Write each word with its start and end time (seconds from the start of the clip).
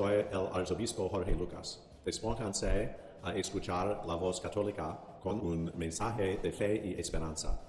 Soy 0.00 0.24
el 0.32 0.46
arzobispo 0.54 1.10
Jorge 1.10 1.34
Lucas. 1.34 1.78
Despónganse 2.06 2.96
a 3.22 3.34
escuchar 3.34 4.02
la 4.06 4.14
voz 4.14 4.40
católica 4.40 4.98
con 5.22 5.38
un 5.40 5.70
mensaje 5.76 6.38
de 6.42 6.52
fe 6.52 6.80
y 6.82 6.98
esperanza. 6.98 7.60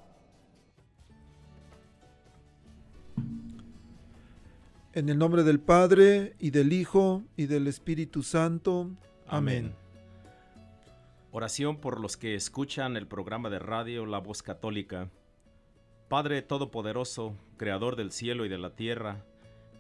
En 4.94 5.10
el 5.10 5.18
nombre 5.18 5.44
del 5.44 5.60
Padre, 5.60 6.36
y 6.40 6.52
del 6.52 6.72
Hijo, 6.72 7.24
y 7.36 7.48
del 7.48 7.68
Espíritu 7.68 8.24
Santo. 8.24 8.90
Amén. 9.28 9.76
Oración 11.34 11.82
por 11.82 12.00
los 12.00 12.16
que 12.16 12.36
escuchan 12.36 12.96
el 12.96 13.08
programa 13.08 13.50
de 13.50 13.60
radio 13.60 14.06
La 14.06 14.20
Voz 14.20 14.42
Católica. 14.42 15.10
Padre 16.08 16.42
Todopoderoso, 16.42 17.36
Creador 17.58 17.98
del 17.98 18.14
cielo 18.14 18.46
y 18.46 18.50
de 18.50 18.58
la 18.58 18.74
tierra, 18.74 19.26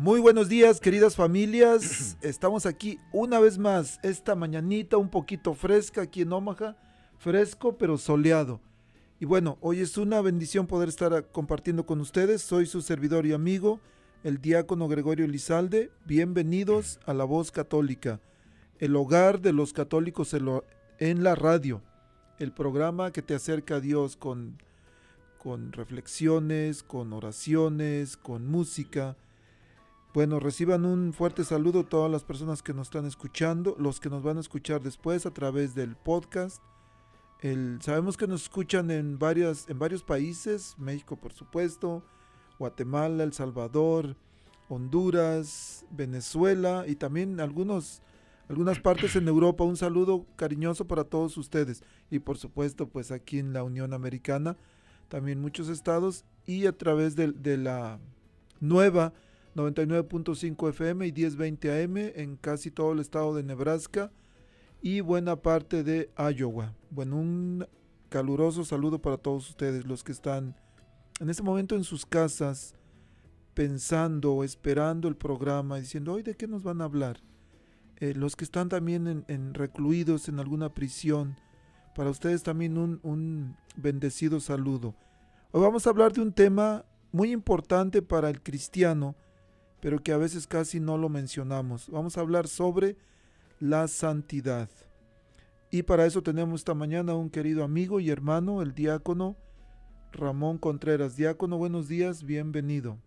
Muy 0.00 0.20
buenos 0.20 0.48
días, 0.48 0.78
queridas 0.78 1.16
familias. 1.16 2.16
Estamos 2.22 2.66
aquí 2.66 3.00
una 3.10 3.40
vez 3.40 3.58
más 3.58 3.98
esta 4.04 4.36
mañanita 4.36 4.96
un 4.96 5.08
poquito 5.08 5.54
fresca 5.54 6.02
aquí 6.02 6.22
en 6.22 6.32
Omaha, 6.32 6.76
fresco 7.18 7.76
pero 7.76 7.98
soleado. 7.98 8.60
Y 9.18 9.24
bueno, 9.24 9.58
hoy 9.60 9.80
es 9.80 9.98
una 9.98 10.20
bendición 10.20 10.68
poder 10.68 10.88
estar 10.88 11.32
compartiendo 11.32 11.84
con 11.84 12.00
ustedes. 12.00 12.42
Soy 12.42 12.66
su 12.66 12.80
servidor 12.80 13.26
y 13.26 13.32
amigo, 13.32 13.80
el 14.22 14.40
diácono 14.40 14.86
Gregorio 14.86 15.26
Lizalde. 15.26 15.90
Bienvenidos 16.04 17.00
a 17.04 17.12
La 17.12 17.24
Voz 17.24 17.50
Católica, 17.50 18.20
el 18.78 18.94
hogar 18.94 19.40
de 19.40 19.52
los 19.52 19.72
católicos 19.72 20.32
en 21.00 21.24
la 21.24 21.34
radio, 21.34 21.82
el 22.38 22.52
programa 22.52 23.10
que 23.10 23.22
te 23.22 23.34
acerca 23.34 23.74
a 23.74 23.80
Dios 23.80 24.16
con, 24.16 24.62
con 25.38 25.72
reflexiones, 25.72 26.84
con 26.84 27.12
oraciones, 27.12 28.16
con 28.16 28.46
música 28.46 29.16
bueno, 30.18 30.40
reciban 30.40 30.84
un 30.84 31.12
fuerte 31.12 31.44
saludo 31.44 31.84
todas 31.84 32.10
las 32.10 32.24
personas 32.24 32.60
que 32.60 32.74
nos 32.74 32.88
están 32.88 33.06
escuchando, 33.06 33.76
los 33.78 34.00
que 34.00 34.10
nos 34.10 34.24
van 34.24 34.36
a 34.36 34.40
escuchar 34.40 34.82
después 34.82 35.26
a 35.26 35.30
través 35.30 35.76
del 35.76 35.94
podcast. 35.94 36.60
Sabemos 37.78 38.16
que 38.16 38.26
nos 38.26 38.42
escuchan 38.42 38.90
en, 38.90 39.20
varias, 39.20 39.68
en 39.68 39.78
varios 39.78 40.02
países, 40.02 40.74
México 40.76 41.14
por 41.14 41.32
supuesto, 41.32 42.02
Guatemala, 42.58 43.22
El 43.22 43.32
Salvador, 43.32 44.16
Honduras, 44.68 45.86
Venezuela 45.92 46.84
y 46.88 46.96
también 46.96 47.38
algunos, 47.38 48.02
algunas 48.48 48.80
partes 48.80 49.14
en 49.14 49.28
Europa. 49.28 49.62
Un 49.62 49.76
saludo 49.76 50.26
cariñoso 50.34 50.84
para 50.88 51.04
todos 51.04 51.36
ustedes 51.36 51.84
y 52.10 52.18
por 52.18 52.38
supuesto 52.38 52.88
pues 52.88 53.12
aquí 53.12 53.38
en 53.38 53.52
la 53.52 53.62
Unión 53.62 53.94
Americana, 53.94 54.56
también 55.06 55.40
muchos 55.40 55.68
estados 55.68 56.24
y 56.44 56.66
a 56.66 56.76
través 56.76 57.14
de 57.14 57.56
la 57.56 58.00
nueva 58.58 59.12
99.5 59.58 60.68
FM 60.68 61.06
y 61.08 61.12
1020 61.12 61.82
AM 61.82 61.96
en 61.96 62.36
casi 62.36 62.70
todo 62.70 62.92
el 62.92 63.00
estado 63.00 63.34
de 63.34 63.42
Nebraska 63.42 64.12
y 64.80 65.00
buena 65.00 65.34
parte 65.34 65.82
de 65.82 66.12
Iowa. 66.16 66.74
Bueno, 66.90 67.16
un 67.16 67.66
caluroso 68.08 68.64
saludo 68.64 69.02
para 69.02 69.16
todos 69.16 69.50
ustedes, 69.50 69.84
los 69.84 70.04
que 70.04 70.12
están 70.12 70.54
en 71.18 71.28
este 71.28 71.42
momento 71.42 71.74
en 71.74 71.82
sus 71.82 72.06
casas 72.06 72.74
pensando, 73.54 74.44
esperando 74.44 75.08
el 75.08 75.16
programa, 75.16 75.80
diciendo, 75.80 76.12
hoy 76.12 76.22
de 76.22 76.36
qué 76.36 76.46
nos 76.46 76.62
van 76.62 76.80
a 76.80 76.84
hablar. 76.84 77.20
Eh, 77.96 78.14
los 78.14 78.36
que 78.36 78.44
están 78.44 78.68
también 78.68 79.24
en, 79.26 79.54
recluidos 79.54 80.28
en 80.28 80.38
alguna 80.38 80.72
prisión, 80.72 81.34
para 81.96 82.10
ustedes 82.10 82.44
también 82.44 82.78
un, 82.78 83.00
un 83.02 83.56
bendecido 83.74 84.38
saludo. 84.38 84.94
Hoy 85.50 85.62
vamos 85.62 85.84
a 85.84 85.90
hablar 85.90 86.12
de 86.12 86.20
un 86.20 86.32
tema 86.32 86.84
muy 87.10 87.32
importante 87.32 88.02
para 88.02 88.30
el 88.30 88.40
cristiano, 88.40 89.16
pero 89.80 90.02
que 90.02 90.12
a 90.12 90.16
veces 90.16 90.46
casi 90.46 90.80
no 90.80 90.98
lo 90.98 91.08
mencionamos. 91.08 91.88
Vamos 91.90 92.16
a 92.16 92.20
hablar 92.20 92.48
sobre 92.48 92.96
la 93.60 93.88
santidad. 93.88 94.68
Y 95.70 95.82
para 95.82 96.06
eso 96.06 96.22
tenemos 96.22 96.60
esta 96.60 96.74
mañana 96.74 97.14
un 97.14 97.30
querido 97.30 97.62
amigo 97.62 98.00
y 98.00 98.10
hermano, 98.10 98.62
el 98.62 98.74
diácono 98.74 99.36
Ramón 100.12 100.58
Contreras. 100.58 101.16
Diácono, 101.16 101.58
buenos 101.58 101.88
días, 101.88 102.24
bienvenido. 102.24 102.98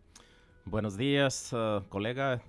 Buenos 0.65 0.95
días, 0.95 1.51
uh, 1.53 1.83
colega, 1.89 2.41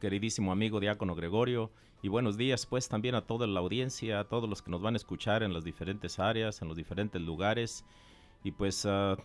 queridísimo 0.00 0.52
amigo 0.52 0.80
diácono 0.80 1.14
Gregorio. 1.14 1.70
Y 2.00 2.08
buenos 2.08 2.36
días 2.36 2.66
pues 2.66 2.88
también 2.88 3.14
a 3.14 3.26
toda 3.26 3.46
la 3.46 3.60
audiencia, 3.60 4.20
a 4.20 4.24
todos 4.24 4.48
los 4.48 4.62
que 4.62 4.70
nos 4.70 4.82
van 4.82 4.94
a 4.94 4.96
escuchar 4.96 5.42
en 5.42 5.52
las 5.52 5.62
diferentes 5.62 6.18
áreas, 6.18 6.62
en 6.62 6.68
los 6.68 6.76
diferentes 6.76 7.20
lugares. 7.20 7.84
Y 8.42 8.52
pues 8.52 8.84
uh, 8.86 9.16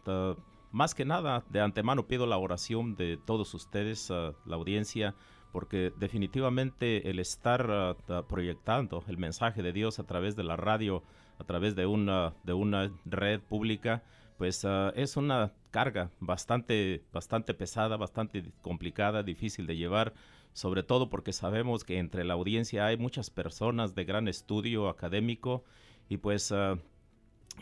más 0.71 0.95
que 0.95 1.05
nada, 1.05 1.43
de 1.49 1.61
antemano 1.61 2.07
pido 2.07 2.25
la 2.25 2.37
oración 2.37 2.95
de 2.95 3.17
todos 3.17 3.53
ustedes, 3.53 4.09
la 4.09 4.55
audiencia, 4.55 5.15
porque 5.51 5.93
definitivamente 5.97 7.09
el 7.09 7.19
estar 7.19 7.97
proyectando 8.27 9.03
el 9.07 9.17
mensaje 9.17 9.63
de 9.63 9.73
Dios 9.73 9.99
a 9.99 10.03
través 10.05 10.35
de 10.35 10.43
la 10.43 10.55
radio, 10.55 11.03
a 11.39 11.43
través 11.43 11.75
de 11.75 11.85
una, 11.85 12.33
de 12.43 12.53
una 12.53 12.91
red 13.05 13.39
pública, 13.41 14.03
pues 14.37 14.65
es 14.95 15.17
una 15.17 15.53
carga 15.71 16.11
bastante, 16.19 17.03
bastante 17.11 17.53
pesada, 17.53 17.97
bastante 17.97 18.43
complicada, 18.61 19.23
difícil 19.23 19.65
de 19.67 19.77
llevar, 19.77 20.13
sobre 20.53 20.83
todo 20.83 21.09
porque 21.09 21.33
sabemos 21.33 21.83
que 21.83 21.97
entre 21.97 22.23
la 22.23 22.33
audiencia 22.33 22.85
hay 22.85 22.97
muchas 22.97 23.29
personas 23.29 23.95
de 23.95 24.05
gran 24.05 24.27
estudio 24.27 24.89
académico 24.89 25.63
y 26.09 26.17
pues 26.17 26.53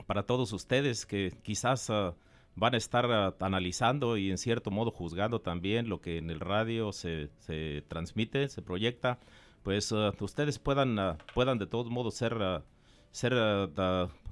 para 0.07 0.23
todos 0.23 0.51
ustedes 0.53 1.05
que 1.05 1.33
quizás 1.43 1.91
van 2.55 2.73
a 2.73 2.77
estar 2.77 3.11
ah, 3.11 3.35
analizando 3.39 4.17
y 4.17 4.31
en 4.31 4.37
cierto 4.37 4.71
modo 4.71 4.91
juzgando 4.91 5.41
también 5.41 5.89
lo 5.89 6.01
que 6.01 6.17
en 6.17 6.29
el 6.29 6.39
radio 6.39 6.91
se, 6.91 7.29
se 7.39 7.83
transmite, 7.87 8.47
se 8.49 8.61
proyecta, 8.61 9.19
pues 9.63 9.91
uh, 9.91 10.13
ustedes 10.19 10.59
puedan, 10.59 10.97
uh, 10.97 11.17
puedan 11.33 11.57
de 11.57 11.67
todos 11.67 11.89
modos 11.89 12.15
ser, 12.15 12.35
ser 13.11 13.33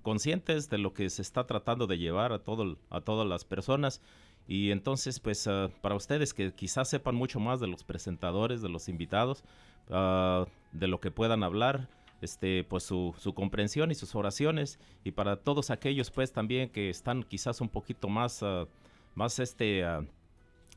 conscientes 0.02 0.70
de 0.70 0.78
lo 0.78 0.94
que 0.94 1.10
se 1.10 1.22
está 1.22 1.46
tratando 1.48 1.88
de 1.88 1.98
llevar 1.98 2.34
a, 2.34 2.40
todo, 2.40 2.78
a 2.90 3.02
todas 3.02 3.28
las 3.28 3.46
personas. 3.46 4.02
Y 4.46 4.72
entonces, 4.72 5.22
pues 5.22 5.50
para 5.82 5.96
ustedes 5.96 6.34
que 6.34 6.54
quizás 6.54 6.90
sepan 6.90 7.16
mucho 7.16 7.40
más 7.40 7.62
de 7.62 7.68
los 7.68 7.86
presentadores, 7.86 8.62
de 8.62 8.68
los 8.68 8.90
invitados, 8.90 9.46
de 9.88 10.88
lo 10.88 11.00
que 11.00 11.12
puedan 11.12 11.44
hablar, 11.44 11.88
este, 12.24 12.64
pues 12.64 12.84
su, 12.84 13.14
su, 13.18 13.34
comprensión 13.34 13.92
y 13.92 13.96
sus 13.96 14.16
oraciones. 14.16 14.80
Y 15.04 15.12
para 15.12 15.38
todos 15.38 15.70
aquellos 15.70 16.12
pues 16.12 16.32
también 16.32 16.70
que 16.70 16.90
están 16.90 17.24
quizás 17.24 17.62
un 17.62 17.70
poquito 17.70 18.10
más, 18.10 18.42
uh, 18.42 18.68
más 19.16 19.40
este, 19.40 19.86
uh, 19.86 20.06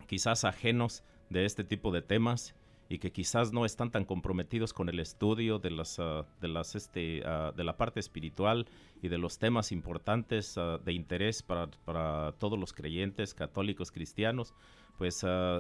quizás 0.07 0.45
ajenos 0.45 1.03
de 1.31 1.45
este 1.45 1.65
tipo 1.65 1.91
de 1.91 2.03
temas 2.03 2.55
y 2.89 2.99
que 2.99 3.11
quizás 3.11 3.53
no 3.53 3.65
están 3.65 3.91
tan 3.91 4.05
comprometidos 4.05 4.73
con 4.73 4.89
el 4.89 5.01
estudio 5.01 5.59
de 5.59 5.71
las 5.71 5.99
ah, 5.99 6.25
de 6.41 6.49
las 6.49 6.75
este 6.75 7.23
ah, 7.25 7.53
de 7.57 7.65
la 7.65 7.77
parte 7.77 8.01
espiritual 8.01 8.67
y 9.03 9.09
de 9.09 9.19
los 9.19 9.39
temas 9.39 9.73
importantes 9.73 10.57
ah, 10.57 10.79
de 10.85 10.93
interés 10.93 11.43
para, 11.43 11.69
para, 11.85 12.33
todos 12.39 12.59
los 12.59 12.73
creyentes 12.73 13.35
católicos 13.35 13.91
cristianos 13.91 14.55
pues 14.99 15.17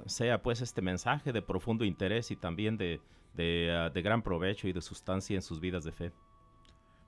sea 0.06 0.42
pues 0.42 0.62
este 0.62 0.80
mensaje 0.80 1.32
de 1.32 1.42
profundo 1.42 1.84
interés 1.84 2.30
y 2.30 2.36
también 2.36 2.78
de, 2.78 3.00
de, 3.36 3.90
de, 3.92 4.02
gran 4.02 4.22
provecho 4.22 4.68
y 4.68 4.72
de 4.72 4.80
sustancia 4.80 5.36
en 5.36 5.42
sus 5.42 5.60
vidas 5.60 5.84
de 5.84 5.92
fe. 5.92 6.12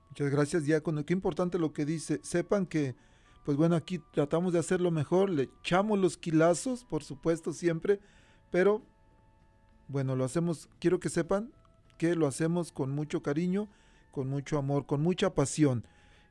Muchas 0.09 0.29
gracias 0.29 0.63
diácono. 0.65 1.05
Qué 1.05 1.13
importante 1.13 1.59
lo 1.59 1.73
que 1.73 1.85
dice. 1.85 2.19
Sepan 2.23 2.65
que 2.65 2.95
pues 3.43 3.57
bueno 3.57 3.75
aquí 3.75 3.99
tratamos 4.11 4.53
de 4.53 4.59
hacerlo 4.59 4.91
mejor 4.91 5.29
le 5.29 5.43
echamos 5.43 5.97
los 5.97 6.17
quilazos 6.17 6.83
por 6.83 7.03
supuesto 7.03 7.53
siempre 7.53 7.99
pero 8.51 8.83
bueno, 9.89 10.15
lo 10.15 10.23
hacemos, 10.23 10.69
quiero 10.79 10.99
que 10.99 11.09
sepan 11.09 11.51
que 11.97 12.15
lo 12.15 12.27
hacemos 12.27 12.71
con 12.71 12.91
mucho 12.91 13.23
cariño, 13.23 13.67
con 14.11 14.29
mucho 14.29 14.57
amor, 14.59 14.85
con 14.85 15.01
mucha 15.01 15.33
pasión. 15.33 15.83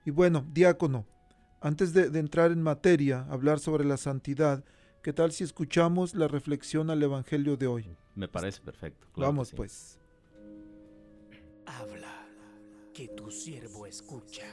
Y 0.05 0.13
bueno, 0.13 0.47
diácono, 0.53 1.05
antes 1.61 1.93
de, 1.93 2.07
entrar 2.19 2.53
en 2.53 2.63
materia, 2.63 3.27
hablar 3.29 3.59
sobre 3.59 3.85
la 3.85 3.97
santidad, 3.97 4.65
¿qué 5.09 5.15
tal 5.15 5.33
si 5.33 5.43
escuchamos 5.43 6.15
la 6.15 6.29
reflexión 6.29 6.91
al 6.91 7.03
Evangelio 7.03 7.57
de 7.57 7.67
hoy? 7.67 7.97
Me 8.15 8.29
parece 8.29 8.61
perfecto. 8.61 9.07
Vamos 9.17 9.53
pues. 9.53 9.99
Habla, 11.65 12.29
que 12.93 13.09
tu 13.09 13.31
siervo 13.31 13.87
escucha. 13.87 14.45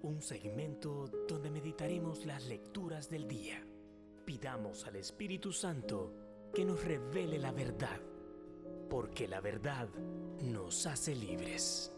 Un 0.00 0.22
segmento 0.22 1.04
donde 1.28 1.50
meditaremos 1.50 2.24
las 2.24 2.46
lecturas 2.46 3.10
del 3.10 3.28
día. 3.28 3.62
Pidamos 4.24 4.86
al 4.86 4.96
Espíritu 4.96 5.52
Santo 5.52 6.14
que 6.54 6.64
nos 6.64 6.82
revele 6.82 7.38
la 7.38 7.52
verdad 7.52 8.00
porque 8.88 9.28
la 9.28 9.42
verdad 9.42 9.90
nos 10.40 10.86
hace 10.86 11.14
libres. 11.14 11.92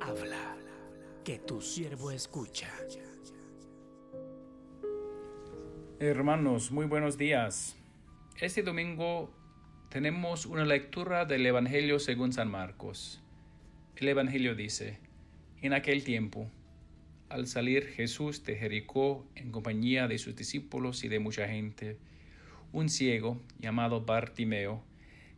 Habla, 0.00 0.56
que 1.22 1.38
tu 1.38 1.60
siervo 1.60 2.10
escucha. 2.10 2.68
Hermanos, 6.04 6.72
muy 6.72 6.86
buenos 6.86 7.16
días. 7.16 7.76
Este 8.40 8.64
domingo 8.64 9.32
tenemos 9.88 10.46
una 10.46 10.64
lectura 10.64 11.26
del 11.26 11.46
Evangelio 11.46 12.00
según 12.00 12.32
San 12.32 12.50
Marcos. 12.50 13.22
El 13.94 14.08
Evangelio 14.08 14.56
dice, 14.56 14.98
en 15.60 15.72
aquel 15.72 16.02
tiempo, 16.02 16.50
al 17.28 17.46
salir 17.46 17.86
Jesús 17.86 18.42
de 18.42 18.56
Jericó 18.56 19.24
en 19.36 19.52
compañía 19.52 20.08
de 20.08 20.18
sus 20.18 20.34
discípulos 20.34 21.04
y 21.04 21.08
de 21.08 21.20
mucha 21.20 21.46
gente, 21.46 21.98
un 22.72 22.88
ciego 22.88 23.40
llamado 23.60 24.00
Bartimeo, 24.00 24.82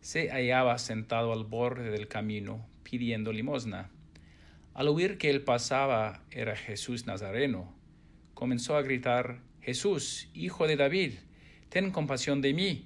se 0.01 0.31
hallaba 0.31 0.79
sentado 0.79 1.35
al 1.35 1.45
borde 1.45 1.91
del 1.91 2.09
camino 2.09 2.67
pidiendo 2.85 3.35
limosna. 3.35 3.91
Al 4.73 4.89
oír 4.89 5.19
que 5.19 5.29
él 5.29 5.43
pasaba 5.43 6.23
era 6.31 6.57
Jesús 6.57 7.05
Nazareno, 7.05 7.71
comenzó 8.33 8.79
a 8.79 8.83
gritar, 8.83 9.41
Jesús, 9.65 10.29
hijo 10.35 10.67
de 10.67 10.77
David, 10.77 11.15
ten 11.71 11.91
compasión 11.91 12.43
de 12.43 12.53
mí. 12.53 12.85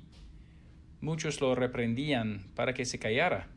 Muchos 1.01 1.41
lo 1.41 1.57
reprendían 1.57 2.47
para 2.55 2.73
que 2.73 2.85
se 2.85 3.01
callara, 3.01 3.49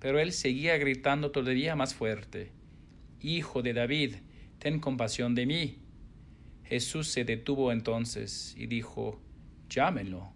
pero 0.00 0.18
él 0.18 0.32
seguía 0.32 0.76
gritando 0.76 1.30
todavía 1.30 1.76
más 1.76 1.94
fuerte, 1.94 2.50
Hijo 3.20 3.62
de 3.62 3.74
David, 3.74 4.16
ten 4.58 4.80
compasión 4.80 5.36
de 5.36 5.46
mí. 5.46 5.78
Jesús 6.64 7.06
se 7.08 7.24
detuvo 7.24 7.70
entonces 7.70 8.56
y 8.58 8.66
dijo, 8.66 9.22
Llámenlo. 9.70 10.32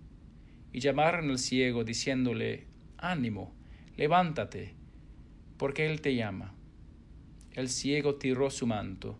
Y 0.73 0.79
llamaron 0.79 1.31
al 1.31 1.39
ciego 1.41 1.83
diciéndole, 1.83 2.69
ánimo, 2.99 3.53
levántate, 3.97 4.75
porque 5.57 5.87
Él 5.87 6.01
te 6.01 6.15
llama. 6.15 6.55
El 7.53 7.69
ciego 7.69 8.15
tiró 8.15 8.49
su 8.49 8.69
manto. 8.69 9.19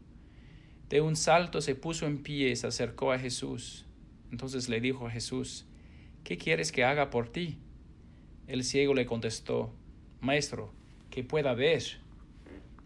De 0.89 1.01
un 1.01 1.17
salto 1.17 1.61
se 1.61 1.75
puso 1.75 2.07
en 2.07 2.23
pie 2.23 2.51
y 2.51 2.57
se 2.57 2.67
acercó 2.67 3.13
a 3.13 3.19
Jesús. 3.19 3.85
Entonces 4.31 4.69
le 4.69 4.81
dijo 4.81 5.07
a 5.07 5.11
Jesús, 5.11 5.67
¿qué 6.25 6.39
quieres 6.39 6.73
que 6.73 6.85
haga 6.85 7.11
por 7.11 7.29
ti? 7.29 7.59
El 8.47 8.65
ciego 8.65 8.95
le 8.95 9.05
contestó, 9.05 9.73
Maestro, 10.21 10.73
que 11.11 11.25
pueda 11.25 11.55
ver. 11.55 11.83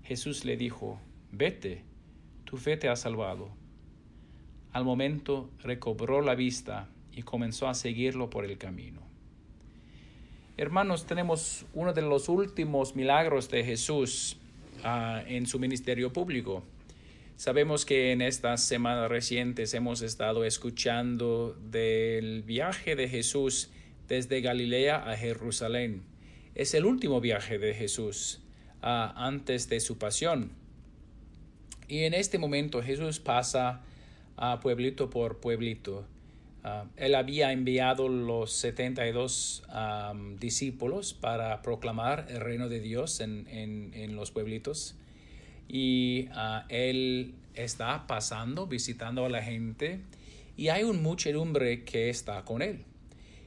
Jesús 0.03 0.45
le 0.45 0.57
dijo, 0.57 1.01
Vete, 1.31 1.83
tu 2.45 2.57
fe 2.57 2.77
te 2.77 2.89
ha 2.89 2.97
salvado. 2.97 3.49
Al 4.73 4.85
momento 4.85 5.51
recobró 5.63 6.21
la 6.21 6.35
vista 6.35 6.89
y 7.13 7.23
comenzó 7.23 7.69
a 7.69 7.75
seguirlo 7.75 8.31
por 8.31 8.45
el 8.45 8.59
camino. 8.59 9.01
Hermanos, 10.57 11.07
tenemos 11.07 11.65
uno 11.73 11.93
de 11.93 12.03
los 12.03 12.29
últimos 12.29 12.97
milagros 12.97 13.49
de 13.49 13.65
Jesús 13.65 14.37
ah, 14.85 15.23
en 15.27 15.47
su 15.47 15.59
ministerio 15.59 16.13
público. 16.13 16.63
Sabemos 17.37 17.85
que 17.85 18.13
en 18.13 18.23
estas 18.23 18.65
semanas 18.65 19.09
recientes 19.09 19.75
hemos 19.75 20.03
estado 20.03 20.45
escuchando 20.45 21.57
del 21.61 22.43
viaje 22.43 22.95
de 22.95 23.09
Jesús 23.09 23.71
desde 24.09 24.41
Galilea 24.41 25.11
a 25.11 25.17
Jerusalén. 25.17 26.03
Es 26.55 26.75
el 26.75 26.85
último 26.85 27.21
viaje 27.21 27.59
de 27.59 27.75
Jesús 27.75 28.41
ah, 28.83 29.13
antes 29.17 29.69
de 29.69 29.81
su 29.81 29.99
pasión. 29.99 30.53
Y 31.89 32.01
en 32.01 32.15
este 32.15 32.39
momento 32.39 32.83
Jesús 32.83 33.19
pasa 33.19 33.83
a 34.37 34.61
pueblito 34.61 35.11
por 35.11 35.41
pueblito 35.41 36.07
Ah, 36.65 36.85
él 36.97 37.17
había 37.17 37.51
enviado 37.53 38.09
los 38.09 38.53
72 38.53 39.65
discípulos 40.39 41.13
para 41.13 41.61
proclamar 41.61 42.27
el 42.29 42.41
reino 42.41 42.69
de 42.69 42.81
Dios 42.81 43.21
en, 43.21 44.17
los 44.17 44.31
pueblitos. 44.31 44.95
Y 45.73 46.29
ah, 46.33 46.67
él 46.69 47.35
está 47.55 48.07
pasando, 48.07 48.69
visitando 48.69 49.25
a 49.25 49.29
la 49.29 49.43
gente. 49.43 49.99
Y 50.57 50.69
hay 50.69 50.85
un 50.85 51.03
muchedumbre 51.03 51.83
que 51.83 52.11
está 52.11 52.45
con 52.45 52.63
él. 52.63 52.85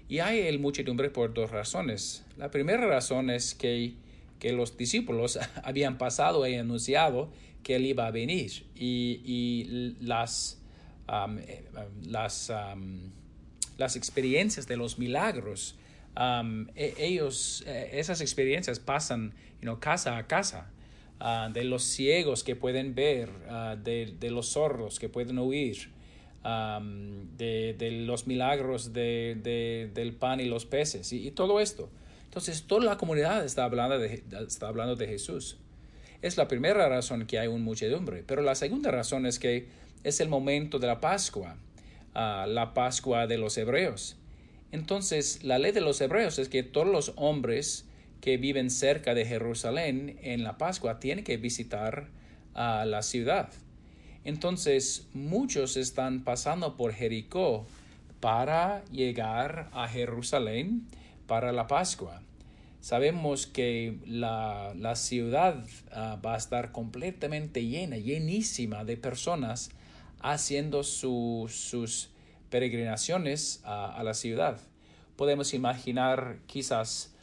Y 0.10 0.20
hay 0.20 0.40
el 0.40 0.60
muchedumbre 0.60 1.10
por 1.10 1.34
dos 1.34 1.52
razones. 1.52 2.26
La 2.36 2.52
primera 2.52 2.86
razón 2.86 3.30
es 3.30 3.56
que, 3.56 3.94
que 4.40 4.52
los 4.52 4.76
discípulos 4.76 5.40
habían 5.64 5.98
pasado 5.98 6.46
y 6.46 6.56
anunciado 6.56 7.30
que 7.64 7.78
él 7.78 7.86
iba 7.86 8.08
a 8.08 8.12
venir. 8.12 8.66
Y, 8.76 9.22
y 9.24 9.96
las 10.02 10.60
eh, 11.08 11.64
las, 12.04 12.52
las 13.78 13.96
experiencias 13.96 14.68
de 14.68 14.76
los 14.76 14.98
milagros, 14.98 15.76
e, 16.76 16.94
ellos, 16.98 17.64
eh, 17.68 17.92
esas 17.94 18.22
experiencias 18.22 18.80
pasan 18.80 19.34
casa 19.80 20.18
a 20.18 20.28
casa. 20.28 20.72
Ah, 21.20 21.50
de 21.52 21.64
los 21.64 21.84
ciegos 21.84 22.44
que 22.44 22.58
pueden 22.58 22.94
ver, 22.94 23.30
ah, 23.50 23.78
de, 23.82 24.18
los 24.30 24.50
sordos 24.50 25.00
que 25.00 25.08
pueden 25.08 25.38
oír, 25.38 25.90
de, 26.44 28.04
los 28.06 28.28
milagros 28.28 28.92
de, 28.92 29.90
del 29.94 30.14
pan 30.14 30.42
y 30.42 30.46
los 30.46 30.66
peces 30.66 31.14
y, 31.14 31.32
todo 31.32 31.62
esto. 31.62 31.90
Entonces, 32.26 32.64
toda 32.68 32.84
la 32.84 32.98
comunidad 32.98 33.46
está 33.46 33.64
hablando, 33.64 33.98
de, 33.98 34.24
está 34.46 34.68
hablando 34.68 34.98
de 34.98 35.08
Jesús. 35.08 35.58
Es 36.22 36.36
la 36.36 36.50
primera 36.50 36.90
razón 36.90 37.26
que 37.28 37.40
hay 37.40 37.48
un 37.48 37.64
muchedumbre. 37.64 38.24
Pero 38.28 38.42
la 38.42 38.56
segunda 38.56 38.92
razón 38.92 39.26
es 39.26 39.40
que 39.40 39.68
es 40.04 40.20
el 40.20 40.28
momento 40.28 40.80
de 40.80 40.88
la 40.88 41.00
Pascua, 41.00 41.56
ah, 42.14 42.46
la 42.48 42.74
Pascua 42.74 43.26
de 43.26 43.38
los 43.38 43.58
hebreos. 43.58 44.18
Entonces, 44.74 45.46
la 45.46 45.60
ley 45.60 45.72
de 45.72 45.80
los 45.80 46.02
hebreos 46.02 46.40
es 46.40 46.50
que 46.50 46.62
todos 46.62 46.88
los 46.88 47.14
hombres 47.16 47.85
que 48.26 48.38
viven 48.38 48.72
cerca 48.72 49.14
de 49.14 49.24
Jerusalén 49.24 50.18
en 50.24 50.44
la 50.44 50.58
Pascua 50.58 51.00
tienen 51.00 51.24
que 51.24 51.38
visitar 51.38 52.08
a 52.56 52.84
la 52.84 53.04
ciudad. 53.04 53.50
Entonces, 54.24 55.08
muchos 55.14 55.78
están 55.78 56.24
pasando 56.24 56.76
por 56.76 56.92
Jericó 56.92 57.68
para 58.22 58.84
llegar 58.86 59.70
a 59.74 59.88
Jerusalén 59.88 60.88
para 61.28 61.52
la 61.52 61.68
Pascua. 61.68 62.24
Sabemos 62.82 63.46
que 63.46 64.00
la, 64.08 64.74
ciudad 64.96 65.64
ah, 65.92 66.20
va 66.26 66.34
a 66.34 66.38
estar 66.38 66.72
completamente 66.72 67.64
llena, 67.68 67.98
llenísima 67.98 68.86
de 68.86 68.98
personas 68.98 69.70
haciendo 70.20 70.82
sus 70.82 72.10
peregrinaciones 72.50 73.62
a, 73.66 74.02
la 74.04 74.16
ciudad. 74.16 74.60
Podemos 75.16 75.54
imaginar 75.54 76.40
quizás 76.48 77.15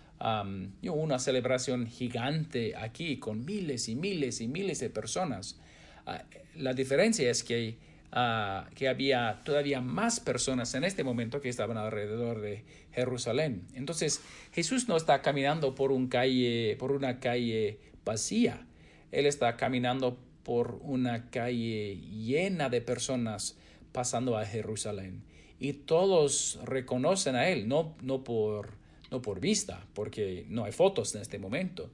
una 0.83 1.19
celebración 1.19 1.87
gigante 1.87 2.77
aquí 2.77 3.19
con 3.19 3.45
miles 3.45 3.89
y 3.89 3.97
miles 3.97 4.41
y 4.41 4.49
miles 4.49 4.81
de 4.81 4.91
personas. 4.91 5.59
Ah, 6.07 6.23
la 6.57 6.75
diferencia 6.75 7.31
es 7.31 7.43
que, 7.43 7.77
ah, 8.13 8.69
que 8.75 8.89
había 8.89 9.41
todavía 9.45 9.81
más 9.81 10.21
personas 10.21 10.75
en 10.75 10.85
este 10.85 11.03
momento 11.03 11.41
que 11.41 11.49
estaban 11.49 11.77
alrededor 11.77 12.41
de 12.41 12.65
Jerusalén. 12.93 13.67
Entonces 13.75 14.21
Jesús 14.53 14.89
no 14.89 14.97
está 14.97 15.23
caminando 15.23 15.75
por, 15.75 15.91
un 15.91 16.09
calle, 16.09 16.77
por 16.79 16.93
una 16.93 17.19
calle 17.19 17.79
vacía. 18.05 18.67
Él 19.11 19.27
está 19.27 19.57
caminando 19.57 20.19
por 20.43 20.79
una 20.83 21.31
calle 21.31 21.97
llena 21.97 22.69
de 22.69 22.81
personas 22.81 23.57
pasando 23.93 24.37
a 24.37 24.47
Jerusalén. 24.47 25.23
Y 25.59 25.75
todos 25.75 26.59
reconocen 26.65 27.37
a 27.37 27.49
Él, 27.49 27.69
no, 27.69 27.95
no 28.03 28.25
por 28.25 28.82
no 29.13 29.21
por 29.21 29.41
vista, 29.41 29.87
porque 29.93 30.47
no 30.49 30.65
hay 30.65 30.73
fotos 30.73 31.15
en 31.15 31.21
este 31.21 31.39
momento, 31.39 31.91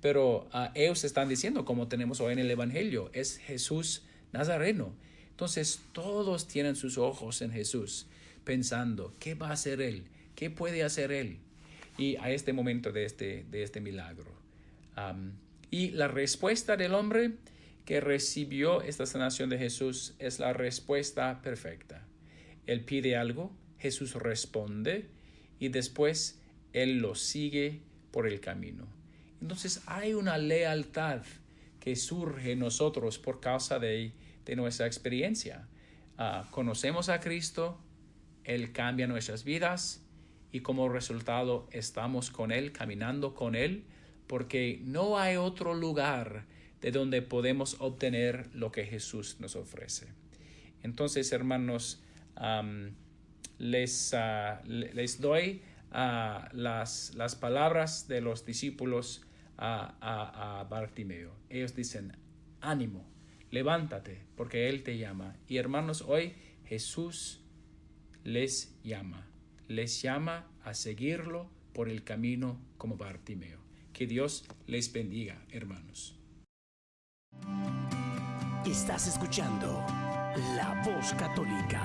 pero 0.00 0.48
ah, 0.52 0.72
ellos 0.74 1.04
están 1.04 1.28
diciendo, 1.28 1.66
como 1.66 1.86
tenemos 1.86 2.20
hoy 2.20 2.32
en 2.32 2.38
el 2.38 2.50
Evangelio, 2.50 3.10
es 3.12 3.36
Jesús 3.36 4.04
Nazareno. 4.32 4.94
Entonces 5.30 5.82
todos 5.92 6.48
tienen 6.48 6.74
sus 6.74 6.96
ojos 6.96 7.42
en 7.42 7.52
Jesús, 7.52 8.06
pensando, 8.44 9.14
¿qué 9.20 9.34
va 9.34 9.50
a 9.50 9.52
hacer 9.52 9.82
Él? 9.82 10.04
¿Qué 10.34 10.48
puede 10.48 10.82
hacer 10.82 11.12
Él? 11.12 11.38
Y 11.98 12.16
a 12.16 12.30
este 12.30 12.54
momento 12.54 12.90
de 12.90 13.04
este, 13.04 13.44
de 13.50 13.62
este 13.62 13.80
milagro. 13.80 14.32
y 15.70 15.90
la 15.90 16.08
respuesta 16.08 16.76
del 16.76 16.94
hombre 16.94 17.32
que 17.84 18.00
recibió 18.00 18.80
esta 18.80 19.04
sanación 19.04 19.50
de 19.50 19.58
Jesús 19.58 20.14
es 20.18 20.38
la 20.38 20.54
respuesta 20.54 21.42
perfecta. 21.42 22.06
Él 22.66 22.80
pide 22.80 23.16
algo, 23.16 23.52
Jesús 23.78 24.14
responde 24.14 25.06
y 25.58 25.68
después 25.68 26.41
Él 26.72 26.98
lo 26.98 27.14
sigue 27.14 27.80
por 28.10 28.26
el 28.26 28.40
camino. 28.40 28.86
Entonces 29.40 29.82
hay 29.86 30.14
una 30.14 30.38
lealtad 30.38 31.22
que 31.80 31.96
surge 31.96 32.52
en 32.52 32.60
nosotros 32.60 33.18
por 33.18 33.40
causa 33.40 33.78
de, 33.78 34.12
de 34.44 34.56
nuestra 34.56 34.86
experiencia. 34.86 35.66
Ah, 36.16 36.46
conocemos 36.50 37.08
a 37.08 37.20
Cristo, 37.20 37.80
Él 38.44 38.72
cambia 38.72 39.06
nuestras 39.06 39.42
vidas 39.42 40.04
y 40.52 40.60
como 40.60 40.88
resultado 40.88 41.68
estamos 41.72 42.30
con 42.30 42.52
Él, 42.52 42.70
caminando 42.72 43.34
con 43.34 43.56
Él, 43.56 43.84
porque 44.26 44.80
no 44.84 45.18
hay 45.18 45.36
otro 45.36 45.74
lugar 45.74 46.46
de 46.80 46.92
donde 46.92 47.22
podemos 47.22 47.76
obtener 47.80 48.48
lo 48.54 48.70
que 48.70 48.84
Jesús 48.84 49.36
nos 49.40 49.56
ofrece. 49.56 50.08
Entonces, 50.82 51.32
hermanos, 51.32 52.02
les, 53.58 54.14
ah, 54.14 54.62
les 54.66 55.20
doy 55.20 55.62
las, 55.92 57.14
las 57.14 57.36
palabras 57.36 58.08
de 58.08 58.20
los 58.20 58.44
discípulos 58.44 59.24
a, 59.58 60.66
Bartimeo. 60.68 61.32
Ellos 61.50 61.74
dicen, 61.74 62.16
ánimo, 62.60 63.04
levántate, 63.50 64.24
porque 64.36 64.68
Él 64.68 64.82
te 64.82 64.98
llama. 64.98 65.36
Y 65.46 65.58
hermanos, 65.58 66.02
hoy 66.02 66.34
Jesús 66.64 67.40
les 68.24 68.80
llama, 68.82 69.26
les 69.68 70.00
llama 70.02 70.46
a 70.64 70.74
seguirlo 70.74 71.50
por 71.72 71.88
el 71.88 72.04
camino 72.04 72.60
como 72.78 72.96
Bartimeo. 72.96 73.60
Que 73.92 74.06
Dios 74.06 74.44
les 74.66 74.92
bendiga, 74.92 75.44
hermanos. 75.50 76.18
Estás 78.64 79.08
escuchando 79.08 79.84
La 80.56 80.82
Voz 80.84 81.12
Católica. 81.14 81.82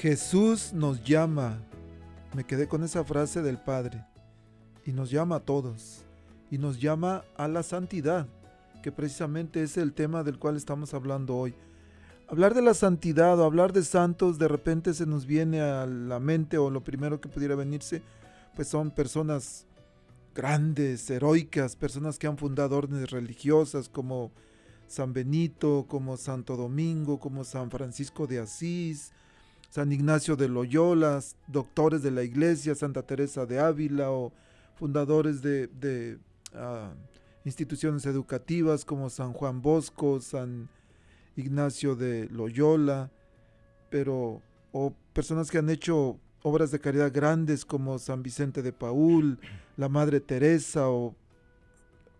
Jesús 0.00 0.72
nos 0.72 1.04
llama. 1.04 1.58
Me 2.34 2.44
quedé 2.44 2.66
con 2.66 2.82
esa 2.82 3.04
frase 3.04 3.42
del 3.42 3.58
Padre. 3.58 4.02
Y 4.86 4.92
nos 4.92 5.10
llama 5.10 5.36
a 5.36 5.40
todos. 5.40 6.06
Y 6.50 6.56
nos 6.56 6.80
llama 6.80 7.22
a 7.36 7.48
la 7.48 7.62
santidad, 7.62 8.26
que 8.82 8.92
precisamente 8.92 9.62
es 9.62 9.76
el 9.76 9.92
tema 9.92 10.24
del 10.24 10.38
cual 10.38 10.56
estamos 10.56 10.94
hablando 10.94 11.36
hoy. 11.36 11.54
Hablar 12.28 12.54
de 12.54 12.62
la 12.62 12.72
santidad 12.72 13.38
o 13.38 13.44
hablar 13.44 13.74
de 13.74 13.82
santos 13.82 14.38
de 14.38 14.48
repente 14.48 14.94
se 14.94 15.04
nos 15.04 15.26
viene 15.26 15.60
a 15.60 15.84
la 15.84 16.18
mente 16.18 16.56
o 16.56 16.70
lo 16.70 16.82
primero 16.82 17.20
que 17.20 17.28
pudiera 17.28 17.54
venirse, 17.54 18.00
pues 18.56 18.68
son 18.68 18.90
personas 18.92 19.66
grandes, 20.34 21.10
heroicas, 21.10 21.76
personas 21.76 22.18
que 22.18 22.26
han 22.26 22.38
fundado 22.38 22.74
órdenes 22.74 23.10
religiosas 23.10 23.90
como 23.90 24.32
San 24.86 25.12
Benito, 25.12 25.84
como 25.86 26.16
Santo 26.16 26.56
Domingo, 26.56 27.20
como 27.20 27.44
San 27.44 27.70
Francisco 27.70 28.26
de 28.26 28.38
Asís, 28.38 29.12
San 29.70 29.92
Ignacio 29.92 30.34
de 30.34 30.48
Loyola, 30.48 31.20
doctores 31.46 32.02
de 32.02 32.10
la 32.10 32.24
iglesia, 32.24 32.74
Santa 32.74 33.02
Teresa 33.02 33.46
de 33.46 33.60
Ávila 33.60 34.10
o 34.10 34.32
fundadores 34.74 35.42
de, 35.42 36.18
ah, 36.54 36.92
instituciones 37.44 38.04
educativas 38.04 38.84
como 38.84 39.08
San 39.08 39.32
Juan 39.32 39.62
Bosco, 39.62 40.20
San 40.20 40.68
Ignacio 41.36 41.94
de 41.94 42.28
Loyola, 42.30 43.12
pero 43.90 44.42
o 44.72 44.92
personas 45.12 45.50
que 45.50 45.58
han 45.58 45.70
hecho 45.70 46.18
obras 46.42 46.72
de 46.72 46.80
caridad 46.80 47.12
grandes 47.12 47.64
como 47.64 47.98
San 48.00 48.24
Vicente 48.24 48.62
de 48.62 48.72
Paul, 48.72 49.38
la 49.76 49.88
Madre 49.88 50.20
Teresa 50.20 50.88
o 50.88 51.14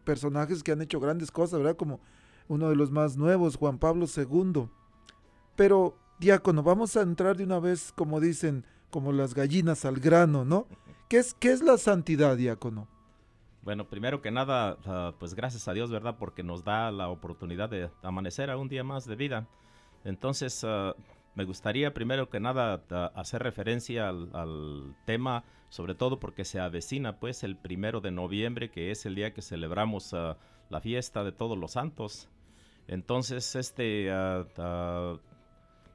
personajes 0.05 0.63
que 0.63 0.71
han 0.71 0.83
hecho 0.83 1.01
grandes 1.01 1.33
cosas, 1.33 1.59
¿verdad? 1.59 1.77
Como 1.77 2.01
uno 2.47 2.69
de 2.69 2.77
los 2.77 2.93
más 2.93 3.17
nuevos, 3.17 3.57
Juan 3.57 3.79
Pablo 3.79 4.07
II. 4.15 4.69
Pero 5.57 5.97
diácono, 6.21 6.63
vamos 6.63 6.97
a 6.97 7.03
entrar 7.03 7.37
de 7.37 7.45
una 7.45 7.59
vez, 7.59 7.93
como 7.97 8.21
dicen, 8.21 8.65
como 8.91 9.11
las 9.11 9.35
gallinas 9.35 9.85
al 9.85 9.99
grano, 9.99 10.45
¿no? 10.45 10.67
¿Qué 11.09 11.19
es, 11.19 11.35
qué 11.35 11.51
es 11.51 11.63
la 11.63 11.79
santidad, 11.79 12.37
diácono? 12.37 12.87
Bueno, 13.63 13.89
primero 13.89 14.21
que 14.23 14.31
nada, 14.31 14.79
ah, 14.87 15.15
pues 15.19 15.35
gracias 15.35 15.67
a 15.67 15.73
Dios, 15.73 15.91
¿verdad? 15.91 16.17
Porque 16.19 16.43
nos 16.43 16.63
da 16.63 16.91
la 16.91 17.09
oportunidad 17.09 17.69
de 17.71 17.91
amanecer 18.03 18.51
a 18.51 18.57
un 18.57 18.69
día 18.69 18.85
más 18.85 19.07
de 19.07 19.17
vida. 19.17 19.49
Entonces, 20.05 20.63
ah, 20.65 20.95
me 21.35 21.45
gustaría 21.45 21.95
primero 21.95 22.29
que 22.29 22.39
nada 22.39 22.83
hacer 23.15 23.43
referencia 23.43 24.09
al, 24.09 24.95
tema, 25.07 25.45
sobre 25.69 25.95
todo 25.95 26.21
porque 26.21 26.45
se 26.45 26.61
avecina 26.61 27.19
pues 27.19 27.45
el 27.45 27.57
primero 27.57 28.01
de 28.01 28.11
noviembre, 28.11 28.71
que 28.71 28.91
es 28.91 29.07
el 29.07 29.15
día 29.15 29.33
que 29.33 29.43
celebramos 29.43 30.13
ah, 30.15 30.37
la 30.69 30.81
fiesta 30.81 31.25
de 31.25 31.33
todos 31.33 31.57
los 31.57 31.73
santos. 31.73 32.29
Entonces, 32.89 33.55
este 33.57 34.11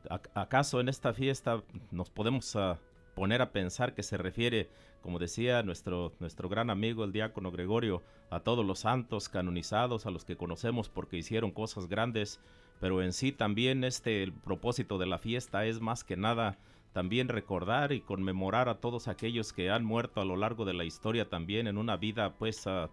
¿Acaso 0.09 0.79
en 0.79 0.89
esta 0.89 1.13
fiesta 1.13 1.63
nos 1.91 2.09
podemos 2.09 2.55
ah, 2.55 2.79
poner 3.15 3.41
a 3.41 3.51
pensar 3.51 3.93
que 3.93 4.03
se 4.03 4.17
refiere, 4.17 4.69
como 5.01 5.19
decía 5.19 5.63
nuestro, 5.63 6.13
nuestro 6.19 6.49
gran 6.49 6.69
amigo 6.69 7.03
el 7.03 7.11
diácono 7.11 7.51
Gregorio, 7.51 8.03
a 8.29 8.41
todos 8.41 8.65
los 8.65 8.79
santos 8.79 9.29
canonizados, 9.29 10.05
a 10.05 10.11
los 10.11 10.25
que 10.25 10.35
conocemos 10.37 10.89
porque 10.89 11.17
hicieron 11.17 11.51
cosas 11.51 11.87
grandes, 11.87 12.39
pero 12.79 13.01
en 13.01 13.13
sí 13.13 13.31
también 13.31 13.83
este 13.83 14.23
el 14.23 14.33
propósito 14.33 14.97
de 14.97 15.05
la 15.05 15.17
fiesta 15.17 15.65
es 15.65 15.79
más 15.79 16.03
que 16.03 16.17
nada 16.17 16.57
también 16.95 17.27
recordar 17.27 17.91
y 17.91 17.99
conmemorar 17.99 18.69
a 18.69 18.79
todos 18.79 19.09
aquellos 19.09 19.51
que 19.51 19.69
han 19.69 19.83
muerto 19.83 20.21
a 20.21 20.25
lo 20.25 20.37
largo 20.37 20.63
de 20.63 20.73
la 20.73 20.85
historia 20.85 21.27
también 21.27 21.67
en 21.67 21.77
una 21.77 21.97
vida 21.97 22.35
pues 22.37 22.67
a, 22.67 22.89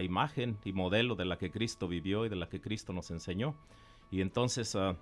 imagen 0.00 0.56
y 0.64 0.72
modelo 0.72 1.16
de 1.16 1.24
la 1.24 1.36
que 1.36 1.50
Cristo 1.50 1.86
vivió 1.88 2.24
y 2.24 2.28
de 2.28 2.36
la 2.36 2.48
que 2.48 2.60
Cristo 2.60 2.92
nos 2.92 3.10
enseñó. 3.10 3.56
Y 4.10 4.20
entonces 4.22 4.74
uh, 4.74 4.94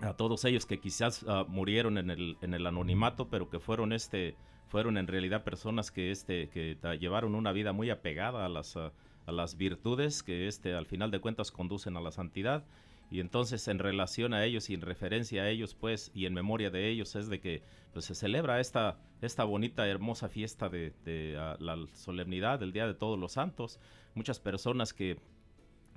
a 0.00 0.14
todos 0.14 0.44
ellos 0.44 0.66
que 0.66 0.80
quizás 0.80 1.24
ah, 1.28 1.44
murieron 1.48 1.98
en 1.98 2.10
el, 2.10 2.36
en 2.40 2.54
el 2.54 2.66
anonimato, 2.66 3.28
pero 3.28 3.48
que 3.48 3.58
fueron 3.60 3.92
este 3.92 4.36
fueron 4.68 4.96
en 4.96 5.06
realidad 5.06 5.44
personas 5.44 5.90
que 5.90 6.10
este 6.10 6.48
que 6.48 6.76
llevaron 6.98 7.34
una 7.34 7.52
vida 7.52 7.72
muy 7.72 7.90
apegada 7.90 8.44
a 8.44 8.48
las 8.48 8.76
ah, 8.76 8.92
a 9.26 9.32
las 9.32 9.56
virtudes 9.56 10.22
que 10.22 10.48
este 10.48 10.74
al 10.74 10.86
final 10.86 11.10
de 11.10 11.20
cuentas 11.20 11.50
conducen 11.50 11.96
a 11.96 12.00
la 12.00 12.10
santidad. 12.10 12.64
Y 13.10 13.20
entonces 13.20 13.68
en 13.68 13.78
relación 13.78 14.34
a 14.34 14.44
ellos 14.44 14.70
y 14.70 14.74
en 14.74 14.80
referencia 14.80 15.42
a 15.42 15.50
ellos 15.50 15.74
pues 15.74 16.10
y 16.14 16.26
en 16.26 16.34
memoria 16.34 16.70
de 16.70 16.88
ellos 16.88 17.14
es 17.16 17.28
de 17.28 17.38
que 17.40 17.62
pues 17.92 18.06
se 18.06 18.14
celebra 18.14 18.60
esta 18.60 18.98
esta 19.20 19.44
bonita 19.44 19.86
hermosa 19.86 20.28
fiesta 20.28 20.68
de, 20.68 21.36
ah, 21.38 21.56
la 21.60 21.78
solemnidad 21.92 22.58
del 22.58 22.72
día 22.72 22.86
de 22.86 22.94
todos 22.94 23.18
los 23.18 23.32
santos. 23.32 23.78
Muchas 24.14 24.40
personas 24.40 24.92
que 24.92 25.18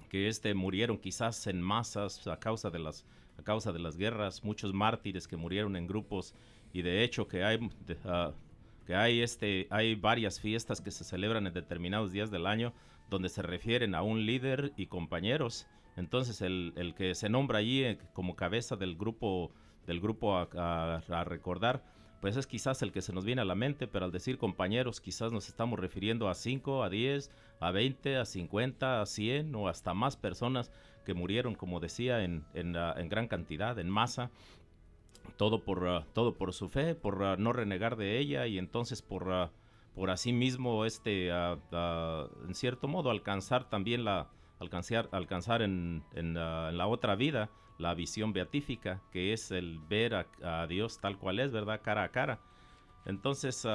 que 0.10 0.27
este 0.27 0.54
murieron 0.54 0.98
quizás 0.98 1.48
en 1.48 1.62
masas 1.62 2.27
a 2.27 2.39
causa 2.39 2.70
de 2.70 2.80
las 2.80 3.06
a 3.38 3.44
causa 3.44 3.72
de 3.72 3.79
las 3.79 3.98
guerras, 3.98 4.44
muchos 4.44 4.74
mártires 4.74 5.27
que 5.27 5.38
murieron 5.38 5.75
en 5.75 5.88
grupos 5.88 6.34
y 6.74 6.82
de 6.82 7.03
hecho 7.03 7.27
que 7.27 7.44
hay, 7.44 7.60
ah, 8.06 8.32
que 8.86 8.96
hay, 8.96 9.22
este, 9.22 9.67
hay 9.70 9.96
varias 9.96 10.39
fiestas 10.39 10.82
que 10.82 10.91
se 10.91 11.03
celebran 11.03 11.48
en 11.48 11.53
determinados 11.53 12.12
días 12.12 12.32
del 12.32 12.48
año 12.48 12.74
donde 13.10 13.29
se 13.29 13.41
refieren 13.41 13.96
a 13.96 14.01
un 14.01 14.25
líder 14.25 14.74
y 14.75 14.88
compañeros. 14.88 15.67
Entonces 15.96 16.41
el, 16.41 16.94
que 16.96 17.15
se 17.15 17.29
nombra 17.29 17.60
allí 17.60 17.84
eh, 17.84 17.98
como 18.13 18.36
cabeza 18.36 18.75
del 18.75 18.96
grupo, 18.96 19.51
del 19.88 20.00
grupo 20.00 20.38
a, 20.38 21.01
a 21.08 21.24
recordar, 21.24 21.84
pues 22.22 22.36
es 22.36 22.48
quizás 22.48 22.82
el 22.82 22.91
que 22.91 23.01
se 23.01 23.13
nos 23.13 23.25
viene 23.25 23.41
a 23.41 23.46
la 23.46 23.56
mente, 23.56 23.88
pero 23.88 24.06
al 24.06 24.12
decir 24.12 24.38
compañeros 24.38 25.00
quizás 25.01 25.32
nos 25.32 25.48
estamos 25.48 25.79
refiriendo 25.79 26.29
a 26.29 26.34
5, 26.34 26.84
a 26.84 26.89
10, 26.89 27.32
a 27.60 27.72
20, 27.72 28.17
a 28.17 28.25
50, 28.25 29.01
a 29.01 29.06
100 29.06 29.56
o 29.56 29.67
hasta 29.67 29.94
más 29.94 30.17
personas 30.17 30.72
que 31.08 31.14
murieron, 31.14 31.56
como 31.56 31.80
decía, 31.80 32.26
en, 32.26 32.44
en, 32.54 32.74
gran 33.08 33.30
cantidad, 33.30 33.80
en 33.80 33.90
masa, 33.90 34.30
todo 35.38 35.64
por, 35.64 35.88
ah, 35.88 36.06
todo 36.12 36.36
por 36.36 36.52
su 36.52 36.68
fe, 36.68 36.96
por 36.96 37.24
ah, 37.24 37.38
no 37.38 37.54
renegar 37.54 37.96
de 37.96 38.20
ella 38.20 38.46
y 38.46 38.58
entonces 38.58 39.02
por, 39.02 39.50
por 39.96 40.10
así 40.10 40.34
mismo, 40.34 40.84
este, 40.84 41.30
en 41.30 42.54
cierto 42.56 42.90
modo, 42.90 43.10
alcanzar 43.10 43.70
también 43.70 44.04
la, 44.04 44.28
alcanzar, 44.60 45.08
alcanzar 45.14 45.62
en, 45.62 46.04
en, 46.14 46.34
la 46.34 46.88
otra 46.88 47.16
vida 47.16 47.52
la 47.78 47.94
visión 47.94 48.34
beatífica, 48.34 49.02
que 49.14 49.32
es 49.32 49.50
el 49.52 49.80
ver 49.80 50.28
a, 50.44 50.68
Dios 50.68 51.00
tal 51.00 51.18
cual 51.18 51.40
es, 51.40 51.54
¿verdad? 51.54 51.80
Cara 51.82 52.04
a 52.04 52.10
cara. 52.10 52.42
Entonces, 53.06 53.66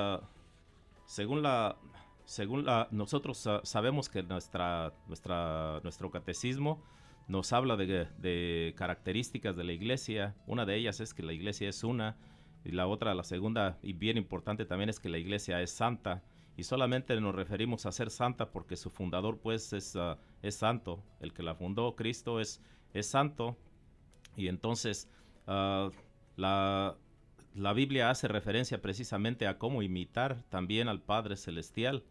según 1.06 1.42
la, 1.42 1.78
según 2.26 2.66
la, 2.66 2.88
nosotros 2.90 3.48
sabemos 3.62 4.10
que 4.10 4.22
nuestra, 4.22 4.92
nuestra, 5.06 5.80
nuestro 5.82 6.10
catecismo 6.10 6.82
nos 7.28 7.52
habla 7.52 7.76
de, 7.76 8.74
características 8.76 9.56
de 9.56 9.64
la 9.64 9.72
iglesia. 9.72 10.34
Una 10.46 10.66
de 10.66 10.76
ellas 10.76 11.00
es 11.00 11.14
que 11.14 11.22
la 11.22 11.32
iglesia 11.32 11.68
es 11.68 11.84
una, 11.84 12.16
y 12.64 12.72
la 12.72 12.86
otra, 12.86 13.14
la 13.14 13.24
segunda, 13.24 13.78
y 13.82 13.92
bien 13.92 14.16
importante 14.16 14.64
también, 14.64 14.90
es 14.90 15.00
que 15.00 15.08
la 15.08 15.18
iglesia 15.18 15.60
es 15.62 15.70
santa. 15.70 16.22
Y 16.56 16.64
solamente 16.64 17.18
nos 17.20 17.34
referimos 17.34 17.86
a 17.86 17.92
ser 17.92 18.10
santa 18.10 18.52
porque 18.52 18.76
su 18.76 18.90
fundador, 18.90 19.38
pues, 19.38 19.72
es, 19.72 19.94
uh, 19.96 20.16
es 20.42 20.56
santo. 20.56 21.02
El 21.20 21.32
que 21.32 21.42
la 21.42 21.54
fundó, 21.54 21.96
Cristo, 21.96 22.40
es, 22.40 22.60
es 22.92 23.06
santo. 23.06 23.56
Y 24.36 24.48
entonces, 24.48 25.08
uh, 25.46 25.90
la, 26.36 26.96
la 27.54 27.72
Biblia 27.72 28.10
hace 28.10 28.28
referencia 28.28 28.82
precisamente 28.82 29.46
a 29.46 29.58
cómo 29.58 29.82
imitar 29.82 30.42
también 30.50 30.88
al 30.88 31.00
Padre 31.00 31.36
Celestial. 31.36 32.04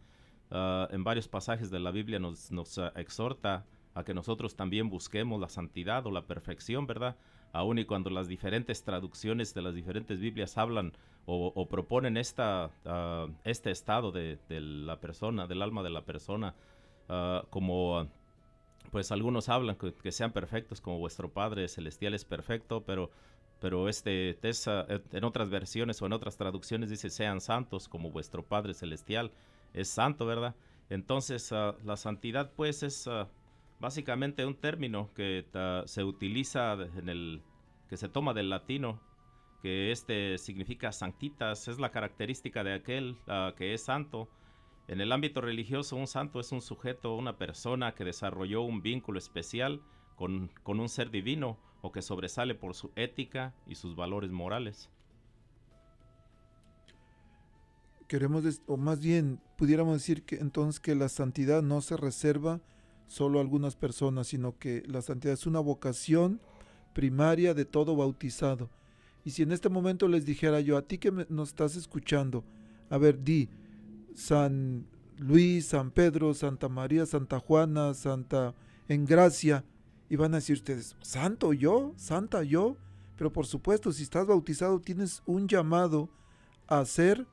Uh, 0.50 0.92
en 0.92 1.02
varios 1.02 1.28
pasajes 1.28 1.70
de 1.70 1.80
la 1.80 1.92
Biblia 1.92 2.18
nos, 2.18 2.50
nos 2.50 2.78
exhorta 2.96 3.64
a 3.94 4.04
que 4.04 4.14
nosotros 4.14 4.56
también 4.56 4.88
busquemos 4.88 5.40
la 5.40 5.48
santidad 5.48 6.06
o 6.06 6.10
la 6.10 6.26
perfección, 6.26 6.86
¿verdad? 6.86 7.16
Aun 7.52 7.78
y 7.78 7.84
cuando 7.84 8.10
las 8.10 8.28
diferentes 8.28 8.82
traducciones 8.82 9.52
de 9.54 9.62
las 9.62 9.74
diferentes 9.74 10.18
Biblias 10.20 10.56
hablan 10.56 10.92
o, 11.26 11.68
proponen 11.68 12.16
esta, 12.16 12.70
uh, 12.84 13.30
este 13.44 13.70
estado 13.70 14.10
de, 14.10 14.38
la 14.48 14.98
persona, 14.98 15.46
del 15.46 15.62
alma 15.62 15.82
de 15.82 15.90
la 15.90 16.04
persona, 16.04 16.54
como 17.50 18.08
pues 18.90 19.12
algunos 19.12 19.48
hablan 19.48 19.76
que, 19.76 20.12
sean 20.12 20.32
perfectos 20.32 20.80
como 20.80 20.98
vuestro 20.98 21.30
Padre 21.30 21.68
Celestial 21.68 22.14
es 22.14 22.24
perfecto, 22.24 22.82
pero 22.84 23.10
pero 23.60 23.88
este, 23.88 24.36
en 24.42 25.22
otras 25.22 25.48
versiones 25.48 26.02
o 26.02 26.06
en 26.06 26.12
otras 26.12 26.36
traducciones 26.36 26.90
dice 26.90 27.10
sean 27.10 27.40
santos 27.40 27.88
como 27.88 28.10
vuestro 28.10 28.42
Padre 28.42 28.74
Celestial 28.74 29.30
es 29.72 29.86
santo, 29.86 30.26
¿verdad? 30.26 30.56
Entonces 30.90 31.52
uh, 31.52 31.74
la 31.84 31.96
santidad 31.96 32.50
pues 32.56 32.82
es 32.82 33.06
básicamente 33.82 34.46
un 34.46 34.54
término 34.54 35.10
que 35.12 35.44
se 35.86 36.04
utiliza 36.04 36.74
en 36.74 37.08
el, 37.08 37.42
que 37.88 37.96
se 37.96 38.08
toma 38.08 38.32
del 38.32 38.48
latino, 38.48 39.00
que 39.60 39.90
este 39.90 40.38
significa 40.38 40.92
sanctitas, 40.92 41.66
es 41.66 41.80
la 41.80 41.90
característica 41.90 42.62
de 42.62 42.74
aquel 42.74 43.18
que 43.56 43.74
es 43.74 43.82
santo. 43.82 44.28
En 44.86 45.00
el 45.00 45.10
ámbito 45.10 45.40
religioso 45.40 45.96
un 45.96 46.06
santo 46.06 46.38
es 46.38 46.52
un 46.52 46.62
sujeto, 46.62 47.16
una 47.16 47.38
persona 47.38 47.92
que 47.92 48.04
desarrolló 48.04 48.62
un 48.62 48.82
vínculo 48.82 49.18
especial 49.18 49.82
con, 50.14 50.52
con 50.62 50.78
un 50.78 50.88
ser 50.88 51.10
divino 51.10 51.58
o 51.80 51.90
que 51.90 52.02
sobresale 52.02 52.54
por 52.54 52.74
su 52.74 52.92
ética 52.94 53.52
y 53.66 53.74
sus 53.74 53.96
valores 53.96 54.30
morales. 54.30 54.90
queremos, 58.06 58.44
o 58.66 58.76
más 58.76 59.00
bien 59.00 59.40
pudiéramos 59.56 59.94
decir 59.94 60.22
que 60.22 60.36
entonces 60.36 60.78
que 60.78 60.94
la 60.94 61.08
santidad 61.08 61.62
no 61.62 61.80
se 61.80 61.96
reserva 61.96 62.60
solo 63.12 63.40
algunas 63.40 63.76
personas, 63.76 64.28
sino 64.28 64.58
que 64.58 64.82
la 64.86 65.02
santidad 65.02 65.34
es 65.34 65.46
una 65.46 65.60
vocación 65.60 66.40
primaria 66.94 67.52
de 67.52 67.66
todo 67.66 67.94
bautizado. 67.94 68.70
Y 69.22 69.32
si 69.32 69.42
en 69.42 69.52
este 69.52 69.68
momento 69.68 70.08
les 70.08 70.24
dijera 70.24 70.60
yo, 70.60 70.78
a 70.78 70.82
ti 70.82 70.96
que 70.96 71.10
me, 71.10 71.26
nos 71.28 71.50
estás 71.50 71.76
escuchando, 71.76 72.42
a 72.88 72.96
ver, 72.96 73.22
di, 73.22 73.50
San 74.14 74.86
Luis, 75.18 75.66
San 75.66 75.90
Pedro, 75.90 76.32
Santa 76.32 76.70
María, 76.70 77.04
Santa 77.04 77.38
Juana, 77.38 77.92
Santa 77.92 78.54
Engracia, 78.88 79.62
y 80.08 80.16
van 80.16 80.32
a 80.32 80.38
decir 80.38 80.56
ustedes, 80.56 80.96
santo 81.02 81.52
yo, 81.52 81.92
santa 81.96 82.42
yo, 82.42 82.78
pero 83.16 83.30
por 83.30 83.46
supuesto, 83.46 83.92
si 83.92 84.02
estás 84.04 84.26
bautizado 84.26 84.80
tienes 84.80 85.22
un 85.26 85.48
llamado 85.48 86.08
a 86.66 86.82
ser 86.86 87.26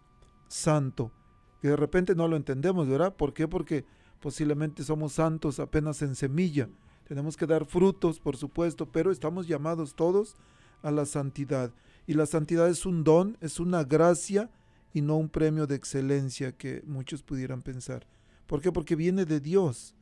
santo, 0.50 1.14
que 1.62 1.70
de 1.70 1.78
repente 1.78 2.16
no 2.16 2.28
lo 2.28 2.36
entendemos, 2.36 2.88
¿verdad? 2.88 3.16
¿Por 3.16 3.34
qué? 3.34 3.48
Porque 3.48 3.86
posiblemente 4.20 4.84
somos 4.84 5.14
santos 5.14 5.60
apenas 5.60 6.02
en 6.02 6.16
semilla. 6.16 6.70
Tenemos 7.08 7.38
que 7.38 7.48
dar 7.48 7.66
frutos, 7.66 8.20
por 8.20 8.38
supuesto, 8.38 8.86
pero 8.92 9.12
estamos 9.12 9.48
llamados 9.48 9.96
todos 9.96 10.36
a 10.84 10.92
la 10.92 11.06
santidad. 11.06 11.72
Y 12.06 12.14
la 12.14 12.26
santidad 12.26 12.70
es 12.70 12.86
un 12.86 13.04
don, 13.04 13.38
es 13.42 13.60
una 13.60 13.84
gracia 13.84 14.50
y 14.94 15.02
no 15.02 15.18
un 15.18 15.30
premio 15.30 15.68
de 15.68 15.76
excelencia 15.76 16.52
que 16.52 16.84
muchos 16.86 17.24
pudieran 17.24 17.62
pensar. 17.62 18.08
¿Por 18.48 18.62
qué? 18.62 18.72
Porque 18.72 18.96
viene 18.96 19.26
de 19.26 19.40
Dios. 19.40 19.96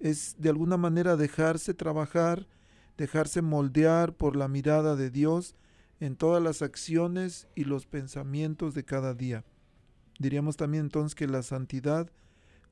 Es 0.00 0.34
de 0.38 0.48
alguna 0.48 0.76
manera 0.76 1.16
dejarse 1.16 1.74
trabajar, 1.74 2.48
dejarse 2.96 3.42
moldear 3.42 4.14
por 4.14 4.36
la 4.36 4.48
mirada 4.48 4.96
de 4.96 5.10
Dios 5.10 5.54
en 6.00 6.16
todas 6.16 6.42
las 6.42 6.62
acciones 6.62 7.46
y 7.54 7.64
los 7.64 7.86
pensamientos 7.86 8.74
de 8.74 8.84
cada 8.84 9.14
día. 9.14 9.44
Diríamos 10.18 10.56
también 10.56 10.84
entonces 10.84 11.14
que 11.14 11.28
la 11.28 11.42
santidad 11.42 12.10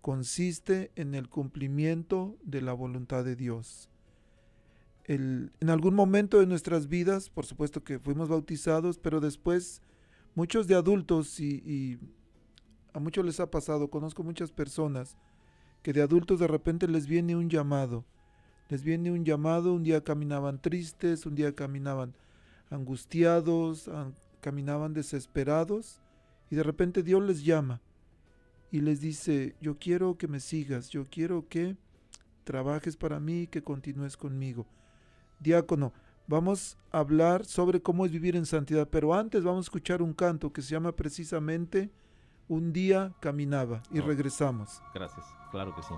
consiste 0.01 0.91
en 0.97 1.15
el 1.15 1.29
cumplimiento 1.29 2.37
de 2.43 2.63
la 2.63 2.73
voluntad 2.73 3.25
de 3.25 3.37
Dios. 3.37 3.89
En 5.05 5.51
algún 5.69 5.95
momento 5.95 6.39
de 6.39 6.47
nuestras 6.47 6.89
vidas, 6.89 7.31
por 7.31 7.45
supuesto 7.45 7.83
que 7.83 7.99
fuimos 7.99 8.29
bautizados, 8.29 8.99
pero 8.99 9.21
después 9.21 9.83
muchos 10.35 10.69
de 10.69 10.77
adultos 10.77 11.41
y 11.41 11.99
a 12.93 13.01
muchos 13.01 13.25
les 13.25 13.41
ha 13.41 13.51
pasado, 13.51 13.89
conozco 13.89 14.23
muchas 14.23 14.53
personas 14.53 15.17
que 15.83 15.93
de 15.93 16.03
adultos 16.03 16.39
de 16.39 16.47
repente 16.47 16.87
les 16.87 17.07
viene 17.07 17.37
un 17.37 17.49
llamado, 17.49 18.05
les 18.69 18.83
viene 18.83 19.11
un 19.11 19.25
llamado, 19.25 19.73
un 19.75 19.83
día 19.83 20.05
caminaban 20.05 20.61
tristes, 20.61 21.27
un 21.27 21.35
día 21.35 21.55
caminaban 21.55 22.15
angustiados, 22.71 23.91
caminaban 24.41 24.95
desesperados, 24.95 26.01
y 26.51 26.57
de 26.57 26.63
repente 26.63 27.03
Dios 27.03 27.23
les 27.23 27.45
llama 27.45 27.81
y 28.71 28.81
les 28.81 29.01
dice, 29.01 29.57
yo 29.61 29.79
quiero 29.79 30.17
que 30.17 30.29
me 30.29 30.41
sigas, 30.41 30.91
yo 30.91 31.07
quiero 31.11 31.49
que 31.49 31.77
trabajes 32.45 32.97
para 32.97 33.19
mí, 33.19 33.47
que 33.47 33.63
continúes 33.63 34.17
conmigo. 34.17 34.67
Diácono, 35.41 35.93
vamos 36.27 36.79
a 36.93 37.01
hablar 37.01 37.45
sobre 37.45 37.83
cómo 37.83 38.07
es 38.07 38.13
vivir 38.13 38.37
en 38.37 38.47
santidad, 38.47 38.89
pero 38.89 39.15
antes 39.15 39.43
vamos 39.43 39.67
a 39.67 39.67
escuchar 39.67 40.03
un 40.03 40.13
canto 40.13 40.53
que 40.53 40.63
se 40.63 40.73
llama 40.73 40.93
precisamente 40.93 41.91
Un 42.49 42.73
día 42.73 43.15
caminaba 43.21 43.83
y 43.93 44.01
oh, 44.01 44.07
regresamos. 44.07 44.83
Gracias, 44.95 45.25
claro 45.51 45.75
que 45.75 45.83
sí. 45.83 45.95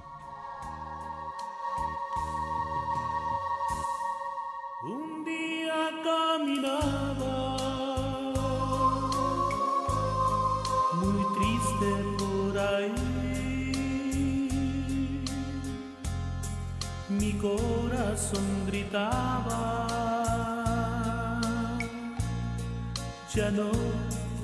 Un 4.85 5.25
día 5.25 5.91
caminaba 6.05 7.53
mi 17.19 17.33
corazón 17.35 18.67
gritaba, 18.67 19.89
ya 23.35 23.51
no 23.51 23.71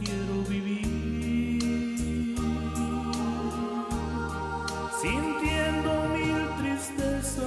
quiero 0.01 0.43
vivir, 0.49 2.37
sintiendo 5.01 5.91
mil 6.17 6.41
tristezas, 6.59 7.47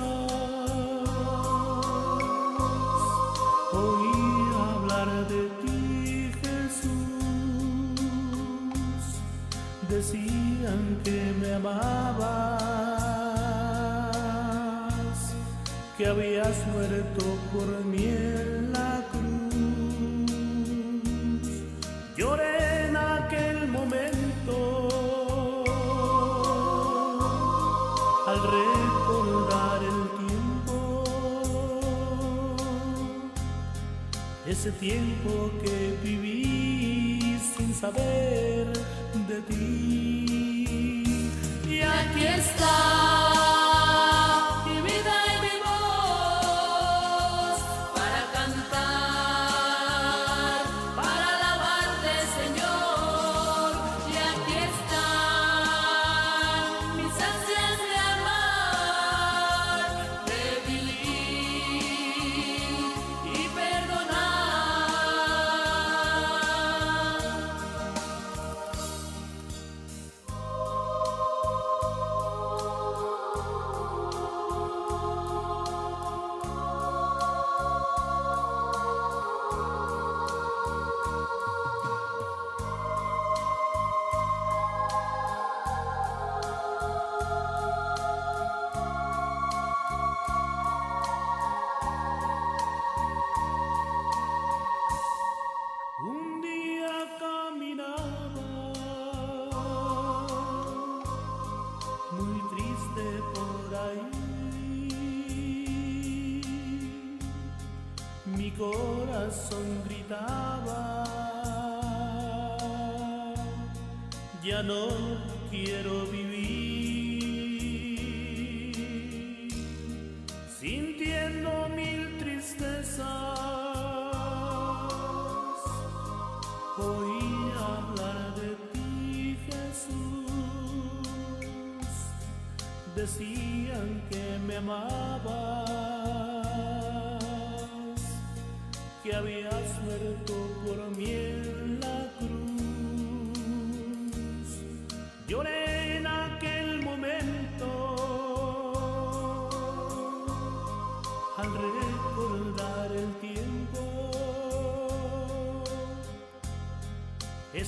oí 3.73 4.21
hablar 4.69 5.09
de 5.27 5.41
ti 5.61 6.31
Jesús, 6.41 7.99
decían 9.89 10.81
que 11.03 11.33
me 11.39 11.53
amaba. 11.55 12.60
Que 16.01 16.07
habías 16.07 16.57
muerto 16.73 17.23
por 17.53 17.67
mí 17.85 18.05
en 18.05 18.73
la 18.73 19.05
cruz. 19.11 20.31
Lloré 22.17 22.87
en 22.87 22.97
aquel 22.97 23.67
momento 23.67 24.55
al 28.25 28.39
recordar 28.57 29.79
el 29.91 30.01
tiempo, 30.25 31.03
ese 34.47 34.71
tiempo 34.71 35.51
que 35.63 35.99
viví 36.03 37.37
sin 37.55 37.75
saber 37.75 38.73
de 39.27 39.41
ti. 39.49 41.29
Y 41.69 41.81
aquí 41.81 42.25
está. 42.25 43.40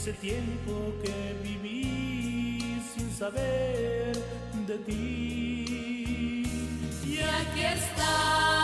Ese 0.04 0.12
tiempo 0.12 0.94
que 1.02 1.34
viví 1.44 2.60
sin 2.94 3.10
saber 3.10 4.12
de 4.68 4.78
ti. 4.80 6.44
Y 7.06 7.20
aquí 7.20 7.62
está 7.62 8.62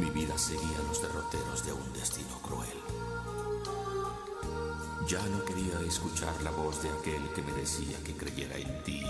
Mi 0.00 0.10
vida 0.10 0.36
seguía 0.36 0.78
los 0.88 1.00
derroteros 1.00 1.64
de 1.64 1.72
un 1.72 1.92
destino 1.92 2.36
cruel. 2.42 2.80
Ya 5.06 5.24
no 5.26 5.44
quería 5.44 5.78
escuchar 5.86 6.34
la 6.42 6.50
voz 6.50 6.82
de 6.82 6.90
aquel 6.90 7.32
que 7.34 7.42
me 7.42 7.52
decía 7.52 8.02
que 8.02 8.16
creyera 8.16 8.56
en 8.56 8.82
ti, 8.82 9.02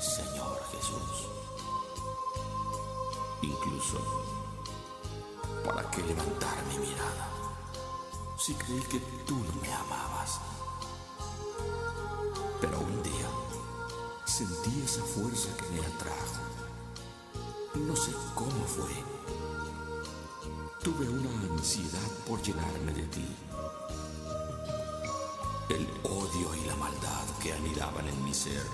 Señor 0.00 0.60
Jesús. 0.72 1.28
Incluso, 3.42 4.00
¿para 5.64 5.88
qué 5.90 6.02
levantar 6.02 6.56
mi 6.66 6.78
mirada? 6.78 7.34
si 8.44 8.52
creí 8.54 8.80
que 8.82 9.00
tú 9.26 9.36
no 9.36 9.60
me 9.62 9.72
amabas. 9.72 10.38
Pero 12.60 12.78
un 12.78 13.02
día 13.02 13.28
sentí 14.26 14.82
esa 14.84 15.02
fuerza 15.02 15.48
que 15.56 15.66
me 15.70 15.80
atrajo. 15.80 16.42
No 17.74 17.96
sé 17.96 18.12
cómo 18.34 18.64
fue. 18.66 19.13
Tuve 20.84 21.08
una 21.08 21.30
ansiedad 21.54 22.10
por 22.28 22.42
llenarme 22.42 22.92
de 22.92 23.04
ti. 23.04 23.26
El 25.70 25.88
odio 26.02 26.54
y 26.54 26.66
la 26.66 26.76
maldad 26.76 27.24
que 27.42 27.54
anidaban 27.54 28.06
en 28.06 28.22
mi 28.22 28.34
ser 28.34 28.66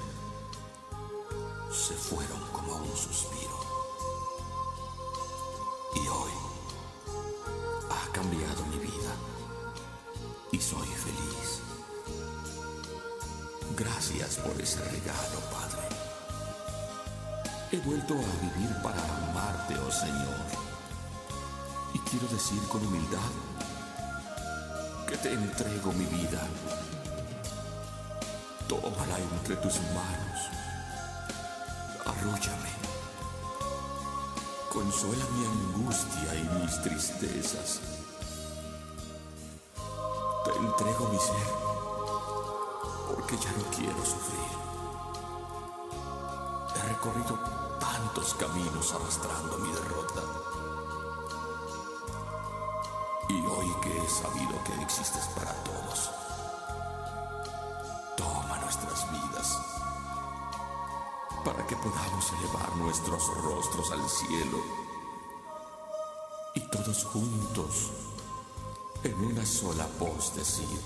se 1.71 1.95
fueron 1.95 2.41
como 2.53 2.75
un 2.75 2.97
suspiro. 2.97 3.61
Y 5.95 6.09
hoy 6.09 6.33
ha 7.91 8.13
cambiado 8.13 8.67
mi 8.67 8.79
vida 8.79 9.15
y 10.51 10.59
soy 10.59 10.89
feliz. 10.89 11.61
Gracias 13.77 14.35
por 14.39 14.61
ese 14.61 14.81
regalo, 14.83 15.39
Padre. 15.53 15.89
He 17.71 17.79
vuelto 17.87 18.15
a 18.15 18.43
vivir 18.43 18.83
para 18.83 19.01
amarte, 19.29 19.79
oh 19.79 19.93
Señor. 19.93 20.70
Quiero 22.11 22.27
decir 22.27 22.61
con 22.67 22.85
humildad 22.85 23.31
que 25.07 25.17
te 25.17 25.33
entrego 25.33 25.93
mi 25.93 26.05
vida. 26.07 26.43
Tómala 28.67 29.17
entre 29.17 29.55
tus 29.55 29.75
manos. 29.95 30.41
Arrúllame. 32.05 32.73
Consuela 34.73 35.25
mi 35.37 35.47
angustia 35.47 36.35
y 36.35 36.43
mis 36.61 36.83
tristezas. 36.83 37.81
Te 40.45 40.51
entrego 40.51 41.09
mi 41.11 41.19
ser, 41.19 41.49
porque 43.09 43.37
ya 43.37 43.53
no 43.53 43.65
quiero 43.77 44.05
sufrir. 44.05 44.51
He 46.75 46.89
recorrido 46.89 47.39
tantos 47.79 48.35
caminos 48.35 48.95
arrastrando 48.95 49.59
mi 49.59 49.73
derrota. 49.73 50.23
Sabido 54.11 54.63
que 54.65 54.83
existes 54.83 55.27
para 55.37 55.53
todos, 55.65 56.11
toma 58.17 58.59
nuestras 58.59 59.11
vidas 59.11 59.59
para 61.45 61.67
que 61.67 61.77
podamos 61.77 62.33
elevar 62.33 62.77
nuestros 62.77 63.27
rostros 63.43 63.91
al 63.93 64.09
cielo 64.09 64.59
y 66.55 66.61
todos 66.69 67.05
juntos 67.05 67.91
en 69.05 69.25
una 69.25 69.47
sola 69.47 69.89
voz 69.99 70.35
decir, 70.35 70.81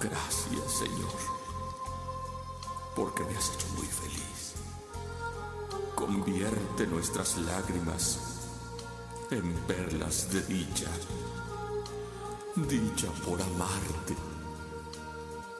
gracias 0.00 0.72
Señor, 0.72 1.18
porque 2.94 3.24
me 3.24 3.36
has 3.36 3.50
hecho 3.54 3.66
muy 3.76 3.86
feliz. 3.86 4.54
Convierte 5.94 6.86
nuestras 6.86 7.36
lágrimas 7.38 8.35
en 9.30 9.52
perlas 9.66 10.32
de 10.32 10.40
dicha, 10.42 10.90
dicha 12.54 13.08
por 13.24 13.40
amarte, 13.42 14.14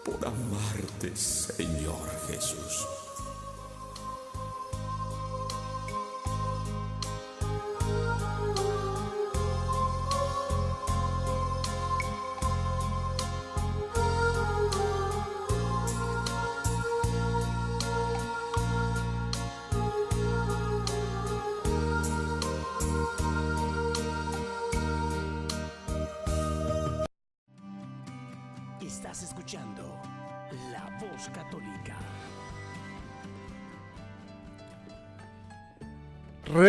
por 0.05 0.25
amarte 0.27 1.17
Señor 1.17 2.09
Jesús. 2.29 2.96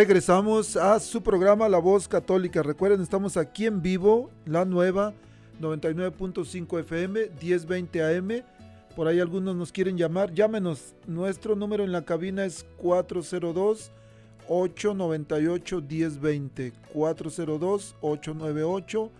Regresamos 0.08 0.74
a 0.74 0.98
su 1.00 1.22
programa 1.22 1.68
La 1.68 1.76
Voz 1.76 2.08
Católica. 2.08 2.62
Recuerden, 2.62 3.02
estamos 3.02 3.36
aquí 3.36 3.66
en 3.66 3.82
vivo, 3.82 4.30
la 4.46 4.64
nueva 4.64 5.12
99.5 5.60 6.80
FM, 6.80 7.28
1020 7.38 8.16
AM. 8.16 8.42
Por 8.96 9.06
ahí 9.06 9.20
algunos 9.20 9.54
nos 9.54 9.70
quieren 9.70 9.98
llamar. 9.98 10.32
Llámenos. 10.32 10.94
Nuestro 11.06 11.56
número 11.56 11.84
en 11.84 11.92
la 11.92 12.06
cabina 12.06 12.46
es 12.46 12.64
402 12.78 13.92
898 14.48 15.82
1020. 15.82 16.72
402 16.94 17.94
898 18.00 19.10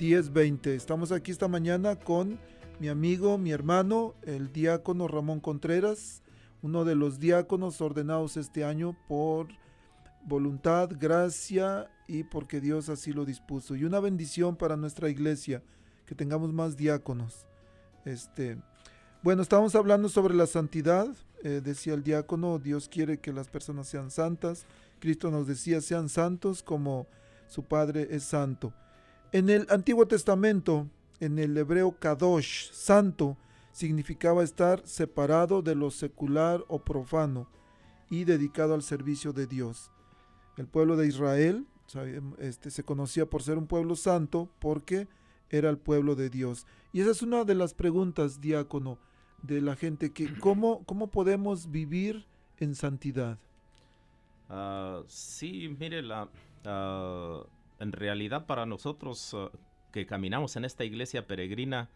1020. 0.00 0.74
Estamos 0.74 1.12
aquí 1.12 1.30
esta 1.30 1.48
mañana 1.48 1.96
con 1.96 2.38
mi 2.80 2.88
amigo, 2.88 3.36
mi 3.36 3.52
hermano, 3.52 4.14
el 4.22 4.50
diácono 4.50 5.08
Ramón 5.08 5.40
Contreras, 5.40 6.22
uno 6.62 6.86
de 6.86 6.94
los 6.94 7.20
diáconos 7.20 7.82
ordenados 7.82 8.38
este 8.38 8.64
año 8.64 8.96
por 9.08 9.48
voluntad, 10.24 10.90
gracia 10.98 11.90
y 12.06 12.24
porque 12.24 12.60
Dios 12.60 12.88
así 12.88 13.12
lo 13.12 13.24
dispuso. 13.24 13.76
Y 13.76 13.84
una 13.84 14.00
bendición 14.00 14.56
para 14.56 14.76
nuestra 14.76 15.08
iglesia, 15.08 15.62
que 16.06 16.14
tengamos 16.14 16.52
más 16.52 16.76
diáconos. 16.76 17.46
Este, 18.04 18.58
bueno, 19.22 19.42
estamos 19.42 19.74
hablando 19.74 20.08
sobre 20.08 20.34
la 20.34 20.46
santidad. 20.46 21.08
eh, 21.44 21.60
decía 21.62 21.94
el 21.94 22.02
diácono, 22.02 22.58
Dios 22.58 22.88
quiere 22.88 23.18
que 23.18 23.32
las 23.32 23.48
personas 23.48 23.88
sean 23.88 24.10
santas. 24.10 24.66
Cristo 25.00 25.30
nos 25.30 25.46
decía, 25.46 25.80
sean 25.80 26.08
santos 26.08 26.62
como 26.62 27.06
su 27.48 27.64
Padre 27.64 28.08
es 28.10 28.24
santo. 28.24 28.72
En 29.32 29.48
el 29.50 29.66
Antiguo 29.70 30.06
Testamento, 30.06 30.88
en 31.20 31.38
el 31.38 31.56
hebreo 31.56 31.98
kadosh, 31.98 32.70
santo, 32.72 33.36
significaba 33.72 34.44
estar 34.44 34.86
separado 34.86 35.62
de 35.62 35.74
lo 35.74 35.90
secular 35.90 36.64
o 36.68 36.84
profano 36.84 37.48
y 38.10 38.24
dedicado 38.24 38.74
al 38.74 38.82
servicio 38.82 39.32
de 39.32 39.46
Dios. 39.46 39.90
El 40.56 40.66
pueblo 40.66 40.96
de 40.96 41.06
Israel 41.06 41.66
sabem- 41.88 42.36
este, 42.38 42.70
se 42.70 42.84
conocía 42.84 43.26
por 43.26 43.42
ser 43.42 43.58
un 43.58 43.66
pueblo 43.66 43.96
santo 43.96 44.48
porque 44.58 45.08
era 45.50 45.68
el 45.70 45.78
pueblo 45.78 46.14
de 46.14 46.30
Dios. 46.30 46.66
Y 46.92 47.00
esa 47.00 47.10
es 47.10 47.22
una 47.22 47.44
de 47.44 47.54
las 47.54 47.74
preguntas, 47.74 48.40
diácono, 48.40 48.98
de 49.42 49.60
la 49.60 49.76
gente, 49.76 50.12
que 50.12 50.32
¿cómo, 50.40 50.84
cómo 50.84 51.08
podemos 51.10 51.70
vivir 51.70 52.26
en 52.58 52.74
santidad? 52.74 53.38
Ah, 54.48 55.02
sí, 55.06 55.74
mire, 55.78 56.02
la, 56.02 56.28
ah, 56.64 57.42
en 57.78 57.92
realidad 57.92 58.46
para 58.46 58.66
nosotros 58.66 59.34
ah, 59.34 59.50
que 59.92 60.06
caminamos 60.06 60.56
en 60.56 60.64
esta 60.64 60.84
iglesia 60.84 61.26
peregrina, 61.26 61.90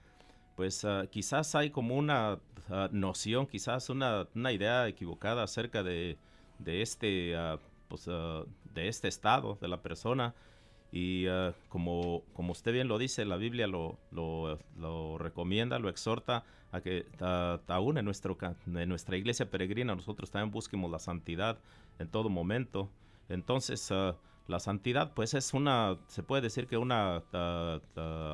pues 0.54 0.86
quizás 1.10 1.54
hay 1.54 1.68
como 1.70 1.96
una 1.96 2.40
noción, 2.90 3.46
quizás 3.46 3.90
una, 3.90 4.26
una 4.34 4.52
idea 4.52 4.88
equivocada 4.88 5.42
acerca 5.42 5.82
de, 5.82 6.16
de 6.58 6.80
este, 6.80 7.36
pues, 7.88 8.06
ah, 8.08 8.44
de 8.74 8.88
este 8.88 9.08
estado 9.08 9.58
de 9.60 9.68
la 9.68 9.82
persona. 9.82 10.34
Y 10.92 11.26
ah, 11.26 11.54
como, 11.68 12.22
como 12.32 12.52
usted 12.52 12.72
bien 12.72 12.88
lo 12.88 12.98
dice, 12.98 13.24
la 13.24 13.36
Biblia 13.36 13.66
lo, 13.66 13.98
lo, 14.10 15.18
recomienda, 15.18 15.78
lo 15.78 15.88
exhorta 15.88 16.44
a 16.72 16.80
que 16.80 17.06
ah, 17.20 17.60
aún 17.68 17.98
en, 17.98 18.04
nuestro, 18.04 18.36
en 18.66 18.88
nuestra 18.88 19.16
iglesia 19.16 19.50
peregrina 19.50 19.94
nosotros 19.94 20.30
también 20.30 20.52
busquemos 20.52 20.90
la 20.90 20.98
santidad 20.98 21.58
en 21.98 22.08
todo 22.08 22.28
momento. 22.28 22.90
Entonces, 23.28 23.90
ah, 23.90 24.16
la 24.46 24.60
santidad, 24.60 25.12
pues 25.14 25.34
es 25.34 25.54
una, 25.54 25.98
se 26.06 26.22
puede 26.22 26.42
decir 26.42 26.68
que 26.68 26.76
una 26.76 27.22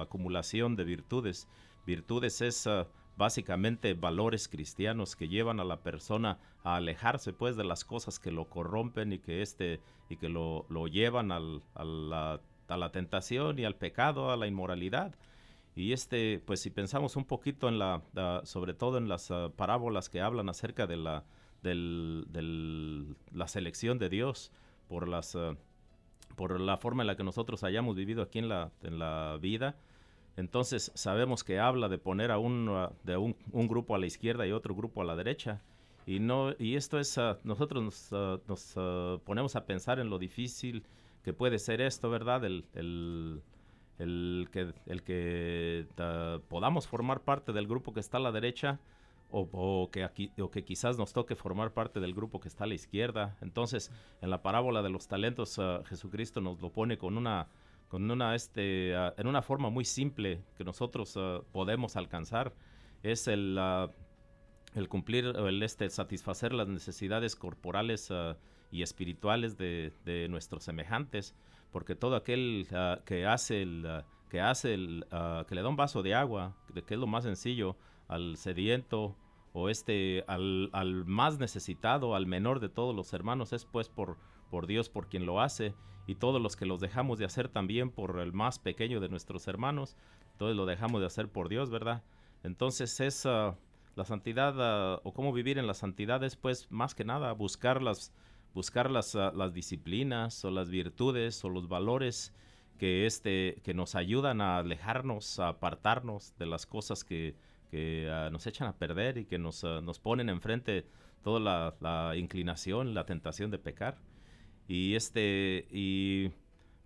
acumulación 0.01 0.77
de 0.77 0.85
virtudes. 0.85 1.49
Virtudes 1.87 2.43
es 2.43 2.69
básicamente 3.16 3.94
valores 3.94 4.48
cristianos 4.48 5.16
que 5.16 5.29
llevan 5.29 5.61
a 5.61 5.64
la 5.64 5.83
persona 5.83 6.38
a 6.64 6.77
alejarse, 6.77 7.33
pues, 7.33 7.57
de 7.57 7.64
las 7.64 7.85
cosas 7.85 8.18
que 8.18 8.31
lo 8.33 8.46
corrompen 8.48 9.12
y 9.12 9.18
que 9.18 9.42
este 9.42 9.81
y 10.09 10.16
que 10.16 10.29
lo, 10.29 10.66
lo 10.68 10.87
llevan 10.88 11.33
al- 11.33 11.62
a, 11.75 11.85
la, 11.85 12.92
tentación 12.92 13.59
y 13.59 13.64
al 13.64 13.77
pecado, 13.77 14.31
a 14.31 14.37
la 14.37 14.46
inmoralidad. 14.46 15.14
Y 15.75 15.92
este, 15.92 16.42
pues 16.44 16.61
si 16.61 16.70
pensamos 16.70 17.16
un 17.16 17.25
poquito 17.25 17.68
en 17.68 17.79
la, 17.79 18.03
ah, 18.16 18.40
sobre 18.44 18.75
todo 18.75 18.98
en 18.98 19.09
las 19.09 19.31
ah, 19.31 19.51
parábolas 19.57 20.09
que 20.11 20.20
hablan 20.20 20.48
acerca 20.51 20.87
de 20.87 20.96
la, 20.98 21.25
del- 21.62 23.16
la 23.33 23.48
selección 23.48 23.98
de 23.98 24.09
Dios 24.09 24.53
por 24.88 25.09
las, 25.09 25.35
ah, 25.37 25.57
por 26.37 26.61
la 26.61 26.77
forma 26.77 27.03
en 27.03 27.07
la 27.07 27.16
que 27.16 27.25
nosotros 27.25 27.62
hayamos 27.64 27.96
vivido 27.96 28.22
aquí 28.22 28.38
en 28.38 28.48
la, 28.48 28.70
en 28.83 28.98
la 28.98 29.38
vida, 29.40 29.77
entonces 30.37 30.90
sabemos 30.95 31.45
que 31.45 31.59
habla 31.59 31.88
de 31.88 31.99
poner 31.99 32.31
a 32.31 32.38
un, 32.38 32.71
de 33.05 33.16
un, 33.16 33.68
grupo 33.68 33.95
a 33.95 33.99
la 33.99 34.07
izquierda 34.07 34.47
y 34.47 34.53
otro 34.53 34.75
grupo 34.75 35.03
a 35.03 35.05
la 35.05 35.16
derecha. 35.16 35.61
Y, 36.07 36.21
no, 36.21 36.53
y 36.59 36.77
esto 36.77 36.99
es, 36.99 37.16
ah, 37.18 37.38
nosotros 37.45 37.83
nos, 37.83 38.12
ah, 38.12 38.38
nos, 38.49 38.75
ah, 38.77 39.18
ponemos 39.25 39.57
a 39.57 39.66
pensar 39.66 39.99
en 40.01 40.11
lo 40.11 40.18
difícil 40.18 40.85
que 41.23 41.33
puede 41.33 41.59
ser 41.59 41.81
esto, 41.81 42.11
¿verdad? 42.11 42.45
El, 42.45 42.64
el, 42.75 43.42
el 43.99 44.49
que, 44.51 44.73
el 44.87 45.03
que 45.03 45.87
podamos 46.49 46.88
formar 46.88 47.21
parte 47.21 47.53
del 47.53 47.68
grupo 47.68 47.92
que 47.92 48.01
está 48.01 48.16
a 48.16 48.21
la 48.21 48.33
derecha 48.33 48.81
o, 49.31 49.49
o 49.53 49.90
que 49.90 50.03
aquí, 50.03 50.33
o 50.40 50.51
que 50.51 50.64
quizás 50.64 50.99
nos 50.99 51.12
toque 51.12 51.37
formar 51.37 51.73
parte 51.73 52.01
del 52.01 52.14
grupo 52.14 52.40
que 52.40 52.49
está 52.49 52.64
a 52.64 52.66
la 52.66 52.75
izquierda. 52.75 53.37
Entonces, 53.40 53.92
en 54.23 54.31
la 54.31 54.42
parábola 54.42 54.83
de 54.83 54.90
los 54.90 55.07
talentos, 55.07 55.61
Jesucristo 55.87 56.40
nos 56.40 56.61
lo 56.61 56.71
pone 56.71 56.99
con 56.99 57.16
una, 57.16 57.49
con 57.92 58.11
una, 58.11 58.35
este, 58.35 58.96
ah, 58.96 59.12
en 59.18 59.26
una 59.26 59.42
forma 59.42 59.68
muy 59.68 59.85
simple 59.85 60.42
que 60.57 60.64
nosotros 60.64 61.14
ah, 61.18 61.42
podemos 61.52 61.94
alcanzar. 61.96 62.55
Es 63.02 63.28
el, 63.28 63.59
ah, 63.61 63.90
el 64.74 64.88
cumplir, 64.88 65.26
el 65.26 65.62
este, 65.62 65.90
satisfacer 65.90 66.55
las 66.55 66.68
necesidades 66.68 67.37
corporales 67.37 68.11
y 68.70 68.81
espirituales 68.81 69.59
de, 69.59 69.92
de 70.07 70.26
nuestros 70.31 70.64
semejantes, 70.64 71.35
porque 71.70 71.94
todo 71.94 72.16
aquel 72.16 72.66
que 73.05 73.26
hace 73.26 73.61
el, 73.61 73.87
que 74.31 74.40
hace 74.40 74.72
el, 74.72 75.05
que 75.46 75.55
le 75.55 75.61
da 75.61 75.68
un 75.68 75.76
vaso 75.76 76.02
de 76.02 76.14
agua, 76.14 76.57
que 76.72 76.94
es 76.94 76.98
lo 76.98 77.07
más 77.07 77.24
sencillo, 77.24 77.76
al 78.09 78.38
sediento 78.38 79.14
o 79.52 79.68
este 79.68 80.24
al, 80.28 80.70
al 80.72 81.05
más 81.05 81.38
necesitado, 81.38 82.14
al 82.14 82.24
menor 82.24 82.59
de 82.61 82.70
todos 82.70 82.96
los 82.96 83.12
hermanos, 83.12 83.52
es 83.52 83.66
pues 83.66 83.90
por, 83.90 84.16
por 84.50 84.66
Dios 84.66 84.88
por 84.88 85.11
quien 85.11 85.26
lo 85.26 85.42
hace, 85.42 85.74
y 86.07 86.17
todos 86.17 86.41
los 86.41 86.57
que 86.57 86.67
los 86.67 86.81
dejamos 86.81 87.19
de 87.19 87.25
hacer 87.25 87.49
también 87.49 87.91
por 87.91 88.19
el 88.19 88.33
más 88.33 88.59
pequeño 88.59 89.01
de 89.01 89.09
nuestros 89.09 89.47
hermanos, 89.47 89.97
entonces 90.33 90.57
lo 90.57 90.67
dejamos 90.67 91.01
de 91.01 91.07
hacer 91.07 91.29
por 91.29 91.49
Dios, 91.49 91.71
¿verdad? 91.71 92.03
Entonces 92.43 92.99
es 93.01 93.27
ah, 93.27 93.57
la 93.95 94.05
santidad 94.05 94.55
ah, 94.59 95.01
o 95.05 95.12
cómo 95.12 95.33
vivir 95.33 95.59
en 95.59 95.67
la 95.67 95.75
santidad 95.75 96.23
es 96.25 96.37
pues 96.37 96.71
más 96.71 96.95
que 96.95 97.05
nada 97.05 97.33
buscar 97.33 97.83
las, 97.83 98.12
buscar 98.55 98.91
las, 98.91 99.15
ah, 99.15 99.33
las 99.35 99.55
disciplinas 99.55 100.45
o 100.45 100.51
las 100.51 100.71
virtudes 100.71 101.45
o 101.45 101.49
los 101.49 101.69
valores 101.69 102.35
que, 102.79 103.07
este, 103.07 103.61
que 103.62 103.75
nos 103.75 103.95
ayudan 103.95 104.41
a 104.41 104.59
alejarnos, 104.59 105.38
a 105.38 105.49
apartarnos 105.49 106.37
de 106.38 106.47
las 106.47 106.67
cosas 106.67 107.05
que, 107.05 107.37
que 107.71 108.09
nos 108.33 108.47
echan 108.47 108.67
a 108.67 108.77
perder 108.77 109.19
y 109.19 109.25
que 109.25 109.38
nos, 109.38 109.62
nos 109.62 110.01
ponen 110.01 110.29
enfrente 110.29 110.85
toda 111.23 111.75
la 111.81 112.17
inclinación, 112.17 112.93
la 112.93 113.07
tentación 113.07 113.53
de 113.53 113.59
pecar. 113.59 113.99
Y 114.72 114.94
este, 114.94 115.66
y 115.70 116.30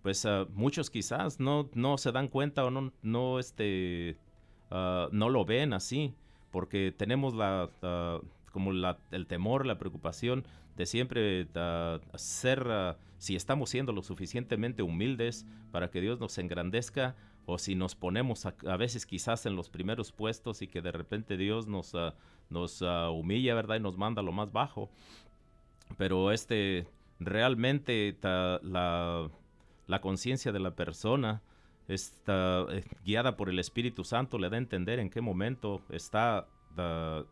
pues 0.01 0.25
ah, 0.25 0.45
muchos 0.53 0.89
quizás 0.89 1.39
no, 1.39 1.69
no 1.73 1.97
se 1.97 2.11
dan 2.11 2.27
cuenta 2.27 2.65
o 2.65 2.69
no, 2.69 2.91
no, 3.01 3.39
este, 3.39 4.17
ah, 4.69 5.07
no 5.13 5.29
lo 5.29 5.45
ven 5.45 5.71
así, 5.71 6.13
porque 6.51 6.91
tenemos 6.91 7.33
la, 7.33 7.69
ah, 7.81 8.19
como 8.51 8.71
el 8.71 9.27
temor, 9.27 9.65
la 9.65 9.77
preocupación 9.77 10.43
de 10.75 10.85
siempre 10.85 11.47
ser, 12.15 12.97
si 13.19 13.37
estamos 13.37 13.69
siendo 13.69 13.93
lo 13.93 14.03
suficientemente 14.03 14.83
humildes 14.83 15.45
para 15.71 15.89
que 15.89 16.01
Dios 16.01 16.19
nos 16.19 16.37
engrandezca, 16.39 17.15
o 17.45 17.57
si 17.57 17.75
nos 17.75 17.95
ponemos 17.95 18.45
a, 18.45 18.53
a 18.67 18.75
veces 18.75 19.05
quizás 19.05 19.45
en 19.45 19.55
los 19.55 19.69
primeros 19.69 20.11
puestos 20.11 20.61
y 20.61 20.67
que 20.67 20.81
de 20.81 20.91
repente 20.91 21.37
Dios 21.37 21.67
nos, 21.67 21.93
nos 22.49 22.81
humilla, 22.81 23.55
¿verdad? 23.55 23.77
Y 23.77 23.79
nos 23.79 23.97
manda 23.97 24.21
lo 24.21 24.33
más 24.33 24.51
bajo. 24.51 24.89
Pero 25.97 26.33
este, 26.33 26.85
realmente 27.19 28.15
la, 28.21 29.29
conciencia 30.01 30.51
de 30.51 30.59
la 30.59 30.71
persona 30.71 31.41
está 31.87 32.65
eh, 32.69 32.83
guiada 33.05 33.37
por 33.37 33.49
el 33.49 33.59
Espíritu 33.59 34.03
Santo, 34.03 34.37
le 34.37 34.49
da 34.49 34.55
a 34.55 34.59
entender 34.59 34.99
en 34.99 35.09
qué 35.09 35.21
momento 35.21 35.81
está 35.89 36.47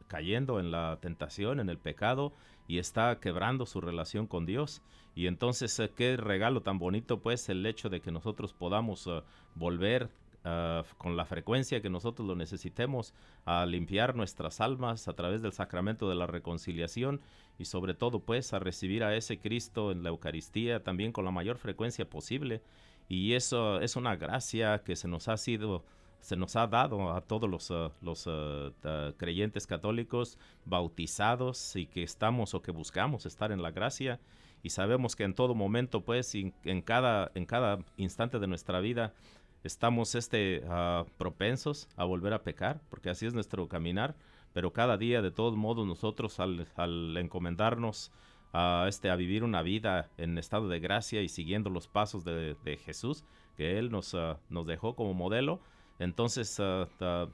cayendo 0.07 0.59
en 0.59 0.71
la 0.71 0.97
tentación, 1.01 1.59
en 1.59 1.69
el 1.69 1.77
pecado 1.77 2.33
y 2.67 2.79
está 2.79 3.19
quebrando 3.19 3.65
su 3.65 3.81
relación 3.81 4.27
con 4.27 4.45
Dios. 4.45 4.81
Y 5.13 5.27
entonces, 5.27 5.79
eh, 5.79 5.91
qué 5.95 6.17
regalo 6.17 6.61
tan 6.61 6.79
bonito, 6.79 7.21
pues, 7.21 7.47
el 7.49 7.65
hecho 7.65 7.89
de 7.89 8.01
que 8.01 8.11
nosotros 8.11 8.53
podamos 8.53 9.07
ah, 9.07 9.23
volver 9.53 10.09
ah, 10.43 10.83
con 10.97 11.15
la 11.15 11.25
frecuencia 11.25 11.81
que 11.81 11.89
nosotros 11.89 12.27
lo 12.27 12.35
necesitemos 12.35 13.13
a 13.45 13.65
limpiar 13.65 14.15
nuestras 14.15 14.59
almas 14.61 15.07
a 15.07 15.13
través 15.13 15.41
del 15.41 15.53
sacramento 15.53 16.09
de 16.09 16.15
la 16.15 16.27
reconciliación 16.27 17.21
y 17.57 17.65
sobre 17.65 17.93
todo, 17.93 18.19
pues, 18.19 18.53
a 18.53 18.59
recibir 18.59 19.03
a 19.03 19.15
ese 19.15 19.39
Cristo 19.39 19.91
en 19.91 20.03
la 20.03 20.09
Eucaristía 20.09 20.83
también 20.83 21.11
con 21.11 21.25
la 21.25 21.31
mayor 21.31 21.57
frecuencia 21.57 22.09
posible. 22.09 22.61
Y 23.07 23.33
eso 23.33 23.79
es 23.81 23.95
una 23.95 24.15
gracia 24.15 24.83
que 24.83 24.95
se 24.95 25.07
nos 25.07 25.27
ha 25.27 25.37
sido 25.37 25.83
se 26.25 26.35
nos 26.35 26.55
ha 26.55 26.65
dado 26.65 27.13
a 27.13 27.21
todos 27.21 27.47
los, 27.47 27.69
uh, 27.69 27.91
los 28.01 28.25
uh, 28.25 28.71
uh, 28.83 29.13
creyentes 29.15 29.67
católicos 29.67 30.39
bautizados 30.65 31.75
y 31.75 31.85
que 31.85 32.01
estamos 32.01 32.55
o 32.55 32.63
que 32.63 32.71
buscamos 32.71 33.27
estar 33.27 33.51
en 33.51 33.61
la 33.61 33.69
gracia 33.69 34.19
y 34.63 34.71
sabemos 34.71 35.15
que 35.15 35.23
en 35.23 35.35
todo 35.35 35.53
momento 35.53 36.01
pues 36.01 36.33
en 36.33 36.81
cada 36.81 37.31
en 37.35 37.45
cada 37.45 37.77
instante 37.97 38.39
de 38.39 38.47
nuestra 38.47 38.79
vida 38.79 39.13
estamos 39.63 40.15
este 40.15 40.63
propensos 41.19 41.87
a 41.95 42.05
volver 42.05 42.33
a 42.33 42.41
pecar 42.41 42.81
porque 42.89 43.11
así 43.11 43.27
es 43.27 43.35
nuestro 43.35 43.67
caminar 43.67 44.15
pero 44.55 44.71
cada 44.71 44.95
día 44.95 45.21
de 45.21 45.31
todos 45.31 45.57
modos 45.57 45.85
nosotros 45.85 46.39
al, 46.39 47.17
encomendarnos 47.17 48.13
a, 48.53 48.85
este, 48.87 49.09
a 49.09 49.17
vivir 49.17 49.43
una 49.43 49.61
vida 49.61 50.09
en 50.17 50.37
estado 50.37 50.69
de 50.69 50.79
gracia 50.79 51.21
y 51.21 51.27
siguiendo 51.27 51.69
los 51.69 51.89
pasos 51.89 52.23
de, 52.23 52.79
Jesús 52.85 53.25
que 53.57 53.77
Él 53.77 53.91
nos, 53.91 54.13
uh, 54.13 54.37
nos 54.47 54.65
dejó 54.65 54.95
como 54.95 55.13
modelo, 55.13 55.59
entonces 55.99 56.57
uh, 56.59 56.87
uh, 57.03 57.29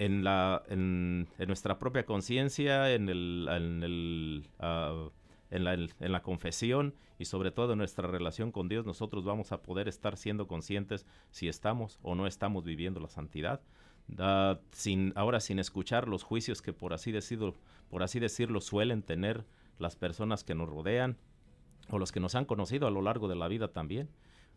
en, 0.00 0.24
la, 0.24 0.64
en, 0.68 1.28
nuestra 1.46 1.78
propia 1.78 2.06
conciencia, 2.06 2.92
en, 2.92 3.08
el, 3.08 3.46
en, 3.48 4.42
la, 4.58 5.74
en 5.74 6.12
la 6.12 6.22
confesión 6.22 6.96
y 7.20 7.26
sobre 7.26 7.52
todo 7.52 7.74
en 7.74 7.78
nuestra 7.78 8.08
relación 8.08 8.50
con 8.50 8.68
Dios, 8.68 8.84
nosotros 8.84 9.24
vamos 9.24 9.52
a 9.52 9.62
poder 9.62 9.86
estar 9.86 10.16
siendo 10.16 10.48
conscientes 10.48 11.06
si 11.30 11.46
estamos 11.46 12.00
o 12.02 12.16
no 12.16 12.26
estamos 12.26 12.64
viviendo 12.64 12.98
la 12.98 13.08
santidad. 13.08 13.60
Sin, 14.72 15.12
ahora 15.16 15.40
sin 15.40 15.58
escuchar 15.58 16.06
los 16.06 16.22
juicios 16.22 16.60
que 16.60 16.72
por 16.72 16.92
así, 16.92 17.12
decirlo, 17.12 17.54
por 17.88 18.02
así 18.02 18.20
decirlo 18.20 18.60
suelen 18.60 19.02
tener 19.02 19.46
las 19.78 19.96
personas 19.96 20.44
que 20.44 20.54
nos 20.54 20.68
rodean 20.68 21.16
o 21.90 21.98
los 21.98 22.12
que 22.12 22.20
nos 22.20 22.34
han 22.34 22.44
conocido 22.44 22.86
a 22.86 22.90
lo 22.90 23.02
largo 23.02 23.28
de 23.28 23.36
la 23.36 23.48
vida 23.48 23.68
también. 23.68 24.08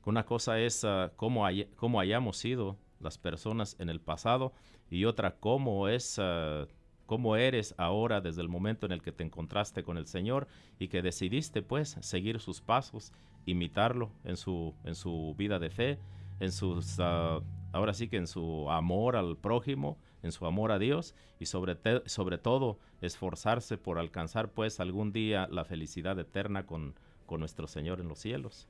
Una 0.06 0.26
cosa 0.26 0.60
es 0.60 0.84
uh, 0.84 1.10
cómo, 1.16 1.46
cómo, 1.76 2.00
hayamos 2.00 2.38
sido 2.38 2.78
las 3.00 3.18
personas 3.18 3.76
en 3.80 3.90
el 3.90 4.00
pasado 4.00 4.54
y 4.90 5.06
otra 5.06 5.36
cómo 5.38 5.88
es 5.88 6.20
uh, 6.20 6.68
cómo 7.08 7.36
eres 7.36 7.74
ahora 7.78 8.22
desde 8.22 8.42
el 8.42 8.50
momento 8.50 8.86
en 8.86 8.92
el 8.92 9.02
que 9.02 9.12
te 9.12 9.24
encontraste 9.24 9.84
con 9.84 9.98
el 9.98 10.08
Señor 10.08 10.48
y 10.80 10.88
que 10.88 11.02
decidiste 11.02 11.62
pues 11.62 11.98
seguir 12.02 12.40
sus 12.40 12.62
pasos, 12.62 13.14
imitarlo 13.46 14.12
en 14.24 14.38
su 14.38 14.76
en 14.84 14.96
su 14.96 15.34
vida 15.38 15.58
de 15.58 15.70
fe, 15.72 16.00
en 16.40 16.52
sus 16.52 17.00
uh, 17.00 17.42
ahora 17.76 17.94
sí 17.94 18.08
que 18.08 18.16
en 18.16 18.26
su 18.26 18.72
amor 18.72 19.18
al 19.18 19.36
prójimo, 19.36 19.98
en 20.24 20.32
su 20.32 20.46
amor 20.46 20.72
a 20.72 20.80
Dios 20.80 21.14
y 21.40 21.48
sobre, 21.48 21.76
todo 21.76 22.80
esforzarse 23.02 23.78
por 23.78 24.00
alcanzar 24.00 24.50
pues 24.50 24.80
algún 24.80 25.12
día 25.12 25.50
la 25.52 25.66
felicidad 25.66 26.18
eterna 26.18 26.66
con, 26.66 26.96
con 27.26 27.42
nuestro 27.42 27.68
Señor 27.68 28.00
en 28.00 28.08
los 28.08 28.20
cielos. 28.20 28.70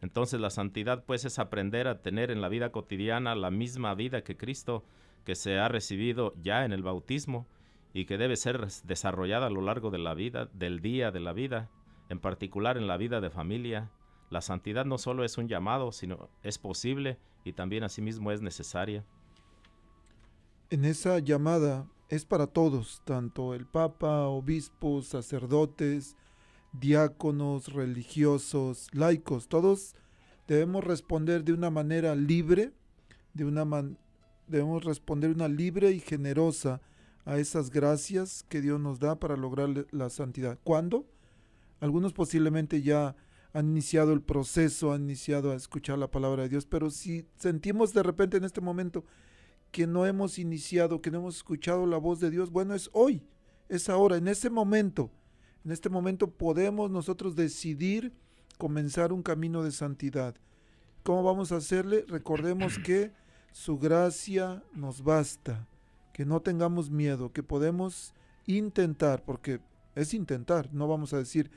Entonces 0.00 0.40
la 0.40 0.50
santidad 0.50 1.04
pues 1.04 1.24
es 1.24 1.38
aprender 1.38 1.86
a 1.86 2.02
tener 2.02 2.32
en 2.32 2.40
la 2.40 2.48
vida 2.48 2.72
cotidiana 2.72 3.36
la 3.36 3.52
misma 3.52 3.94
vida 3.94 4.24
que 4.24 4.36
Cristo 4.36 4.84
que 5.24 5.36
se 5.36 5.60
ha 5.60 5.68
recibido 5.68 6.34
ya 6.42 6.64
en 6.64 6.72
el 6.72 6.82
bautismo 6.82 7.46
y 7.94 8.06
que 8.06 8.18
debe 8.18 8.34
ser 8.34 8.66
desarrollada 8.82 9.46
a 9.46 9.50
lo 9.50 9.60
largo 9.60 9.92
de 9.92 9.98
la 9.98 10.14
vida, 10.14 10.48
del 10.52 10.80
día 10.80 11.12
de 11.12 11.20
la 11.20 11.32
vida, 11.32 11.70
en 12.08 12.18
particular 12.18 12.76
en 12.76 12.88
la 12.88 12.96
vida 12.96 13.20
de 13.20 13.30
familia. 13.30 13.92
La 14.28 14.40
santidad 14.40 14.86
no 14.86 14.98
solo 14.98 15.22
es 15.22 15.38
un 15.38 15.46
llamado, 15.46 15.92
sino 15.92 16.30
es 16.42 16.58
posible 16.58 17.20
y 17.44 17.52
también 17.52 17.84
asimismo 17.84 18.30
es 18.30 18.42
necesaria. 18.42 19.04
En 20.70 20.84
esa 20.84 21.18
llamada 21.18 21.86
es 22.08 22.24
para 22.24 22.46
todos, 22.46 23.02
tanto 23.04 23.54
el 23.54 23.66
Papa, 23.66 24.26
obispos, 24.26 25.06
sacerdotes, 25.06 26.16
diáconos, 26.72 27.72
religiosos, 27.72 28.88
laicos, 28.92 29.48
todos 29.48 29.94
debemos 30.46 30.84
responder 30.84 31.44
de 31.44 31.52
una 31.52 31.70
manera 31.70 32.14
libre, 32.14 32.72
de 33.34 33.44
una 33.44 33.64
man 33.64 33.98
debemos 34.48 34.84
responder 34.84 35.30
una 35.30 35.48
libre 35.48 35.92
y 35.92 36.00
generosa 36.00 36.82
a 37.24 37.38
esas 37.38 37.70
gracias 37.70 38.44
que 38.48 38.60
Dios 38.60 38.80
nos 38.80 38.98
da 38.98 39.18
para 39.18 39.36
lograr 39.36 39.86
la 39.90 40.10
santidad. 40.10 40.58
¿Cuándo? 40.64 41.06
Algunos 41.80 42.12
posiblemente 42.12 42.82
ya 42.82 43.16
han 43.52 43.70
iniciado 43.70 44.12
el 44.12 44.22
proceso, 44.22 44.92
han 44.92 45.04
iniciado 45.04 45.52
a 45.52 45.56
escuchar 45.56 45.98
la 45.98 46.10
palabra 46.10 46.42
de 46.42 46.48
Dios, 46.48 46.66
pero 46.66 46.90
si 46.90 47.26
sentimos 47.36 47.92
de 47.92 48.02
repente 48.02 48.36
en 48.36 48.44
este 48.44 48.60
momento 48.60 49.04
que 49.70 49.86
no 49.86 50.06
hemos 50.06 50.38
iniciado, 50.38 51.00
que 51.00 51.10
no 51.10 51.18
hemos 51.18 51.36
escuchado 51.36 51.86
la 51.86 51.98
voz 51.98 52.20
de 52.20 52.30
Dios, 52.30 52.50
bueno, 52.50 52.74
es 52.74 52.90
hoy, 52.92 53.22
es 53.68 53.88
ahora, 53.88 54.16
en 54.16 54.28
ese 54.28 54.50
momento 54.50 55.10
en 55.64 55.70
este 55.70 55.88
momento 55.88 56.30
podemos 56.30 56.90
nosotros 56.90 57.36
decidir 57.36 58.12
comenzar 58.58 59.12
un 59.12 59.22
camino 59.22 59.62
de 59.62 59.70
santidad. 59.70 60.34
¿Cómo 61.02 61.22
vamos 61.22 61.52
a 61.52 61.56
hacerle? 61.56 62.04
Recordemos 62.08 62.78
que 62.78 63.12
su 63.52 63.78
gracia 63.78 64.62
nos 64.74 65.02
basta, 65.04 65.68
que 66.12 66.24
no 66.24 66.40
tengamos 66.40 66.90
miedo, 66.90 67.32
que 67.32 67.42
podemos 67.42 68.12
intentar, 68.46 69.24
porque 69.24 69.60
es 69.94 70.14
intentar, 70.14 70.72
no 70.72 70.88
vamos 70.88 71.12
a 71.12 71.18
decir, 71.18 71.50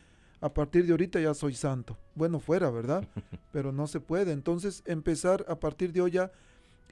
a 0.46 0.54
partir 0.54 0.86
de 0.86 0.92
ahorita 0.92 1.20
ya 1.20 1.34
soy 1.34 1.56
santo. 1.56 1.98
Bueno, 2.14 2.40
fuera, 2.40 2.70
¿verdad? 2.70 3.08
Pero 3.52 3.72
no 3.72 3.88
se 3.88 4.00
puede. 4.00 4.32
Entonces, 4.32 4.84
empezar 4.86 5.44
a 5.50 5.60
partir 5.60 5.92
de 5.92 6.02
hoy 6.02 6.12
ya, 6.12 6.32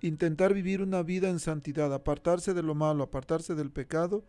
intentar 0.01 0.55
vivir 0.55 0.81
una 0.81 1.03
vida 1.03 1.29
en 1.29 1.37
santidad, 1.37 1.93
apartarse 1.93 2.55
de 2.55 2.63
lo 2.63 2.73
malo, 2.73 3.03
apartarse 3.03 3.53
del 3.53 3.69
pecado 3.69 4.23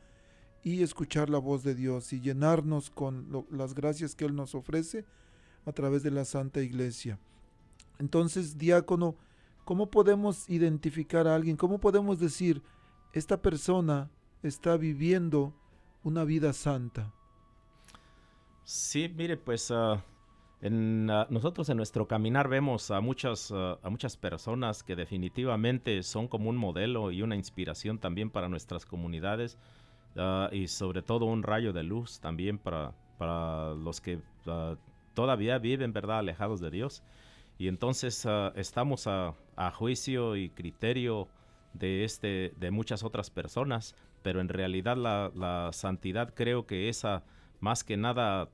y 0.62 0.82
escuchar 0.82 1.30
la 1.30 1.38
voz 1.38 1.62
de 1.62 1.74
Dios 1.74 2.12
y 2.12 2.20
llenarnos 2.20 2.90
con 2.90 3.32
lo, 3.32 3.46
las 3.50 3.72
gracias 3.74 4.14
que 4.14 4.26
Él 4.26 4.34
nos 4.34 4.54
ofrece 4.54 5.06
a 5.64 5.72
través 5.72 6.02
de 6.02 6.10
la 6.10 6.26
Santa 6.26 6.60
Iglesia. 6.60 7.18
Entonces, 7.98 8.58
diácono, 8.58 9.16
¿cómo 9.64 9.90
podemos 9.90 10.50
identificar 10.50 11.26
a 11.26 11.34
alguien? 11.34 11.56
¿Cómo 11.56 11.80
podemos 11.80 12.18
decir, 12.18 12.62
esta 13.14 13.40
persona 13.40 14.10
está 14.42 14.76
viviendo 14.76 15.54
una 16.02 16.24
vida 16.24 16.52
santa? 16.52 17.14
Sí, 18.64 19.12
mire, 19.14 19.36
pues 19.36 19.70
en, 20.62 21.10
uh, 21.10 21.26
nosotros 21.28 21.68
en 21.68 21.76
nuestro 21.76 22.08
caminar 22.08 22.48
vemos 22.48 22.90
a 22.90 23.02
muchas, 23.02 23.50
uh, 23.50 23.76
a 23.82 23.90
muchas 23.90 24.16
personas 24.16 24.82
que 24.82 24.96
definitivamente 24.96 26.02
son 26.02 26.28
como 26.28 26.48
un 26.48 26.56
modelo 26.56 27.10
y 27.10 27.20
una 27.20 27.36
inspiración 27.36 27.98
también 27.98 28.30
para 28.30 28.48
nuestras 28.48 28.86
comunidades 28.86 29.58
y 30.52 30.68
sobre 30.68 31.02
todo 31.02 31.24
un 31.24 31.42
rayo 31.42 31.72
de 31.72 31.82
luz 31.82 32.20
también 32.20 32.56
para, 32.56 32.92
para 33.18 33.74
los 33.74 34.00
que 34.00 34.20
todavía 35.12 35.58
viven, 35.58 35.92
¿verdad?, 35.92 36.20
alejados 36.20 36.60
de 36.60 36.70
Dios. 36.70 37.02
Y 37.58 37.66
entonces 37.66 38.24
estamos 38.54 39.08
a, 39.08 39.34
juicio 39.72 40.36
y 40.36 40.50
criterio 40.50 41.26
de, 41.72 42.04
este, 42.04 42.54
de 42.60 42.70
muchas 42.70 43.02
otras 43.02 43.28
personas, 43.28 43.96
pero 44.22 44.40
en 44.40 44.48
realidad 44.48 44.96
la 44.96 45.70
santidad 45.72 46.32
creo 46.32 46.64
que 46.64 46.88
esa 46.88 47.24
más 47.64 47.82
que 47.82 47.96
nada 47.96 48.50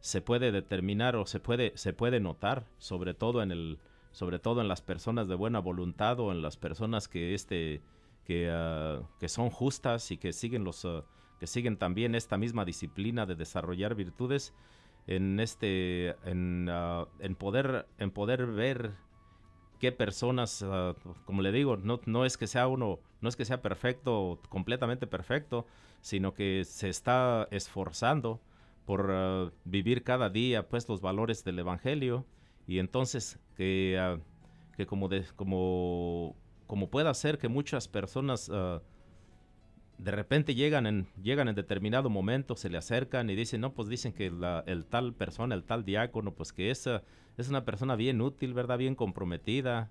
se 0.00 0.20
puede 0.20 0.50
determinar 0.50 1.14
o 1.14 1.26
se 1.26 1.38
puede, 1.38 1.72
se 1.76 1.92
puede 1.92 2.18
notar, 2.18 2.66
sobre 2.78 3.14
todo 3.14 3.40
en 3.40 3.52
el 3.52 3.78
sobre 4.10 4.40
todo 4.40 4.60
en 4.60 4.68
las 4.68 4.82
personas 4.82 5.28
de 5.28 5.36
buena 5.36 5.60
voluntad 5.60 6.18
o 6.18 6.32
en 6.32 6.42
las 6.42 6.56
personas 6.56 7.06
que 7.06 7.34
este 7.34 7.80
que, 8.24 8.50
uh, 8.50 9.06
que 9.20 9.28
son 9.28 9.50
justas 9.50 10.10
y 10.10 10.16
que 10.16 10.32
siguen 10.32 10.64
los 10.64 10.84
uh, 10.84 11.04
que 11.38 11.46
siguen 11.46 11.76
también 11.76 12.14
esta 12.16 12.36
misma 12.36 12.64
disciplina 12.64 13.26
de 13.26 13.36
desarrollar 13.36 13.94
virtudes 13.94 14.54
en 15.06 15.38
este 15.38 16.16
en, 16.24 16.68
uh, 16.68 17.06
en 17.20 17.36
poder 17.36 17.86
en 17.98 18.10
poder 18.10 18.46
ver 18.46 18.94
qué 19.78 19.92
personas 19.92 20.64
como 21.24 21.42
le 21.42 21.52
digo 21.52 21.76
no, 21.76 22.00
no 22.06 22.24
es 22.24 22.36
que 22.36 22.46
sea 22.46 22.68
uno 22.68 22.98
no 23.20 23.28
es 23.28 23.36
que 23.36 23.44
sea 23.44 23.62
perfecto 23.62 24.40
completamente 24.48 25.06
perfecto 25.06 25.66
sino 26.00 26.34
que 26.34 26.64
se 26.64 26.88
está 26.88 27.48
esforzando 27.50 28.40
por 28.88 29.52
vivir 29.64 30.02
cada 30.02 30.30
día 30.30 30.66
pues 30.66 30.88
los 30.88 31.02
valores 31.02 31.44
del 31.44 31.58
evangelio. 31.58 32.24
Y 32.66 32.78
entonces 32.78 33.38
que 33.54 34.18
que 34.78 34.86
como 34.86 35.10
como 35.36 36.34
como 36.66 36.88
pueda 36.88 37.12
ser 37.12 37.36
que 37.36 37.48
muchas 37.48 37.86
personas 37.86 38.48
uh, 38.48 38.80
de 39.98 40.12
repente 40.12 40.54
llegan 40.54 40.86
en, 40.86 41.08
llegan 41.22 41.48
en 41.48 41.54
determinado 41.54 42.08
momento, 42.08 42.56
se 42.56 42.70
le 42.70 42.78
acercan 42.78 43.28
y 43.30 43.34
dicen, 43.34 43.60
no, 43.60 43.72
pues 43.72 43.88
dicen 43.88 44.12
que 44.12 44.26
el 44.66 44.84
tal 44.86 45.12
persona, 45.12 45.54
el 45.54 45.64
tal 45.64 45.84
diácono, 45.84 46.32
pues 46.32 46.52
que 46.52 46.70
es, 46.70 46.88
es 47.36 47.48
una 47.48 47.64
persona 47.64 47.96
bien 47.96 48.20
útil, 48.20 48.54
¿verdad? 48.54 48.78
Bien 48.78 48.94
comprometida. 48.94 49.90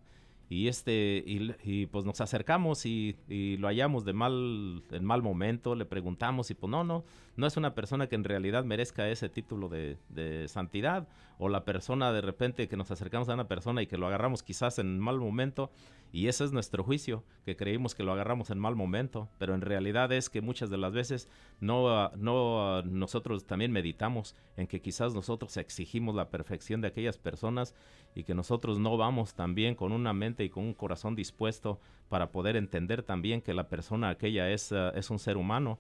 Y, 0.50 0.70
este, 0.70 1.26
y, 1.26 1.88
pues 1.88 2.06
nos 2.06 2.22
acercamos 2.22 2.86
y, 2.86 3.18
y, 3.28 3.58
lo 3.58 3.68
hallamos 3.68 4.06
de 4.06 4.14
mal, 4.14 4.82
en 4.92 5.04
mal 5.04 5.22
momento, 5.22 5.76
le 5.76 5.84
preguntamos 5.84 6.50
y 6.52 6.54
pues 6.54 6.72
no, 6.72 6.86
no, 6.86 7.04
no 7.36 7.48
es 7.48 7.58
una 7.58 7.76
persona 7.76 8.08
que 8.08 8.16
en 8.16 8.24
realidad 8.24 8.64
merezca 8.64 9.10
ese 9.10 9.28
título 9.28 9.68
de, 9.68 9.98
de 10.08 10.48
santidad. 10.48 11.06
O 11.38 11.50
la 11.50 11.66
persona 11.66 12.14
de 12.14 12.22
repente 12.22 12.70
que 12.70 12.78
nos 12.78 12.92
acercamos 12.92 13.28
a 13.28 13.34
una 13.34 13.50
persona 13.50 13.82
y 13.82 13.88
que 13.88 13.98
lo 13.98 14.08
agarramos 14.08 14.42
quizás 14.42 14.80
en 14.80 15.00
mal 15.00 15.20
momento 15.20 15.70
Y 16.12 16.28
ese 16.28 16.46
es 16.46 16.52
nuestro 16.54 16.84
juicio, 16.84 17.24
que 17.46 17.56
creímos 17.56 17.94
que 17.94 18.04
lo 18.04 18.14
agarramos 18.14 18.50
en 18.50 18.60
mal 18.60 18.76
momento, 18.76 19.30
pero 19.38 19.54
en 19.56 19.62
realidad 19.62 20.12
es 20.12 20.30
que 20.30 20.42
muchas 20.42 20.70
de 20.70 20.78
las 20.78 20.94
veces 20.94 21.30
no, 21.60 22.10
no 22.16 22.82
nosotros 22.84 23.46
también 23.46 23.72
meditamos 23.72 24.36
en 24.56 24.68
que 24.68 24.82
quizás 24.82 25.14
nosotros 25.14 25.58
exigimos 25.58 26.16
la 26.16 26.30
perfección 26.30 26.82
de 26.82 26.88
aquellas 26.88 27.18
personas 27.18 27.76
y 28.16 28.24
que 28.24 28.34
nosotros 28.34 28.80
no 28.80 28.98
vamos 28.98 29.36
también 29.36 29.76
con 29.76 29.92
una 29.92 30.14
mente 30.14 30.44
y 30.44 30.50
con 30.50 30.64
un 30.64 30.74
corazón 30.74 31.16
dispuesto 31.16 31.80
para 32.10 32.32
poder 32.32 32.56
entender 32.56 33.04
también 33.04 33.42
que 33.42 33.54
la 33.54 33.68
persona 33.68 34.10
aquella 34.10 34.50
es, 34.50 34.72
ah, 34.72 34.92
es 34.96 35.10
un 35.10 35.20
ser 35.20 35.38
humano. 35.38 35.78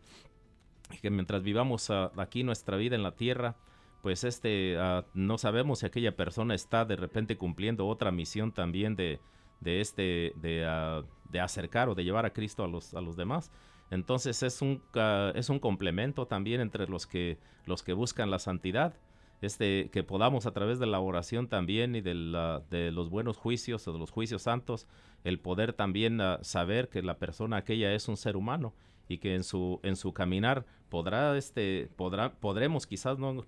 Y 0.91 0.97
que 0.97 1.09
mientras 1.09 1.41
vivamos 1.43 1.89
ah, 1.89 2.11
aquí 2.17 2.43
nuestra 2.43 2.77
vida 2.77 2.95
en 2.95 3.03
la 3.03 3.15
tierra, 3.15 3.55
pues 4.01 4.23
este 4.23 4.77
ah, 4.77 5.05
no 5.13 5.37
sabemos 5.37 5.79
si 5.79 5.85
aquella 5.85 6.15
persona 6.15 6.53
está 6.53 6.85
de 6.85 6.97
repente 6.97 7.37
cumpliendo 7.37 7.87
otra 7.87 8.11
misión 8.11 8.51
también 8.51 8.95
de, 8.95 9.19
de 9.59 9.81
este 9.81 10.33
de, 10.35 10.65
ah, 10.67 11.03
de 11.31 11.39
acercar 11.39 11.89
o 11.89 11.95
de 11.95 12.03
llevar 12.03 12.25
a 12.25 12.33
Cristo 12.33 12.63
a 12.63 12.67
los, 12.67 12.93
a 12.93 13.01
los 13.01 13.15
demás. 13.17 13.51
Entonces 13.89 14.43
es 14.43 14.61
un, 14.61 14.81
ah, 14.95 15.31
es 15.35 15.49
un 15.49 15.59
complemento 15.59 16.27
también 16.27 16.61
entre 16.61 16.87
los 16.87 17.07
que, 17.07 17.37
los 17.65 17.83
que 17.83 17.93
buscan 17.93 18.29
la 18.31 18.39
santidad. 18.39 18.93
Este, 19.39 19.91
que 19.91 20.01
podamos 20.03 20.47
a 20.47 20.51
través 20.51 20.79
de 20.79 20.87
la 20.87 20.99
oración 20.99 21.47
también 21.47 21.95
y 21.95 22.01
de, 22.01 22.15
la- 22.15 22.63
de 22.71 22.91
los 22.91 23.11
buenos 23.11 23.37
juicios 23.37 23.87
o 23.87 23.93
de 23.93 23.99
los 23.99 24.09
juicios 24.09 24.41
santos, 24.41 24.87
el 25.23 25.39
poder 25.39 25.73
también 25.73 26.19
ah, 26.21 26.39
saber 26.41 26.89
que 26.89 27.03
la 27.03 27.19
persona 27.19 27.57
aquella 27.57 27.93
es 27.93 28.07
un 28.07 28.17
ser 28.17 28.35
humano 28.35 28.73
y 29.07 29.19
que 29.19 29.35
en 29.35 29.43
su, 29.43 29.79
en 29.83 29.95
su 29.95 30.11
caminar 30.11 30.65
podrá, 30.89 31.37
este, 31.37 31.87
podrá, 31.95 32.33
podremos 32.33 32.87
quizás 32.87 33.19
no, 33.19 33.45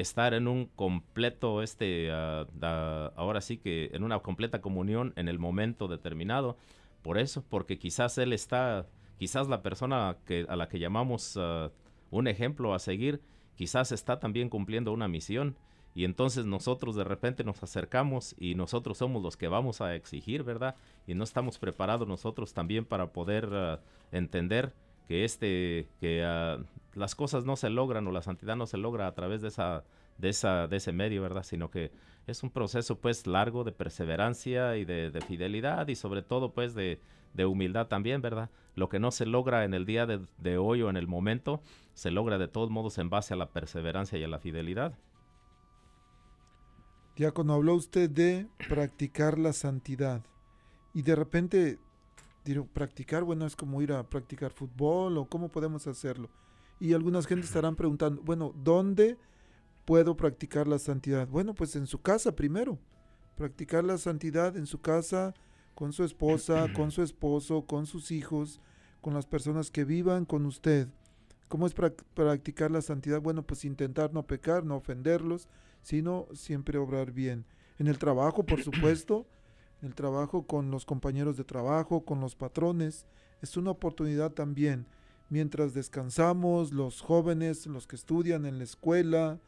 estar 0.00 0.34
en 0.34 0.46
un 0.46 0.66
completo, 0.66 1.62
este, 1.62 2.10
ah, 2.12 2.46
ahora 3.16 3.40
sí 3.40 3.56
que 3.56 3.90
en 3.92 4.04
una 4.04 4.18
completa 4.20 4.60
comunión 4.60 5.12
en 5.16 5.28
el 5.28 5.38
momento 5.38 5.88
determinado. 5.88 6.56
Por 7.02 7.18
eso, 7.18 7.44
porque 7.48 7.78
quizás 7.78 8.18
él 8.18 8.32
está, 8.32 8.86
quizás 9.18 9.48
la 9.48 9.62
persona 9.62 10.18
que, 10.26 10.44
a 10.48 10.56
la 10.56 10.68
que 10.68 10.78
llamamos 10.78 11.36
ah, 11.38 11.70
un 12.10 12.28
ejemplo 12.28 12.74
a 12.74 12.78
seguir, 12.78 13.22
quizás 13.56 13.90
está 13.90 14.20
también 14.20 14.50
cumpliendo 14.50 14.92
una 14.92 15.08
misión. 15.08 15.56
Y 15.94 16.04
entonces 16.04 16.44
nosotros 16.44 16.94
de 16.94 17.04
repente 17.04 17.42
nos 17.42 17.62
acercamos 17.62 18.34
y 18.38 18.54
nosotros 18.54 18.98
somos 18.98 19.22
los 19.22 19.38
que 19.38 19.48
vamos 19.48 19.80
a 19.80 19.94
exigir, 19.94 20.42
¿verdad? 20.42 20.76
Y 21.06 21.14
no 21.14 21.24
estamos 21.24 21.58
preparados 21.58 22.06
nosotros 22.06 22.52
también 22.52 22.84
para 22.84 23.14
poder 23.14 23.80
entender 24.12 24.74
que 25.06 25.24
este 25.24 25.88
que 26.00 26.24
ah, 26.24 26.58
las 26.94 27.14
cosas 27.14 27.44
no 27.44 27.56
se 27.56 27.70
logran 27.70 28.06
o 28.06 28.12
la 28.12 28.22
santidad 28.22 28.56
no 28.56 28.66
se 28.66 28.78
logra 28.78 29.06
a 29.06 29.14
través 29.14 29.42
de 29.42 29.48
esa 29.48 29.84
de 30.18 30.30
esa 30.30 30.66
de 30.66 30.76
ese 30.76 30.92
medio, 30.92 31.22
¿verdad? 31.22 31.42
Sino 31.42 31.70
que 31.70 31.92
es 32.26 32.42
un 32.42 32.50
proceso 32.50 32.98
pues 32.98 33.26
largo 33.26 33.64
de 33.64 33.72
perseverancia 33.72 34.76
y 34.76 34.84
de, 34.84 35.10
de 35.10 35.20
fidelidad 35.20 35.88
y 35.88 35.94
sobre 35.94 36.22
todo 36.22 36.52
pues 36.52 36.74
de, 36.74 37.00
de 37.34 37.46
humildad 37.46 37.86
también, 37.86 38.20
¿verdad? 38.20 38.50
Lo 38.74 38.88
que 38.88 38.98
no 38.98 39.10
se 39.10 39.26
logra 39.26 39.64
en 39.64 39.74
el 39.74 39.86
día 39.86 40.06
de, 40.06 40.20
de 40.38 40.58
hoy 40.58 40.82
o 40.82 40.90
en 40.90 40.96
el 40.96 41.06
momento, 41.06 41.62
se 41.94 42.10
logra 42.10 42.38
de 42.38 42.48
todos 42.48 42.70
modos 42.70 42.98
en 42.98 43.10
base 43.10 43.34
a 43.34 43.36
la 43.36 43.50
perseverancia 43.50 44.18
y 44.18 44.24
a 44.24 44.28
la 44.28 44.38
fidelidad. 44.38 44.98
Diácono, 47.14 47.54
habló 47.54 47.74
usted 47.74 48.10
de 48.10 48.46
practicar 48.68 49.38
la 49.38 49.52
santidad. 49.52 50.22
Y 50.92 51.02
de 51.02 51.16
repente, 51.16 51.78
digo, 52.52 52.66
practicar, 52.66 53.24
bueno, 53.24 53.46
es 53.46 53.56
como 53.56 53.82
ir 53.82 53.92
a 53.92 54.08
practicar 54.08 54.52
fútbol 54.52 55.18
o 55.18 55.26
cómo 55.28 55.48
podemos 55.50 55.86
hacerlo. 55.86 56.30
Y 56.78 56.92
algunas 56.92 57.26
gentes 57.26 57.46
estarán 57.48 57.76
preguntando, 57.76 58.22
bueno, 58.22 58.52
¿dónde 58.62 59.16
puedo 59.84 60.16
practicar 60.16 60.68
la 60.68 60.78
santidad? 60.78 61.28
Bueno, 61.28 61.54
pues 61.54 61.76
en 61.76 61.86
su 61.86 62.00
casa 62.00 62.34
primero. 62.34 62.78
Practicar 63.36 63.84
la 63.84 63.98
santidad 63.98 64.56
en 64.56 64.66
su 64.66 64.80
casa, 64.80 65.34
con 65.74 65.92
su 65.92 66.04
esposa, 66.04 66.68
con 66.72 66.90
su 66.90 67.02
esposo, 67.02 67.66
con 67.66 67.86
sus 67.86 68.10
hijos, 68.10 68.60
con 69.00 69.14
las 69.14 69.26
personas 69.26 69.70
que 69.70 69.84
vivan 69.84 70.24
con 70.24 70.46
usted. 70.46 70.88
¿Cómo 71.48 71.66
es 71.66 71.74
prac- 71.76 72.02
practicar 72.14 72.70
la 72.70 72.80
santidad? 72.82 73.20
Bueno, 73.20 73.42
pues 73.42 73.64
intentar 73.64 74.12
no 74.12 74.26
pecar, 74.26 74.64
no 74.64 74.76
ofenderlos, 74.76 75.48
sino 75.82 76.26
siempre 76.32 76.78
obrar 76.78 77.12
bien. 77.12 77.44
En 77.78 77.86
el 77.88 77.98
trabajo, 77.98 78.44
por 78.44 78.60
supuesto, 78.64 79.26
el 79.86 79.94
trabajo 79.94 80.46
con 80.46 80.70
los 80.70 80.84
compañeros 80.84 81.36
de 81.36 81.44
trabajo, 81.44 82.04
con 82.04 82.20
los 82.20 82.34
patrones, 82.34 83.06
es 83.40 83.56
una 83.56 83.70
oportunidad 83.70 84.32
también. 84.32 84.86
Mientras 85.28 85.74
descansamos, 85.74 86.72
los 86.72 87.00
jóvenes, 87.00 87.66
los 87.66 87.86
que 87.86 87.96
estudian 87.96 88.46
en 88.46 88.58
la 88.58 88.64
escuela, 88.64 89.40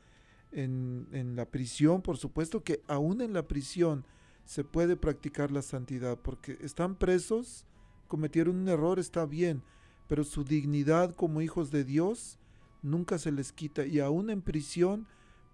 en, 0.53 1.09
en 1.13 1.37
la 1.37 1.45
prisión, 1.45 2.03
por 2.03 2.17
supuesto 2.17 2.65
que 2.65 2.83
aún 2.87 3.21
en 3.21 3.33
la 3.33 3.47
prisión 3.47 4.05
se 4.45 4.65
puede 4.65 4.97
practicar 4.97 5.51
la 5.51 5.63
santidad, 5.63 6.19
porque 6.19 6.57
están 6.63 6.97
presos, 6.97 7.67
cometieron 8.07 8.57
un 8.57 8.69
error, 8.69 8.99
está 8.99 9.27
bien, 9.27 9.63
pero 10.07 10.25
su 10.25 10.43
dignidad 10.43 11.15
como 11.15 11.43
hijos 11.43 11.71
de 11.71 11.85
Dios 11.85 12.39
nunca 12.83 13.19
se 13.19 13.31
les 13.31 13.53
quita 13.53 13.85
y 13.87 14.01
aún 14.01 14.31
en 14.31 14.41
prisión 14.41 15.07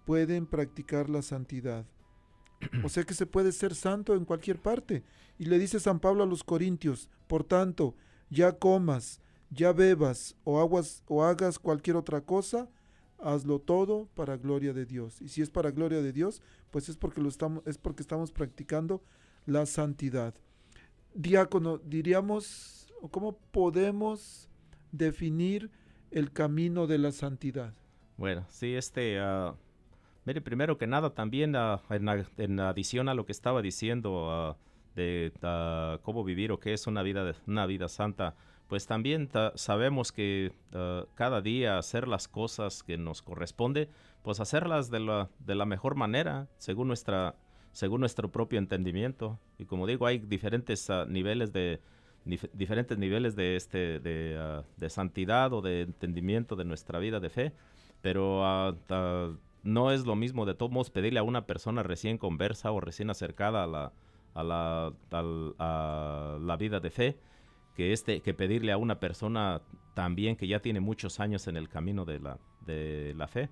pueden 0.05 0.47
practicar 0.47 1.11
la 1.11 1.23
santidad. 1.23 1.87
O 2.83 2.89
sea 2.89 3.05
que 3.05 3.15
se 3.15 3.27
puede 3.27 3.53
ser 3.53 3.75
santo 3.75 4.15
en 4.15 4.25
cualquier 4.25 4.59
parte. 4.59 5.05
Y 5.39 5.47
le 5.47 5.59
dice 5.59 5.81
San 5.81 6.01
Pablo 6.01 6.23
a 6.23 6.27
los 6.27 6.45
Corintios, 6.45 7.11
por 7.27 7.45
tanto, 7.45 7.95
ya 8.31 8.53
comas, 8.53 9.21
ya 9.51 9.73
bebas 9.73 10.37
o, 10.45 10.61
aguas, 10.61 11.03
o 11.07 11.25
hagas 11.25 11.59
cualquier 11.59 11.97
otra 11.97 12.21
cosa, 12.21 12.69
hazlo 13.19 13.59
todo 13.59 14.09
para 14.15 14.37
gloria 14.37 14.73
de 14.73 14.87
Dios. 14.87 15.21
Y 15.21 15.29
si 15.29 15.43
es 15.43 15.51
para 15.51 15.71
gloria 15.71 16.03
de 16.03 16.13
Dios, 16.13 16.43
pues 16.71 16.89
es 16.89 16.97
porque, 16.97 17.21
lo 17.21 17.29
estamos, 17.29 17.67
es 17.67 17.79
porque 17.79 18.03
estamos 18.03 18.33
practicando 18.33 19.03
la 19.47 19.67
santidad. 19.67 20.35
Diácono, 21.15 21.79
diríamos, 21.79 22.93
¿cómo 23.11 23.39
podemos 23.51 24.49
definir 24.93 25.71
el 26.11 26.33
camino 26.33 26.87
de 26.87 26.99
la 26.99 27.13
santidad? 27.13 27.75
Bueno, 28.17 28.47
sí, 28.49 28.75
este, 28.75 29.19
ah, 29.21 29.55
mire, 30.25 30.41
primero 30.41 30.79
que 30.79 30.87
nada, 30.87 31.11
también 31.15 31.55
ah, 31.57 31.81
en, 31.91 32.09
en 32.39 32.61
adición 32.61 33.09
a 33.09 33.15
lo 33.15 33.27
que 33.27 33.33
estaba 33.33 33.63
diciendo 33.63 34.31
ah, 34.31 34.57
de 34.95 35.33
ah, 35.43 35.99
cómo 36.03 36.25
vivir 36.25 36.53
o 36.53 36.59
qué 36.59 36.73
es 36.73 36.87
una 36.87 37.03
vida, 37.03 37.35
una 37.47 37.67
vida 37.67 37.89
santa, 37.89 38.35
pues 38.69 38.87
también 38.87 39.29
ta- 39.29 39.53
sabemos 39.57 40.11
que 40.13 40.53
cada 41.15 41.41
día 41.43 41.77
hacer 41.79 42.09
las 42.09 42.29
cosas 42.29 42.83
que 42.83 42.97
nos 42.97 43.21
corresponde, 43.23 43.89
pues 44.23 44.41
hacerlas 44.41 44.91
de 44.91 45.01
la, 45.01 45.29
de 45.41 45.55
la 45.55 45.67
mejor 45.67 45.95
manera, 45.97 46.49
según 46.59 46.89
nuestra 46.89 47.35
según 47.73 47.99
nuestro 48.01 48.31
propio 48.31 48.61
entendimiento. 48.61 49.41
Y 49.59 49.65
como 49.65 49.87
digo, 49.89 50.07
hay 50.07 50.19
diferentes 50.21 50.89
niveles 51.09 51.53
de 51.53 51.81
dif- 52.25 52.49
diferentes 52.53 52.97
niveles 52.99 53.35
de 53.35 53.57
este 53.57 53.99
de, 53.99 54.37
ah, 54.39 54.63
de 54.77 54.89
santidad 54.91 55.53
o 55.53 55.61
de 55.61 55.83
entendimiento 55.83 56.55
de 56.57 56.65
nuestra 56.65 57.01
vida 57.01 57.19
de 57.21 57.31
fe, 57.31 57.53
pero 58.01 58.45
ah, 58.47 58.75
ah, 58.91 59.31
no 59.65 59.91
es 59.93 60.07
lo 60.07 60.15
mismo 60.17 60.47
de 60.47 60.55
todos 60.55 60.73
modos 60.73 60.91
pedirle 60.91 61.21
a 61.21 61.23
una 61.25 61.47
persona 61.47 61.83
recién 61.83 62.19
conversa 62.19 62.71
o 62.73 62.81
recién 62.81 63.11
acercada 63.11 63.65
a 63.65 63.67
la 63.67 63.93
a 64.35 64.43
la, 64.43 64.93
a 65.59 66.39
la 66.41 66.57
vida 66.57 66.81
de 66.81 66.91
fe 66.91 67.19
que 67.75 67.93
este 67.93 68.21
que 68.23 68.35
pedirle 68.35 68.73
a 68.73 68.77
una 68.79 69.01
persona 69.01 69.63
también 69.95 70.37
que 70.37 70.47
ya 70.49 70.61
tiene 70.61 70.81
muchos 70.81 71.21
años 71.21 71.47
en 71.49 71.57
el 71.57 71.69
camino 71.69 72.05
de 72.05 72.21
la 72.21 72.39
de 72.67 73.15
la 73.17 73.27
fe 73.29 73.51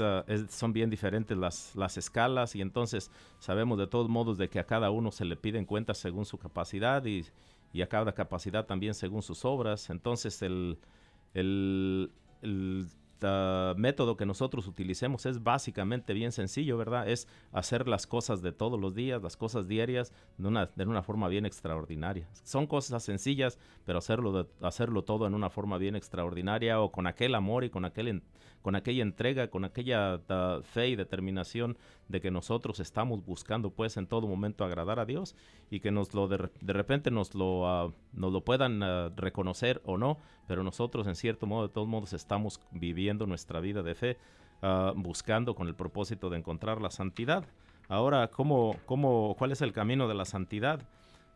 ah, 0.00 0.24
es- 0.26 0.50
son 0.50 0.72
bien 0.72 0.90
diferentes 0.90 1.36
las, 1.36 1.74
las 1.76 1.96
escalas 1.98 2.54
y 2.56 2.60
entonces 2.62 3.10
sabemos 3.38 3.78
de 3.78 3.86
todos 3.86 4.08
modos 4.08 4.38
de 4.38 4.48
que 4.48 4.58
a 4.58 4.66
cada 4.66 4.90
uno 4.90 5.10
se 5.10 5.24
le 5.24 5.36
piden 5.36 5.64
cuentas 5.64 5.98
según 5.98 6.24
su 6.24 6.38
capacidad 6.38 7.04
y, 7.04 7.24
y 7.72 7.82
a 7.82 7.88
cada 7.88 8.12
capacidad 8.14 8.64
también 8.66 8.94
según 8.94 9.22
sus 9.22 9.44
obras. 9.44 9.90
Entonces 9.90 10.40
el, 10.42 10.78
el, 11.34 12.10
método 13.76 14.16
que 14.16 14.26
nosotros 14.26 14.66
utilicemos 14.66 15.26
es 15.26 15.42
básicamente 15.42 16.12
bien 16.12 16.32
sencillo, 16.32 16.76
¿verdad? 16.76 17.08
Es 17.08 17.28
hacer 17.52 17.88
las 17.88 18.06
cosas 18.06 18.42
de 18.42 18.52
todos 18.52 18.78
los 18.78 18.94
días, 18.94 19.22
las 19.22 19.36
cosas 19.36 19.68
diarias, 19.68 20.12
de 20.38 20.48
una, 20.48 21.02
forma 21.02 21.28
bien 21.28 21.46
extraordinaria. 21.46 22.28
Son 22.42 22.66
cosas 22.66 23.02
sencillas, 23.02 23.58
pero 23.84 23.98
hacerlo, 23.98 24.48
hacerlo 24.60 25.04
todo 25.04 25.26
en 25.26 25.34
una 25.34 25.50
forma 25.50 25.78
bien 25.78 25.96
extraordinaria 25.96 26.80
o 26.80 26.92
con 26.92 27.06
aquel 27.06 27.34
amor 27.34 27.64
y 27.64 27.70
con, 27.70 27.84
aquel 27.84 28.22
con 28.66 28.74
aquella 28.74 29.04
entrega, 29.04 29.48
con 29.48 29.64
aquella 29.64 30.20
ah, 30.28 30.58
fe 30.64 30.88
y 30.88 30.96
determinación 30.96 31.78
de 32.08 32.20
que 32.20 32.32
nosotros 32.32 32.80
estamos 32.80 33.24
buscando 33.24 33.70
pues 33.70 33.96
en 33.96 34.08
todo 34.08 34.26
momento 34.26 34.64
agradar 34.64 34.98
a 34.98 35.04
Dios 35.04 35.36
y 35.70 35.78
que 35.78 35.92
nos 35.92 36.14
lo 36.14 36.26
de 36.26 36.72
repente 36.72 37.12
nos 37.12 37.36
lo, 37.36 37.68
ah, 37.68 37.92
nos 38.12 38.32
lo 38.32 38.44
puedan 38.44 38.82
ah, 38.82 39.12
reconocer 39.14 39.80
o 39.84 39.98
no, 39.98 40.18
pero 40.48 40.64
nosotros 40.64 41.06
en 41.06 41.14
cierto 41.14 41.46
modo 41.46 41.68
de 41.68 41.72
todos 41.72 41.86
modos 41.86 42.12
estamos 42.12 42.60
viviendo 42.72 43.05
nuestra 43.14 43.60
vida 43.60 43.82
de 43.82 43.94
fe 43.94 44.16
ah, 44.62 44.92
buscando 44.96 45.54
con 45.54 45.68
el 45.68 45.74
propósito 45.74 46.30
de 46.30 46.38
encontrar 46.38 46.80
la 46.80 46.90
santidad. 46.90 47.44
Ahora, 47.88 48.28
¿cómo, 48.28 48.76
cómo, 48.86 49.36
¿cuál 49.38 49.52
es 49.52 49.62
el 49.62 49.72
camino 49.72 50.08
de 50.08 50.14
la 50.14 50.24
santidad? 50.24 50.80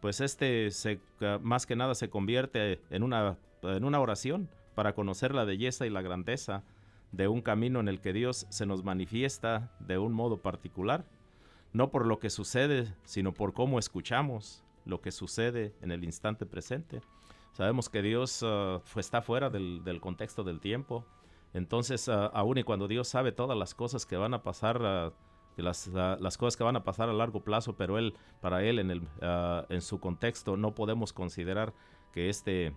Pues 0.00 0.20
este 0.20 0.70
se, 0.70 1.00
ah, 1.20 1.38
más 1.40 1.66
que 1.66 1.76
nada 1.76 1.94
se 1.94 2.10
convierte 2.10 2.80
en 2.90 3.02
una, 3.02 3.38
en 3.62 3.84
una 3.84 4.00
oración 4.00 4.48
para 4.74 4.94
conocer 4.94 5.34
la 5.34 5.44
belleza 5.44 5.86
y 5.86 5.90
la 5.90 6.02
grandeza 6.02 6.64
de 7.12 7.28
un 7.28 7.42
camino 7.42 7.80
en 7.80 7.88
el 7.88 8.00
que 8.00 8.12
Dios 8.12 8.46
se 8.50 8.66
nos 8.66 8.84
manifiesta 8.84 9.70
de 9.80 9.98
un 9.98 10.12
modo 10.12 10.38
particular, 10.38 11.04
no 11.72 11.90
por 11.90 12.06
lo 12.06 12.18
que 12.18 12.30
sucede, 12.30 12.92
sino 13.04 13.32
por 13.32 13.52
cómo 13.52 13.78
escuchamos 13.78 14.64
lo 14.84 15.00
que 15.00 15.12
sucede 15.12 15.74
en 15.82 15.90
el 15.90 16.04
instante 16.04 16.46
presente. 16.46 17.00
Sabemos 17.52 17.88
que 17.88 18.02
Dios 18.02 18.42
ah, 18.44 18.80
está 18.96 19.22
fuera 19.22 19.50
del 19.50 20.00
contexto 20.00 20.44
del 20.44 20.60
tiempo. 20.60 21.04
Entonces, 21.52 22.08
ah, 22.08 22.26
aun 22.26 22.58
y 22.58 22.62
cuando 22.62 22.88
Dios 22.88 23.08
sabe 23.08 23.32
todas 23.32 23.58
las 23.58 23.74
cosas 23.74 24.06
que 24.06 24.16
van 24.16 24.34
a 24.34 24.42
pasar, 24.42 24.80
ah, 24.84 25.12
ah, 25.58 26.16
las 26.20 26.38
cosas 26.38 26.56
que 26.56 26.64
van 26.64 26.76
a 26.76 26.84
pasar 26.84 27.08
a 27.08 27.12
largo 27.12 27.42
plazo, 27.42 27.76
pero 27.76 27.98
él, 27.98 28.14
para 28.40 28.62
él, 28.62 28.78
en, 28.78 29.80
su 29.80 30.00
contexto, 30.00 30.56
no 30.56 30.74
podemos 30.74 31.12
considerar 31.12 31.74
que 32.12 32.28
este, 32.28 32.74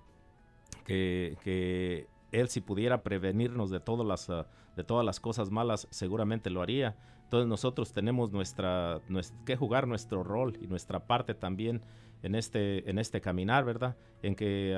que, 0.86 2.07
él 2.32 2.49
si 2.49 2.61
pudiera 2.61 3.03
prevenirnos 3.03 3.69
de 3.69 3.80
todas 3.80 4.07
las, 4.07 4.28
de 4.76 4.84
todas 4.84 5.05
las 5.05 5.19
cosas 5.19 5.51
malas, 5.51 5.88
seguramente 5.91 6.49
lo 6.49 6.61
haría. 6.61 6.97
Entonces 7.26 7.47
nosotros 7.47 7.93
tenemos 7.93 8.32
nuestra, 8.32 9.01
nues- 9.07 9.34
que 9.45 9.55
jugar 9.55 9.88
nuestro 9.88 10.24
rol 10.24 10.57
y 10.61 10.67
nuestra 10.67 11.05
parte 11.05 11.36
también 11.36 11.84
en 12.24 12.36
este, 12.36 12.89
en 12.89 12.97
este 12.97 13.21
caminar, 13.21 13.65
¿verdad? 13.65 13.97
En 14.24 14.36
que 14.36 14.74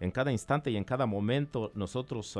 en 0.00 0.10
cada 0.10 0.30
instante 0.32 0.70
y 0.70 0.76
en 0.76 0.84
cada 0.84 1.06
momento 1.06 1.72
nosotros 1.74 2.36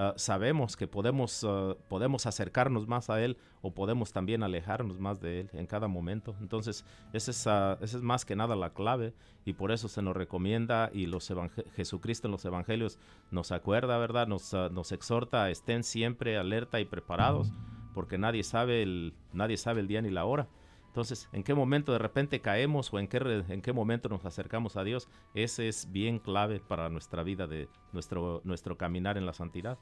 ah, 0.00 0.14
sabemos 0.16 0.76
que 0.76 0.86
podemos, 0.86 1.44
ah, 1.44 1.76
podemos 1.88 2.26
acercarnos 2.26 2.88
más 2.88 3.10
a 3.10 3.22
Él 3.22 3.36
o 3.62 3.72
podemos 3.72 4.12
también 4.12 4.42
alejarnos 4.42 4.98
más 4.98 5.20
de 5.20 5.40
Él 5.40 5.50
en 5.52 5.66
cada 5.66 5.88
momento. 5.88 6.34
Entonces, 6.40 6.84
esa 7.12 7.30
es, 7.30 7.46
ah, 7.46 7.78
esa 7.80 7.96
es 7.98 8.02
más 8.02 8.24
que 8.24 8.36
nada 8.36 8.56
la 8.56 8.72
clave 8.72 9.12
y 9.44 9.52
por 9.52 9.72
eso 9.72 9.88
se 9.88 10.02
nos 10.02 10.16
recomienda 10.16 10.90
y 10.92 11.06
los 11.06 11.32
Jesucristo 11.76 12.28
en 12.28 12.32
los 12.32 12.44
evangelios 12.44 12.98
nos 13.30 13.52
acuerda, 13.52 13.98
¿verdad? 13.98 14.26
Nos, 14.26 14.52
nos 14.52 14.92
exhorta 14.92 15.50
estén 15.50 15.84
siempre 15.84 16.38
alerta 16.38 16.80
y 16.80 16.84
preparados 16.84 17.52
porque 17.94 18.18
nadie 18.18 18.42
sabe 18.42 18.82
el, 18.82 19.14
nadie 19.32 19.56
sabe 19.56 19.80
el 19.80 19.88
día 19.88 20.02
ni 20.02 20.10
la 20.10 20.24
hora. 20.24 20.48
Entonces, 20.90 21.28
¿en 21.32 21.44
qué 21.44 21.54
momento 21.54 21.92
de 21.92 21.98
repente 21.98 22.40
caemos 22.40 22.92
o 22.92 22.98
en 22.98 23.06
qué, 23.06 23.18
en 23.48 23.62
qué 23.62 23.72
momento 23.72 24.08
nos 24.08 24.24
acercamos 24.24 24.76
a 24.76 24.82
Dios? 24.82 25.08
Ese 25.34 25.68
es 25.68 25.92
bien 25.92 26.18
clave 26.18 26.58
para 26.58 26.88
nuestra 26.88 27.22
vida, 27.22 27.46
de 27.46 27.68
nuestro, 27.92 28.40
nuestro 28.42 28.76
caminar 28.76 29.16
en 29.16 29.24
la 29.24 29.32
santidad. 29.32 29.78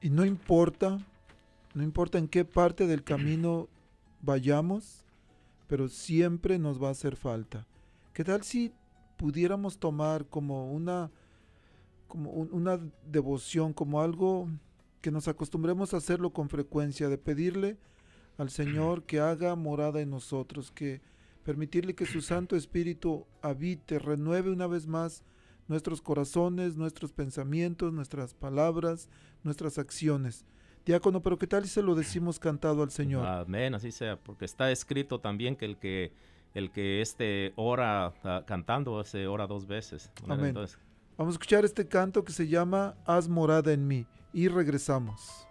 Y 0.00 0.08
no 0.08 0.24
importa, 0.24 0.98
no 1.74 1.82
importa 1.82 2.16
en 2.16 2.26
qué 2.26 2.46
parte 2.46 2.86
del 2.86 3.04
camino 3.04 3.68
vayamos, 4.22 5.04
pero 5.66 5.88
siempre 5.88 6.58
nos 6.58 6.82
va 6.82 6.88
a 6.88 6.92
hacer 6.92 7.14
falta. 7.14 7.66
¿Qué 8.14 8.24
tal 8.24 8.42
si 8.44 8.72
pudiéramos 9.18 9.76
tomar 9.78 10.24
como 10.26 10.72
una, 10.72 11.10
como 12.08 12.30
un- 12.30 12.48
una 12.50 12.80
devoción, 13.10 13.74
como 13.74 14.00
algo 14.00 14.48
que 15.02 15.10
nos 15.10 15.28
acostumbremos 15.28 15.92
a 15.92 15.98
hacerlo 15.98 16.30
con 16.32 16.48
frecuencia, 16.48 17.10
de 17.10 17.18
pedirle 17.18 17.76
al 18.38 18.50
Señor 18.50 19.04
que 19.04 19.20
haga 19.20 19.54
morada 19.54 20.00
en 20.00 20.10
nosotros, 20.10 20.70
que 20.70 21.00
permitirle 21.44 21.94
que 21.94 22.06
su 22.06 22.20
Santo 22.20 22.56
Espíritu 22.56 23.26
habite, 23.42 23.98
renueve 23.98 24.50
una 24.50 24.66
vez 24.66 24.86
más 24.86 25.22
nuestros 25.68 26.02
corazones, 26.02 26.76
nuestros 26.76 27.12
pensamientos, 27.12 27.92
nuestras 27.92 28.34
palabras, 28.34 29.08
nuestras 29.42 29.78
acciones. 29.78 30.44
Diácono, 30.84 31.22
pero 31.22 31.38
¿qué 31.38 31.46
tal 31.46 31.64
si 31.64 31.70
se 31.70 31.82
lo 31.82 31.94
decimos 31.94 32.38
cantado 32.38 32.82
al 32.82 32.90
Señor? 32.90 33.26
Amén, 33.26 33.74
así 33.74 33.90
sea, 33.90 34.16
porque 34.16 34.44
está 34.44 34.70
escrito 34.70 35.20
también 35.20 35.56
que 35.56 35.64
el 35.64 35.78
que 35.78 36.12
el 36.52 36.70
que 36.70 37.00
este 37.00 37.52
ora 37.56 38.14
ah, 38.22 38.44
cantando, 38.46 39.00
ese 39.00 39.26
ora 39.26 39.46
dos 39.46 39.66
veces. 39.66 40.10
Amén. 40.28 40.46
Entonces, 40.48 40.78
Vamos 41.16 41.34
a 41.34 41.36
escuchar 41.36 41.64
este 41.64 41.86
canto 41.86 42.24
que 42.24 42.32
se 42.32 42.48
llama 42.48 42.96
Haz 43.06 43.28
morada 43.28 43.72
en 43.72 43.86
mí 43.86 44.04
y 44.32 44.48
regresamos. 44.48 45.46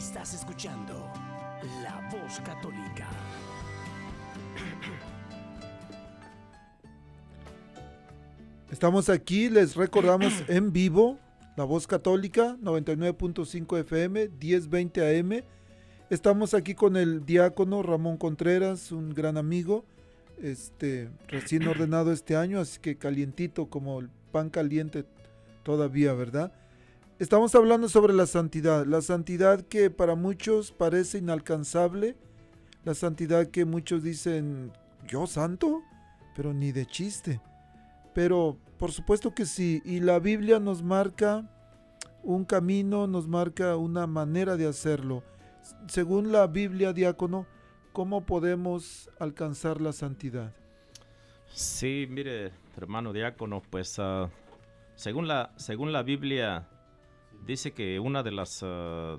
Estás 0.00 0.32
escuchando 0.32 0.94
La 1.82 2.08
Voz 2.10 2.40
Católica. 2.40 3.06
Estamos 8.70 9.10
aquí, 9.10 9.50
les 9.50 9.76
recordamos 9.76 10.32
en 10.48 10.72
vivo, 10.72 11.18
La 11.54 11.64
Voz 11.64 11.86
Católica, 11.86 12.56
99.5 12.62 13.78
FM, 13.80 14.30
1020 14.40 15.18
AM. 15.20 15.44
Estamos 16.08 16.54
aquí 16.54 16.74
con 16.74 16.96
el 16.96 17.26
diácono 17.26 17.82
Ramón 17.82 18.16
Contreras, 18.16 18.92
un 18.92 19.10
gran 19.12 19.36
amigo, 19.36 19.84
este, 20.42 21.10
recién 21.28 21.68
ordenado 21.68 22.10
este 22.10 22.36
año, 22.36 22.58
así 22.58 22.80
que 22.80 22.96
calientito 22.96 23.66
como 23.66 24.00
el 24.00 24.08
pan 24.32 24.48
caliente 24.48 25.04
todavía, 25.62 26.14
¿verdad? 26.14 26.54
Estamos 27.20 27.54
hablando 27.54 27.90
sobre 27.90 28.14
la 28.14 28.24
santidad, 28.24 28.86
la 28.86 29.02
santidad 29.02 29.60
que 29.60 29.90
para 29.90 30.14
muchos 30.14 30.72
parece 30.72 31.18
inalcanzable, 31.18 32.16
la 32.82 32.94
santidad 32.94 33.48
que 33.48 33.66
muchos 33.66 34.02
dicen, 34.02 34.72
yo 35.06 35.26
santo, 35.26 35.82
pero 36.34 36.54
ni 36.54 36.72
de 36.72 36.86
chiste. 36.86 37.38
Pero 38.14 38.56
por 38.78 38.90
supuesto 38.90 39.34
que 39.34 39.44
sí, 39.44 39.82
y 39.84 40.00
la 40.00 40.18
Biblia 40.18 40.60
nos 40.60 40.82
marca 40.82 41.46
un 42.22 42.46
camino, 42.46 43.06
nos 43.06 43.28
marca 43.28 43.76
una 43.76 44.06
manera 44.06 44.56
de 44.56 44.66
hacerlo. 44.66 45.22
Según 45.88 46.32
la 46.32 46.46
Biblia, 46.46 46.94
diácono, 46.94 47.46
¿cómo 47.92 48.24
podemos 48.24 49.10
alcanzar 49.18 49.82
la 49.82 49.92
santidad? 49.92 50.54
Sí, 51.52 52.06
mire, 52.08 52.52
hermano 52.78 53.12
diácono, 53.12 53.62
pues 53.68 53.98
ah, 53.98 54.30
según, 54.94 55.28
la, 55.28 55.52
según 55.58 55.92
la 55.92 56.02
Biblia 56.02 56.66
dice 57.46 57.72
que 57.72 57.98
una 58.00 58.22
de 58.22 58.30
las 58.32 58.62
ah, 58.62 59.18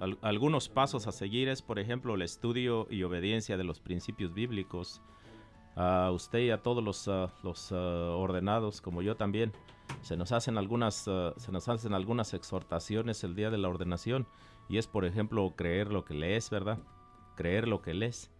al- 0.00 0.18
algunos 0.22 0.68
pasos 0.68 1.06
a 1.06 1.12
seguir 1.12 1.48
es, 1.48 1.62
por 1.62 1.78
ejemplo, 1.78 2.14
el 2.14 2.22
estudio 2.22 2.86
y 2.90 3.02
obediencia 3.02 3.56
de 3.56 3.64
los 3.64 3.80
principios 3.80 4.32
bíblicos. 4.34 5.00
A 5.76 6.12
usted 6.12 6.38
y 6.38 6.50
a 6.50 6.62
todos 6.62 6.84
los, 6.84 7.08
ah, 7.08 7.32
los 7.42 7.72
ah, 7.72 7.76
ordenados, 8.16 8.80
como 8.80 9.02
yo 9.02 9.16
también, 9.16 9.52
se 10.02 10.16
nos 10.16 10.32
hacen 10.32 10.56
algunas 10.56 10.94
se 11.36 11.52
nos 11.52 11.68
hacen 11.68 11.92
algunas 11.94 12.32
exhortaciones 12.32 13.22
el 13.24 13.34
día 13.34 13.50
de 13.50 13.58
la 13.58 13.68
ordenación 13.68 14.26
y 14.68 14.78
es, 14.78 14.86
por 14.86 15.04
ejemplo, 15.04 15.52
creer 15.56 15.92
lo 15.92 16.04
que 16.04 16.14
lees, 16.14 16.48
¿verdad? 16.48 16.78
Creer 17.36 17.68
lo 17.68 17.82
que 17.82 17.92
lees, 17.92 18.30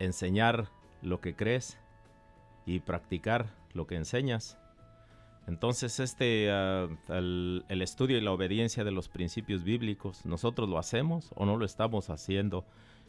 enseñar 0.00 0.70
lo 1.02 1.20
que 1.20 1.36
crees 1.36 1.78
y 2.66 2.80
practicar 2.80 3.54
lo 3.72 3.86
que 3.86 3.94
enseñas. 3.96 4.58
Entonces, 5.46 6.00
este, 6.00 6.50
ah, 6.50 6.88
el, 7.08 7.64
estudio 7.68 8.16
y 8.16 8.20
la 8.20 8.32
obediencia 8.32 8.84
de 8.84 8.92
los 8.92 9.08
principios 9.08 9.62
bíblicos, 9.62 10.24
¿nosotros 10.24 10.68
lo 10.68 10.78
hacemos 10.78 11.30
o 11.36 11.44
no 11.44 11.56
lo 11.56 11.64
estamos 11.64 12.08
haciendo? 12.10 12.64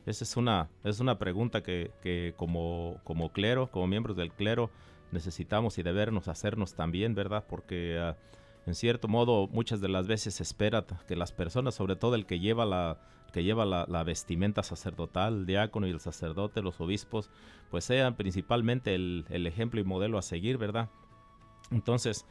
Esa 0.05 0.23
es 0.23 0.37
una, 0.37 0.69
es 0.83 0.99
una 0.99 1.17
pregunta 1.17 1.63
que, 1.63 1.91
que 2.01 2.33
como, 2.37 2.99
como 3.03 3.31
clero, 3.31 3.71
como 3.71 3.87
miembros 3.87 4.17
del 4.17 4.31
clero, 4.31 4.69
necesitamos 5.11 5.77
y 5.77 5.83
debernos 5.83 6.27
hacernos 6.27 6.75
también, 6.75 7.15
¿verdad? 7.15 7.45
Porque 7.47 7.97
ah, 7.99 8.17
en 8.65 8.75
cierto 8.75 9.07
modo 9.07 9.47
muchas 9.47 9.79
de 9.79 9.87
las 9.87 10.07
veces 10.07 10.35
se 10.35 10.43
espera 10.43 10.85
que 11.07 11.15
las 11.15 11.31
personas, 11.31 11.75
sobre 11.75 11.95
todo 11.95 12.15
el 12.15 12.25
que 12.25 12.39
lleva 12.39 12.65
la, 12.65 12.99
que 13.31 13.43
lleva 13.43 13.65
la, 13.65 13.85
la 13.87 14.03
vestimenta 14.03 14.63
sacerdotal, 14.63 15.39
el 15.39 15.45
diácono 15.45 15.87
y 15.87 15.91
el 15.91 15.99
sacerdote, 15.99 16.61
los 16.61 16.81
obispos, 16.81 17.29
pues 17.69 17.85
sean 17.85 18.15
principalmente 18.15 18.95
el, 18.95 19.25
el 19.29 19.47
ejemplo 19.47 19.79
y 19.79 19.83
modelo 19.83 20.17
a 20.17 20.21
seguir, 20.21 20.57
¿verdad? 20.57 20.89
Entonces, 21.71 22.25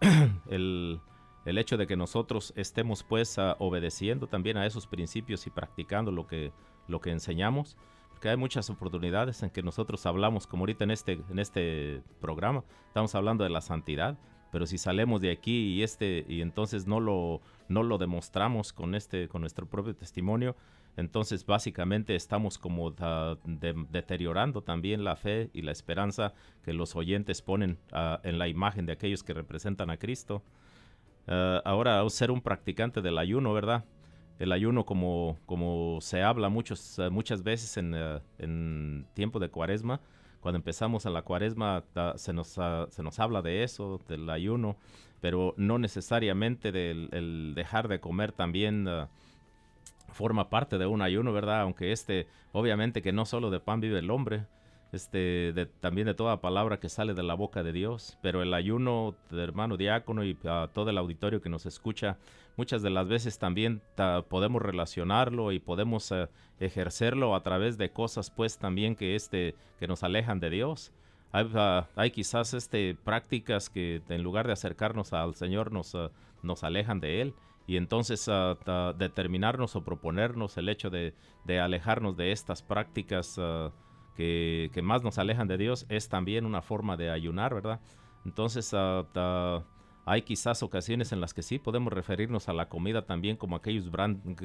el, 0.48 1.00
el 1.46 1.58
hecho 1.58 1.76
de 1.76 1.86
que 1.86 1.96
nosotros 1.96 2.52
estemos 2.56 3.02
pues 3.02 3.36
obedeciendo 3.58 4.26
también 4.26 4.56
a 4.56 4.66
esos 4.66 4.86
principios 4.86 5.46
y 5.46 5.50
practicando 5.50 6.10
lo 6.10 6.26
que, 6.26 6.52
lo 6.88 7.00
que 7.00 7.10
enseñamos, 7.10 7.76
porque 8.10 8.28
hay 8.28 8.36
muchas 8.36 8.68
oportunidades 8.68 9.42
en 9.42 9.50
que 9.50 9.62
nosotros 9.62 10.06
hablamos, 10.06 10.46
como 10.46 10.62
ahorita 10.62 10.84
en 10.84 10.90
este, 10.90 11.20
en 11.30 11.38
este 11.38 12.02
programa, 12.20 12.64
estamos 12.88 13.14
hablando 13.14 13.44
de 13.44 13.50
la 13.50 13.60
santidad, 13.60 14.18
pero 14.50 14.66
si 14.66 14.78
salemos 14.78 15.20
de 15.20 15.30
aquí 15.30 15.74
y 15.74 15.82
este 15.82 16.24
y 16.28 16.40
entonces 16.40 16.86
no 16.86 16.98
lo 16.98 17.42
no 17.68 17.82
lo 17.82 17.98
demostramos 17.98 18.72
con 18.72 18.94
este 18.94 19.28
con 19.28 19.42
nuestro 19.42 19.66
propio 19.66 19.94
testimonio 19.94 20.56
entonces 20.96 21.44
básicamente 21.44 22.14
estamos 22.14 22.58
como 22.58 22.90
de- 22.90 23.86
deteriorando 23.90 24.62
también 24.62 25.04
la 25.04 25.16
fe 25.16 25.50
y 25.52 25.62
la 25.62 25.72
esperanza 25.72 26.32
que 26.64 26.72
los 26.72 26.96
oyentes 26.96 27.42
ponen 27.42 27.78
ah, 27.92 28.20
en 28.22 28.38
la 28.38 28.48
imagen 28.48 28.86
de 28.86 28.92
aquellos 28.92 29.22
que 29.22 29.34
representan 29.34 29.90
a 29.90 29.96
Cristo. 29.96 30.42
Ah, 31.26 31.60
ahora 31.64 32.08
ser 32.08 32.30
un 32.30 32.40
practicante 32.40 33.02
del 33.02 33.18
ayuno 33.18 33.52
verdad 33.52 33.84
el 34.38 34.52
ayuno 34.52 34.84
como 34.84 35.38
como 35.46 35.98
se 36.00 36.22
habla 36.22 36.48
muchos 36.48 36.98
ah, 36.98 37.10
muchas 37.10 37.42
veces 37.42 37.76
en, 37.76 37.94
en 38.38 39.06
tiempo 39.14 39.38
de 39.38 39.48
cuaresma 39.48 40.00
cuando 40.40 40.58
empezamos 40.58 41.06
a 41.06 41.10
la 41.10 41.22
cuaresma 41.22 41.82
se 42.14 42.32
nos, 42.32 42.56
se 42.90 43.02
nos 43.02 43.18
habla 43.18 43.42
de 43.42 43.64
eso, 43.64 44.00
del 44.06 44.30
ayuno, 44.30 44.76
pero 45.20 45.54
no 45.56 45.76
necesariamente 45.78 46.70
del 46.70 47.08
el 47.10 47.52
dejar 47.56 47.88
de 47.88 47.98
comer 47.98 48.30
también 48.30 48.86
forma 50.16 50.48
parte 50.48 50.78
de 50.78 50.86
un 50.86 51.02
ayuno, 51.02 51.32
¿verdad? 51.32 51.60
Aunque 51.60 51.92
este, 51.92 52.26
obviamente 52.52 53.02
que 53.02 53.12
no 53.12 53.24
solo 53.26 53.50
de 53.50 53.60
pan 53.60 53.80
vive 53.80 53.98
el 53.98 54.10
hombre, 54.10 54.46
este, 54.92 55.52
también 55.80 56.06
de 56.06 56.14
toda 56.14 56.40
palabra 56.40 56.78
que 56.78 56.88
sale 56.88 57.12
de 57.12 57.22
la 57.22 57.34
boca 57.34 57.62
de 57.62 57.72
Dios, 57.72 58.16
pero 58.22 58.40
el 58.42 58.54
ayuno, 58.54 59.14
hermano 59.30 59.76
diácono 59.76 60.24
y 60.24 60.38
a 60.44 60.68
todo 60.72 60.90
el 60.90 60.98
auditorio 60.98 61.42
que 61.42 61.48
nos 61.50 61.66
escucha, 61.66 62.16
muchas 62.56 62.82
de 62.82 62.90
las 62.90 63.06
veces 63.08 63.38
también 63.38 63.82
ta- 63.94 64.22
podemos 64.22 64.62
relacionarlo 64.62 65.52
y 65.52 65.58
podemos 65.58 66.10
eh, 66.12 66.28
ejercerlo 66.60 67.34
a 67.34 67.42
través 67.42 67.76
de 67.78 67.90
cosas 67.90 68.30
pues 68.30 68.58
también 68.58 68.96
que 68.96 69.16
este 69.16 69.54
que 69.78 69.86
nos 69.88 70.02
alejan 70.02 70.40
de 70.40 70.50
Dios. 70.50 70.92
Hay, 71.32 71.50
ah, 71.54 71.86
quizás 72.14 72.54
este 72.54 72.94
prácticas 73.04 73.68
que 73.68 74.00
en 74.08 74.22
lugar 74.22 74.46
de 74.46 74.54
acercarnos 74.54 75.12
al 75.12 75.34
Señor 75.34 75.72
nos, 75.72 75.94
ah, 75.94 76.10
nos 76.42 76.64
alejan 76.64 77.00
de 77.00 77.20
él 77.20 77.34
y 77.66 77.76
entonces 77.76 78.24
ta- 78.24 78.92
determinarnos 78.92 79.76
o 79.76 79.84
proponernos 79.84 80.56
el 80.56 80.68
hecho 80.68 80.90
de, 80.90 81.14
alejarnos 81.60 82.16
de 82.16 82.32
estas 82.32 82.62
prácticas 82.62 83.36
ah, 83.38 83.72
que, 84.14 84.70
más 84.82 85.02
nos 85.02 85.18
alejan 85.18 85.48
de 85.48 85.58
Dios 85.58 85.86
es 85.88 86.08
también 86.08 86.46
una 86.46 86.62
forma 86.62 86.96
de 86.96 87.10
ayunar, 87.10 87.54
¿verdad? 87.54 87.80
Entonces 88.24 88.72
ah, 88.74 89.64
hay 90.04 90.22
quizás 90.22 90.62
ocasiones 90.62 91.12
en 91.12 91.20
las 91.20 91.34
que 91.34 91.42
sí 91.42 91.58
podemos 91.58 91.92
referirnos 91.92 92.48
a 92.48 92.52
la 92.52 92.68
comida 92.68 93.02
también 93.04 93.36
como 93.36 93.56
aquellos 93.56 93.90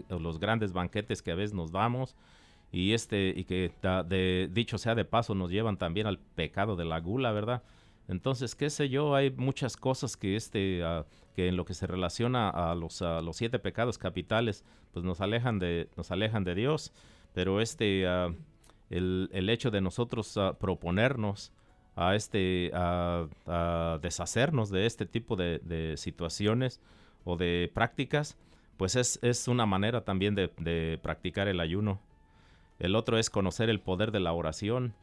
los 0.09 0.39
grandes 0.39 0.73
banquetes 0.73 1.21
que 1.21 1.31
a 1.31 1.35
veces 1.35 1.53
nos 1.53 1.71
damos 1.71 2.15
y 2.71 2.93
este 2.93 3.33
y 3.35 3.43
que 3.43 3.71
dicho 4.51 4.77
sea 4.77 4.95
de 4.95 5.05
paso 5.05 5.35
nos 5.35 5.51
llevan 5.51 5.77
también 5.77 6.07
al 6.07 6.17
pecado 6.17 6.75
de 6.75 6.85
la 6.85 6.99
gula, 6.99 7.31
¿verdad? 7.31 7.63
Entonces, 8.07 8.55
qué 8.55 8.69
sé 8.69 8.89
yo, 8.89 9.15
hay 9.15 9.31
muchas 9.31 9.77
cosas 9.77 10.17
que 10.17 10.35
este 10.35 10.83
ah, 10.83 11.05
que 11.35 11.47
en 11.47 11.55
lo 11.55 11.65
que 11.65 11.73
se 11.73 11.87
relaciona 11.87 12.49
a 12.49 12.75
los 12.75 13.01
a 13.01 13.21
los 13.21 13.37
siete 13.37 13.59
pecados 13.59 13.97
capitales, 13.97 14.65
pues 14.93 15.05
nos 15.05 15.21
alejan 15.21 15.59
de 15.59 15.89
nos 15.95 16.11
alejan 16.11 16.43
de 16.43 16.55
Dios, 16.55 16.91
pero 17.33 17.61
este 17.61 18.07
ah, 18.07 18.33
el, 18.89 19.29
el 19.31 19.49
hecho 19.49 19.71
de 19.71 19.81
nosotros 19.81 20.37
ah, 20.37 20.57
proponernos 20.59 21.51
a 21.95 22.15
este 22.15 22.71
a, 22.73 23.27
deshacernos 24.01 24.69
de 24.69 24.85
este 24.85 25.05
tipo 25.05 25.35
de, 25.35 25.93
situaciones 25.97 26.79
o 27.25 27.37
de 27.37 27.69
prácticas, 27.73 28.37
pues 28.77 28.95
es, 28.95 29.19
es 29.21 29.47
una 29.47 29.65
manera 29.65 30.03
también 30.03 30.35
de 30.35 30.99
practicar 31.01 31.47
el 31.47 31.59
ayuno. 31.59 31.99
El 32.81 32.95
otro 32.95 33.19
es 33.19 33.29
conocer 33.29 33.69
el 33.69 33.79
poder 33.79 34.11
de 34.11 34.19
la 34.19 34.33
oración. 34.33 34.95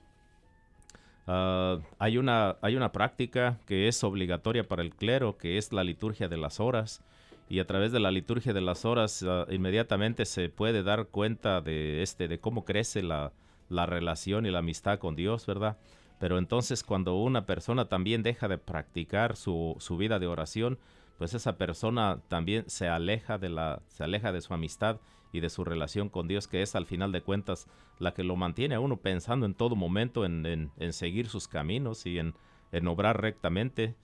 Ah, 1.30 1.78
hay, 1.98 2.16
una, 2.16 2.56
hay 2.62 2.74
una 2.74 2.90
práctica 2.90 3.60
que 3.66 3.86
es 3.86 4.02
obligatoria 4.02 4.66
para 4.66 4.82
el 4.82 4.94
clero, 4.94 5.36
que 5.36 5.58
es 5.58 5.72
la 5.74 5.84
liturgia 5.84 6.26
de 6.26 6.38
las 6.38 6.58
horas. 6.58 7.02
Y 7.50 7.60
a 7.60 7.66
través 7.66 7.92
de 7.92 8.00
la 8.00 8.10
liturgia 8.10 8.54
de 8.54 8.62
las 8.62 8.86
horas 8.86 9.22
ah, 9.28 9.46
inmediatamente 9.50 10.24
se 10.24 10.48
puede 10.48 10.82
dar 10.82 11.08
cuenta 11.08 11.60
de, 11.60 12.02
este, 12.02 12.28
de 12.28 12.40
cómo 12.40 12.64
crece 12.64 13.02
la, 13.02 13.32
la 13.68 13.84
relación 13.84 14.46
y 14.46 14.50
la 14.50 14.60
amistad 14.60 14.98
con 14.98 15.16
Dios, 15.16 15.44
¿verdad? 15.44 15.76
Pero 16.18 16.38
entonces 16.38 16.82
cuando 16.82 17.16
una 17.16 17.44
persona 17.44 17.90
también 17.90 18.22
deja 18.22 18.48
de 18.48 18.56
practicar 18.56 19.36
su, 19.36 19.76
su 19.80 19.98
vida 19.98 20.18
de 20.18 20.26
oración, 20.26 20.78
pues 21.18 21.34
esa 21.34 21.58
persona 21.58 22.20
también 22.28 22.64
se 22.70 22.88
aleja 22.88 23.38
de 23.38 23.50
la 23.50 23.82
se 23.88 24.04
aleja 24.04 24.32
de 24.32 24.40
su 24.40 24.54
amistad 24.54 24.98
y 25.32 25.40
de 25.40 25.50
su 25.50 25.64
relación 25.64 26.08
con 26.08 26.26
Dios, 26.28 26.48
que 26.48 26.62
es 26.62 26.74
al 26.74 26.86
final 26.86 27.12
de 27.12 27.22
cuentas 27.22 27.66
la 27.98 28.14
que 28.14 28.24
lo 28.24 28.36
mantiene 28.36 28.74
a 28.74 28.80
uno 28.80 28.96
pensando 28.96 29.44
en 29.46 29.54
todo 29.54 29.76
momento 29.76 30.24
en, 30.24 30.46
en- 30.46 30.92
seguir 30.92 31.28
sus 31.28 31.48
caminos 31.48 32.06
y 32.06 32.18
en, 32.18 32.34
en 32.72 32.88
obrar 32.88 33.20
rectamente. 33.20 33.94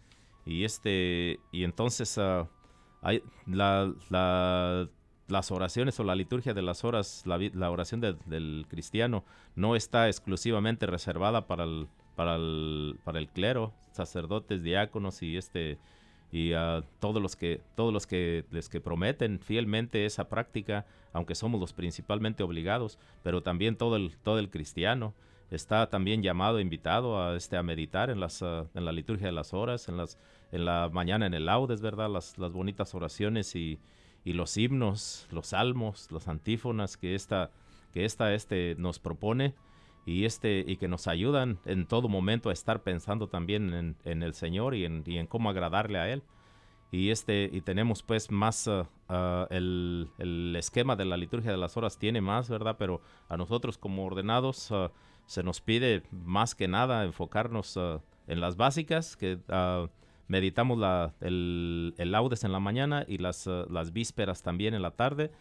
Y 0.46 0.64
este, 0.64 1.40
y 1.52 1.64
entonces 1.64 2.18
ah, 2.18 2.48
hay 3.02 3.22
la, 3.46 3.92
la- 4.10 4.88
las 5.28 5.50
oraciones 5.50 5.98
o 6.00 6.04
la 6.04 6.14
liturgia 6.14 6.52
de 6.52 6.60
las 6.60 6.84
horas, 6.84 7.22
la, 7.24 7.38
la 7.38 7.70
oración 7.70 8.00
de- 8.02 8.12
del 8.26 8.66
cristiano 8.68 9.24
no 9.54 9.74
está 9.76 10.08
exclusivamente 10.08 10.84
reservada 10.86 11.46
para 11.46 11.64
el, 11.64 11.88
para 12.14 12.36
el, 12.36 12.98
para 13.04 13.18
el 13.18 13.28
clero, 13.28 13.72
sacerdotes, 13.92 14.62
diáconos 14.62 15.22
y 15.22 15.38
este 15.38 15.78
y 16.32 16.52
a 16.52 16.82
todos 17.00 17.22
los 17.22 17.36
que 17.36 17.60
todos 17.76 17.92
los 17.92 18.06
que 18.06 18.44
les 18.50 18.68
que 18.68 18.80
prometen 18.80 19.38
fielmente 19.38 20.04
esa 20.06 20.28
práctica, 20.28 20.86
aunque 21.12 21.34
somos 21.34 21.60
los 21.60 21.72
principalmente 21.72 22.42
obligados, 22.42 22.98
pero 23.22 23.42
también 23.42 23.76
todo 23.76 23.96
el 23.96 24.16
todo 24.18 24.38
el 24.38 24.50
cristiano 24.50 25.14
está 25.50 25.88
también 25.90 26.22
llamado, 26.22 26.60
invitado 26.60 27.22
a 27.22 27.36
este 27.36 27.56
a 27.56 27.62
meditar 27.62 28.10
en 28.10 28.20
las 28.20 28.42
ah, 28.42 28.66
en 28.74 28.84
la 28.84 28.92
liturgia 28.92 29.26
de 29.26 29.32
las 29.32 29.54
horas, 29.54 29.88
en 29.88 29.96
las 29.96 30.18
en 30.52 30.64
la 30.64 30.88
mañana 30.92 31.26
en 31.26 31.34
el 31.34 31.46
laudes, 31.46 31.80
¿verdad? 31.80 32.10
Las, 32.10 32.38
las 32.38 32.52
bonitas 32.52 32.94
oraciones 32.94 33.54
y, 33.56 33.78
y 34.24 34.32
los 34.32 34.56
himnos, 34.56 35.26
los 35.30 35.48
salmos, 35.48 36.10
las 36.10 36.28
antífonas 36.28 36.96
que 36.96 37.14
esta 37.14 37.50
que 37.92 38.04
esta 38.04 38.34
este 38.34 38.74
nos 38.78 38.98
propone 38.98 39.54
y 40.06 40.24
este 40.24 40.64
y 40.66 40.76
que 40.76 40.88
nos 40.88 41.06
ayudan 41.06 41.58
en 41.64 41.86
todo 41.86 42.08
momento 42.08 42.50
a 42.50 42.52
estar 42.52 42.82
pensando 42.82 43.28
también 43.28 43.96
en, 44.04 44.22
el 44.22 44.34
Señor 44.34 44.74
y 44.74 44.84
en, 44.84 45.26
cómo 45.26 45.50
agradarle 45.50 45.98
a 45.98 46.10
él. 46.10 46.22
Y 46.90 47.10
este 47.10 47.48
y 47.52 47.62
tenemos 47.62 48.02
pues 48.02 48.30
más 48.30 48.68
ah, 48.68 48.88
ah, 49.08 49.46
el, 49.50 50.54
esquema 50.56 50.94
de 50.94 51.06
la 51.06 51.16
liturgia 51.16 51.50
de 51.50 51.56
las 51.56 51.76
horas 51.76 51.98
tiene 51.98 52.20
más 52.20 52.48
verdad 52.48 52.76
pero 52.78 53.00
a 53.28 53.36
nosotros 53.36 53.78
como 53.78 54.04
ordenados 54.04 54.70
ah, 54.70 54.92
se 55.26 55.42
nos 55.42 55.60
pide 55.60 56.02
más 56.12 56.54
que 56.54 56.68
nada 56.68 57.02
enfocarnos 57.04 57.76
en 58.28 58.40
las 58.40 58.56
básicas 58.56 59.16
que 59.16 59.38
meditamos 60.28 60.78
el, 61.20 61.94
el 61.96 62.12
laudes 62.12 62.44
en 62.44 62.52
la 62.52 62.60
mañana 62.60 63.04
y 63.08 63.18
las 63.18 63.48
vísperas 63.92 64.42
también 64.42 64.74
en 64.74 64.82
la 64.82 64.92
tarde 64.92 65.32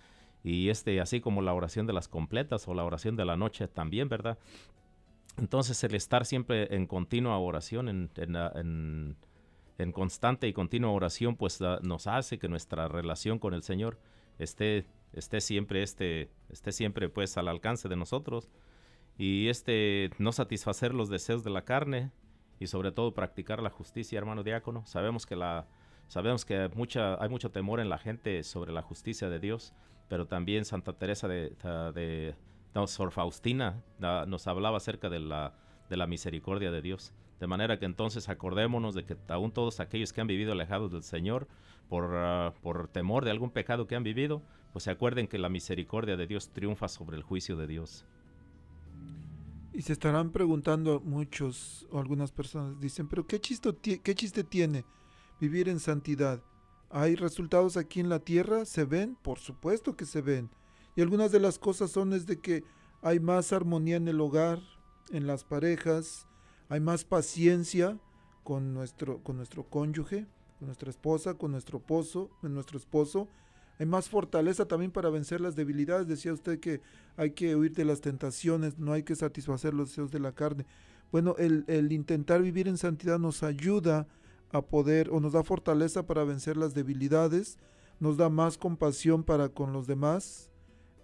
y 0.43 0.69
este 0.69 0.99
así 0.99 1.21
como 1.21 1.41
la 1.41 1.53
oración 1.53 1.87
de 1.87 1.93
las 1.93 2.07
completas 2.07 2.67
o 2.67 2.73
la 2.73 2.83
oración 2.83 3.15
de 3.15 3.25
la 3.25 3.37
noche 3.37 3.67
también 3.67 4.09
verdad 4.09 4.37
entonces 5.37 5.83
el 5.83 5.95
estar 5.95 6.25
siempre 6.25 6.75
en 6.75 6.85
continua 6.85 7.37
oración 7.37 7.89
en, 7.89 8.09
en, 8.17 8.35
ah, 8.35 8.51
constante 9.93 10.47
y 10.47 10.53
continua 10.53 10.91
oración 10.91 11.35
pues 11.35 11.61
ah, 11.61 11.79
nos 11.81 12.07
hace 12.07 12.39
que 12.39 12.47
nuestra 12.47 12.87
relación 12.87 13.39
con 13.39 13.53
el 13.53 13.63
Señor 13.63 13.97
esté 14.39 14.85
esté 15.13 15.41
siempre 15.41 15.83
este 15.83 16.29
esté 16.49 16.71
siempre 16.71 17.09
pues 17.09 17.37
al 17.37 17.47
alcance 17.47 17.87
de 17.87 17.95
nosotros 17.95 18.49
y 19.17 19.47
este 19.47 20.09
no 20.17 20.31
satisfacer 20.31 20.93
los 20.93 21.09
deseos 21.09 21.43
de 21.43 21.51
la 21.51 21.65
carne 21.65 22.11
y 22.59 22.67
sobre 22.67 22.91
todo 22.91 23.13
practicar 23.13 23.61
la 23.61 23.69
justicia 23.69 24.17
hermano 24.17 24.43
diácono. 24.43 24.85
Sabemos 24.85 25.25
que 25.25 25.35
la 25.35 25.67
sabemos 26.07 26.45
que 26.45 26.69
mucha 26.75 27.21
hay 27.21 27.29
mucho 27.29 27.51
temor 27.51 27.79
en 27.79 27.89
la 27.89 27.97
gente 27.97 28.43
sobre 28.43 28.71
la 28.71 28.81
justicia 28.81 29.29
de 29.29 29.39
Dios 29.39 29.73
pero 30.13 30.27
también 30.27 30.63
Santa 30.63 30.93
Teresa 30.93 31.27
de, 31.27 32.35
no, 32.75 32.85
Sor 32.85 33.09
Faustina 33.09 33.81
ah, 33.99 34.25
nos 34.27 34.45
hablaba 34.45 34.77
acerca 34.77 35.09
de 35.09 35.17
la 35.17 35.55
de 35.89 35.97
la 35.97 36.05
misericordia 36.05 36.69
de 36.69 36.83
Dios 36.83 37.13
de 37.39 37.47
manera 37.47 37.79
que 37.79 37.87
entonces 37.87 38.29
acordémonos 38.29 38.93
de 38.93 39.05
que 39.05 39.17
aún 39.29 39.51
todos 39.51 39.79
aquellos 39.79 40.13
que 40.13 40.21
han 40.21 40.27
vivido 40.27 40.51
alejados 40.51 40.91
del 40.91 41.01
Señor 41.01 41.47
por, 41.89 42.11
ah, 42.13 42.53
por 42.61 42.89
temor 42.89 43.25
de 43.25 43.31
algún 43.31 43.49
pecado 43.49 43.87
que 43.87 43.95
han 43.95 44.03
vivido, 44.03 44.43
pues 44.71 44.83
se 44.83 44.91
acuerden 44.91 45.27
que 45.27 45.39
la 45.39 45.49
misericordia 45.49 46.15
de 46.15 46.27
Dios 46.27 46.49
triunfa 46.49 46.89
sobre 46.89 47.17
el 47.17 47.23
juicio 47.23 47.55
de 47.57 47.65
Dios. 47.65 48.05
Y 49.73 49.81
se 49.81 49.93
estarán 49.93 50.29
preguntando 50.29 50.99
muchos 50.99 51.87
o 51.89 51.97
algunas 51.97 52.31
personas, 52.31 52.79
dicen, 52.79 53.07
pero 53.07 53.25
¿qué, 53.25 53.41
chisto 53.41 53.75
¿qué 53.81 54.13
chiste 54.13 54.43
tiene 54.43 54.85
vivir 55.39 55.69
en 55.69 55.79
santidad? 55.79 56.43
¿Hay 56.95 57.15
resultados 57.15 57.75
aquí 57.75 57.99
en 58.01 58.07
la 58.07 58.19
tierra? 58.19 58.65
¿Se 58.65 58.85
ven? 58.85 59.17
Por 59.23 59.39
supuesto 59.39 59.97
que 59.97 60.05
se 60.05 60.21
ven. 60.21 60.51
Y 60.95 61.01
algunas 61.01 61.31
de 61.31 61.39
las 61.39 61.57
cosas 61.57 61.89
son 61.89 62.13
es 62.13 62.27
de 62.27 62.39
que 62.39 62.63
hay 63.01 63.19
más 63.19 63.51
armonía 63.51 63.95
en 63.95 64.07
el 64.07 64.21
hogar, 64.21 64.59
en 65.09 65.25
las 65.25 65.43
parejas, 65.43 66.27
hay 66.69 66.79
más 66.81 67.03
paciencia 67.03 67.97
con 68.43 68.75
nuestro, 68.75 69.23
con 69.23 69.37
nuestro 69.37 69.63
cónyuge, 69.63 70.27
con 70.59 70.67
nuestra 70.67 70.91
esposa, 70.91 71.33
con 71.33 71.49
nuestro 71.51 71.79
esposo, 71.79 72.29
con 72.41 72.53
nuestro 72.53 72.77
esposo. 72.77 73.27
Hay 73.79 73.87
más 73.87 74.07
fortaleza 74.07 74.67
también 74.67 74.91
para 74.91 75.09
vencer 75.09 75.41
las 75.41 75.55
debilidades. 75.55 76.07
Decía 76.07 76.31
usted 76.31 76.59
que 76.59 76.79
hay 77.17 77.31
que 77.31 77.55
huir 77.55 77.73
de 77.73 77.85
las 77.85 78.01
tentaciones, 78.01 78.77
no 78.77 78.93
hay 78.93 79.01
que 79.01 79.15
satisfacer 79.15 79.73
los 79.73 79.89
deseos 79.89 80.11
de 80.11 80.19
la 80.19 80.33
carne. 80.33 80.67
Bueno, 81.11 81.35
el, 81.39 81.91
intentar 81.91 82.43
vivir 82.43 82.67
en 82.67 82.77
santidad 82.77 83.17
nos 83.17 83.41
ayuda 83.41 84.07
poder 84.61 85.09
o 85.09 85.19
nos 85.19 85.33
da 85.33 85.43
fortaleza 85.43 86.05
para 86.05 86.23
vencer 86.23 86.57
las 86.57 86.73
debilidades, 86.73 87.57
nos 87.99 88.17
da 88.17 88.29
más 88.29 88.57
compasión 88.57 89.23
para 89.23 89.49
con 89.49 89.73
los 89.73 89.87
demás, 89.87 90.49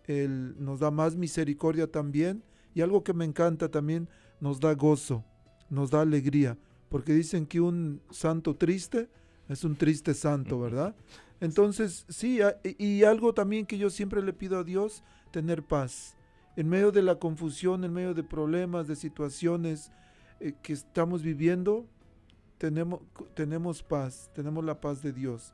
el- 0.05 0.55
nos 0.63 0.79
da 0.79 0.91
más 0.91 1.15
misericordia 1.15 1.87
también 1.91 2.43
y 2.73 2.81
algo 2.81 3.03
que 3.03 3.13
me 3.13 3.25
encanta 3.25 3.69
también, 3.69 4.07
nos 4.39 4.59
da 4.59 4.73
gozo, 4.73 5.23
nos 5.69 5.91
da 5.91 6.01
alegría, 6.01 6.57
porque 6.89 7.13
dicen 7.13 7.45
que 7.45 7.59
un 7.61 8.01
santo 8.09 8.55
triste 8.55 9.09
es 9.47 9.63
un 9.63 9.75
triste 9.75 10.13
santo, 10.13 10.59
¿verdad? 10.59 10.95
Entonces, 11.41 12.05
sí, 12.09 12.41
a- 12.41 12.57
y 12.63 12.83
y 12.99 13.03
algo 13.03 13.33
también 13.33 13.65
que 13.65 13.77
yo 13.77 13.89
siempre 13.89 14.21
le 14.21 14.33
pido 14.33 14.57
a 14.59 14.63
Dios, 14.63 15.03
tener 15.31 15.63
paz. 15.63 16.15
En 16.55 16.67
medio 16.67 16.91
de 16.91 17.01
la 17.01 17.15
confusión, 17.15 17.83
en 17.83 17.93
medio 17.93 18.13
de 18.13 18.23
problemas, 18.23 18.87
de 18.87 18.95
situaciones 18.95 19.91
eh, 20.41 20.53
que 20.61 20.73
estamos 20.73 21.21
viviendo, 21.21 21.85
tenemos, 22.59 22.99
tenemos 23.33 23.81
paz, 23.81 24.29
tenemos 24.35 24.63
la 24.63 24.79
paz 24.79 25.01
de 25.01 25.13
Dios. 25.13 25.53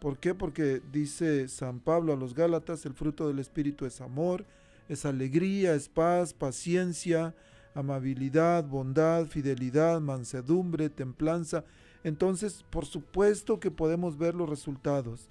¿Por 0.00 0.18
qué? 0.18 0.34
Porque 0.34 0.80
dice 0.92 1.48
San 1.48 1.80
Pablo 1.80 2.12
a 2.12 2.16
los 2.16 2.34
Gálatas, 2.34 2.86
el 2.86 2.94
fruto 2.94 3.26
del 3.26 3.40
Espíritu 3.40 3.84
es 3.84 4.00
amor, 4.00 4.46
es 4.88 5.04
alegría, 5.04 5.74
es 5.74 5.88
paz, 5.88 6.32
paciencia, 6.32 7.34
amabilidad, 7.74 8.64
bondad, 8.64 9.26
fidelidad, 9.26 10.00
mansedumbre, 10.00 10.88
templanza. 10.88 11.64
Entonces, 12.04 12.64
por 12.70 12.86
supuesto 12.86 13.58
que 13.58 13.72
podemos 13.72 14.16
ver 14.16 14.34
los 14.34 14.48
resultados. 14.48 15.28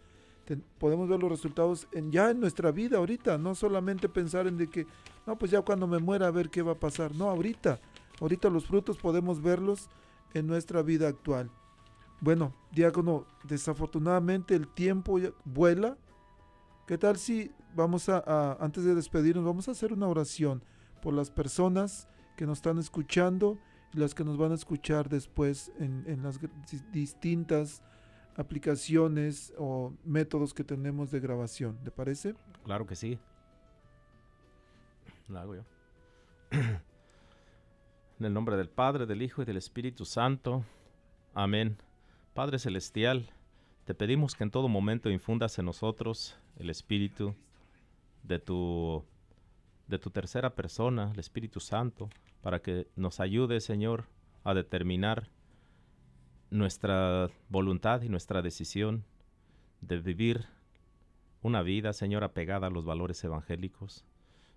Podemos 0.78 1.08
ver 1.08 1.20
los 1.20 1.32
resultados 1.32 1.88
ya 2.12 2.30
en 2.30 2.40
nuestra 2.42 2.72
vida 2.72 2.98
ahorita, 2.98 3.38
no 3.38 3.56
solamente 3.56 4.10
pensar 4.10 4.46
en 4.48 4.58
de 4.58 4.68
que, 4.68 4.86
no, 5.26 5.38
pues 5.38 5.50
ya 5.50 5.62
cuando 5.62 5.88
me 5.88 5.98
muera 5.98 6.28
a 6.28 6.32
ver 6.32 6.50
qué 6.50 6.62
va 6.62 6.74
a 6.74 6.80
pasar. 6.80 7.16
No, 7.16 7.30
ahorita, 7.30 7.80
ahorita 8.20 8.50
los 8.50 8.66
frutos 8.66 8.98
podemos 8.98 9.42
verlos 9.42 9.90
en 10.36 10.46
nuestra 10.46 10.84
vida 10.84 11.08
actual. 11.08 11.50
Bueno, 12.22 12.54
diácono, 12.72 13.26
desafortunadamente 13.44 14.54
el 14.54 14.68
tiempo 14.68 15.18
vuela. 15.46 15.98
¿Qué 16.86 16.98
tal 16.98 17.18
si 17.18 17.52
vamos 17.74 18.10
a, 18.10 18.54
antes 18.60 18.84
de 18.84 18.94
despedirnos, 18.94 19.44
vamos 19.44 19.68
a 19.68 19.72
hacer 19.72 19.92
una 19.94 20.08
oración 20.08 20.64
por 21.02 21.14
las 21.14 21.32
personas 21.32 22.08
que 22.38 22.46
nos 22.46 22.60
están 22.60 22.78
escuchando 22.78 23.58
y 23.94 24.00
las 24.00 24.14
que 24.14 24.24
nos 24.24 24.38
van 24.38 24.52
a 24.52 24.56
escuchar 24.56 25.10
después 25.10 25.72
en, 25.80 26.22
las 26.22 26.40
distintas 26.92 27.82
aplicaciones 28.36 29.54
o 29.58 29.94
métodos 30.04 30.54
que 30.54 30.64
tenemos 30.64 31.12
de 31.12 31.20
grabación. 31.22 31.78
¿Le 31.84 31.92
parece? 31.92 32.36
Claro 32.64 32.86
que 32.86 32.96
sí. 32.96 33.18
Lo 35.30 35.40
hago 35.40 35.56
yo. 35.56 35.64
en 38.20 38.26
el 38.26 38.34
nombre 38.34 38.56
del 38.56 38.70
Padre, 38.70 39.06
del 39.06 39.22
Hijo 39.22 39.42
y 39.42 39.46
del 39.46 39.58
Espíritu 39.58 40.06
Santo. 40.06 40.64
Amén. 41.34 41.78
Padre 42.34 42.60
Celestial, 42.60 43.30
te 43.84 43.94
pedimos 43.94 44.36
que 44.36 44.44
en 44.44 44.52
todo 44.52 44.70
momento 44.70 45.10
infundas 45.10 45.60
en 45.60 45.66
nosotros 45.66 46.38
el 46.58 46.70
Espíritu 46.70 47.36
de 48.24 48.40
tu, 48.40 49.04
de 49.88 50.00
tu 50.00 50.12
tercera 50.12 50.56
persona, 50.56 51.12
el 51.12 51.20
Espíritu 51.20 51.60
Santo, 51.60 52.10
para 52.42 52.62
que 52.62 52.88
nos 52.96 53.20
ayude, 53.20 53.60
Señor, 53.60 54.06
a 54.44 54.54
determinar 54.54 55.30
nuestra 56.52 57.30
voluntad 57.50 58.02
y 58.02 58.10
nuestra 58.10 58.42
decisión 58.42 59.04
de 59.82 60.00
vivir 60.00 60.46
una 61.42 61.64
vida, 61.64 61.92
Señor, 61.92 62.24
apegada 62.24 62.68
a 62.68 62.72
los 62.72 62.86
valores 62.86 63.22
evangélicos. 63.24 64.06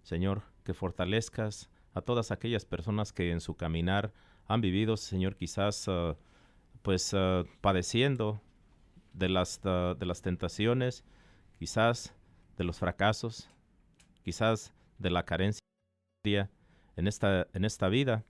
Señor, 0.04 0.42
que 0.64 0.74
fortalezcas 0.74 1.68
a 1.94 2.00
todas 2.00 2.30
aquellas 2.30 2.64
personas 2.64 3.12
que 3.12 3.30
en 3.32 3.40
su 3.40 3.54
caminar 3.54 4.12
han 4.46 4.60
vivido, 4.60 4.96
Señor, 4.96 5.36
quizás 5.36 5.86
ah, 5.88 6.16
pues 6.82 7.12
ah, 7.14 7.44
padeciendo 7.60 8.40
de 9.12 9.28
las, 9.28 9.60
ah, 9.64 9.94
de 9.98 10.06
las 10.06 10.22
tentaciones, 10.22 11.04
quizás 11.58 12.14
de 12.56 12.64
los 12.64 12.78
fracasos, 12.78 13.50
quizás 14.22 14.72
de 14.98 15.10
la 15.10 15.24
carencia 15.24 15.62
en 16.96 17.06
esta, 17.06 17.46
en 17.52 17.64
esta 17.64 17.88
vida. 17.88 18.24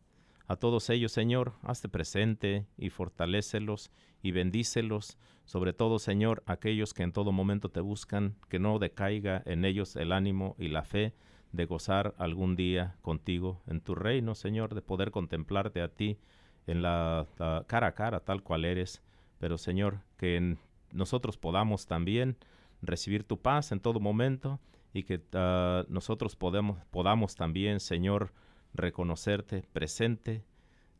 A 0.46 0.56
todos 0.56 0.88
ellos, 0.88 1.12
Señor, 1.12 1.54
hazte 1.62 1.88
presente 1.88 2.66
y 2.76 2.90
fortalécelos 2.90 3.90
y 4.22 4.32
bendícelos. 4.32 5.18
Sobre 5.44 5.72
todo, 5.72 5.98
Señor, 5.98 6.42
aquellos 6.46 6.94
que 6.94 7.02
en 7.02 7.12
todo 7.12 7.32
momento 7.32 7.70
te 7.70 7.80
buscan, 7.80 8.34
que 8.48 8.58
no 8.58 8.78
decaiga 8.78 9.42
en 9.44 9.64
ellos 9.64 9.94
el 9.96 10.10
ánimo 10.12 10.56
y 10.58 10.68
la 10.68 10.84
fe 10.84 11.14
de 11.52 11.66
gozar 11.66 12.14
algún 12.18 12.56
día 12.56 12.96
contigo 13.02 13.62
en 13.66 13.80
tu 13.80 13.94
reino, 13.94 14.34
Señor, 14.34 14.74
de 14.74 14.82
poder 14.82 15.10
contemplarte 15.10 15.80
a 15.80 15.88
ti 15.88 16.18
en 16.66 16.82
la, 16.82 17.26
cara 17.66 17.88
a 17.88 17.94
cara, 17.94 18.20
tal 18.20 18.42
cual 18.42 18.64
eres. 18.64 19.02
Pero, 19.38 19.56
Señor, 19.58 20.00
que 20.16 20.36
en 20.36 20.58
nosotros 20.92 21.36
podamos 21.38 21.86
también 21.86 22.36
recibir 22.82 23.24
tu 23.24 23.40
paz 23.40 23.72
en 23.72 23.80
todo 23.80 24.00
momento 24.00 24.60
y 24.92 25.04
que 25.04 25.22
ah, 25.32 25.84
nosotros 25.88 26.36
podamos 26.36 27.36
también, 27.36 27.80
Señor, 27.80 28.32
reconocerte 28.74 29.64
presente 29.72 30.44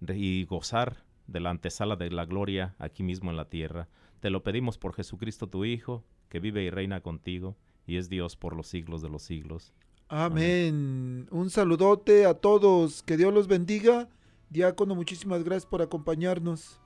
y 0.01 0.45
gozar 0.45 1.05
de 1.27 1.41
la 1.41 1.51
antesala 1.51 1.97
de 1.97 2.11
la 2.11 2.25
gloria 2.25 2.75
aquí 2.79 3.03
mismo 3.03 3.31
en 3.31 3.37
la 3.37 3.49
tierra. 3.49 3.89
Te 4.21 4.31
lo 4.31 4.43
pedimos 4.43 4.79
por 4.79 4.95
Jesucristo 4.95 5.49
tu 5.49 5.65
Hijo, 5.65 6.05
que 6.29 6.41
vive 6.41 6.63
y 6.63 6.71
reina 6.71 7.01
contigo 7.01 7.57
y 7.87 7.97
es 7.97 8.09
Dios 8.09 8.37
por 8.37 8.57
los 8.57 8.67
siglos 8.67 9.03
de 9.03 9.09
los 9.09 9.23
siglos. 9.23 9.73
Amén. 10.09 11.29
Un 11.31 11.51
saludote 11.51 12.25
a 12.25 12.33
todos. 12.33 13.03
Que 13.03 13.19
Dios 13.19 13.33
los 13.33 13.47
bendiga. 13.47 14.09
Diácono, 14.49 14.95
muchísimas 14.95 15.45
gracias 15.45 15.67
por 15.67 15.83
acompañarnos. 15.83 16.81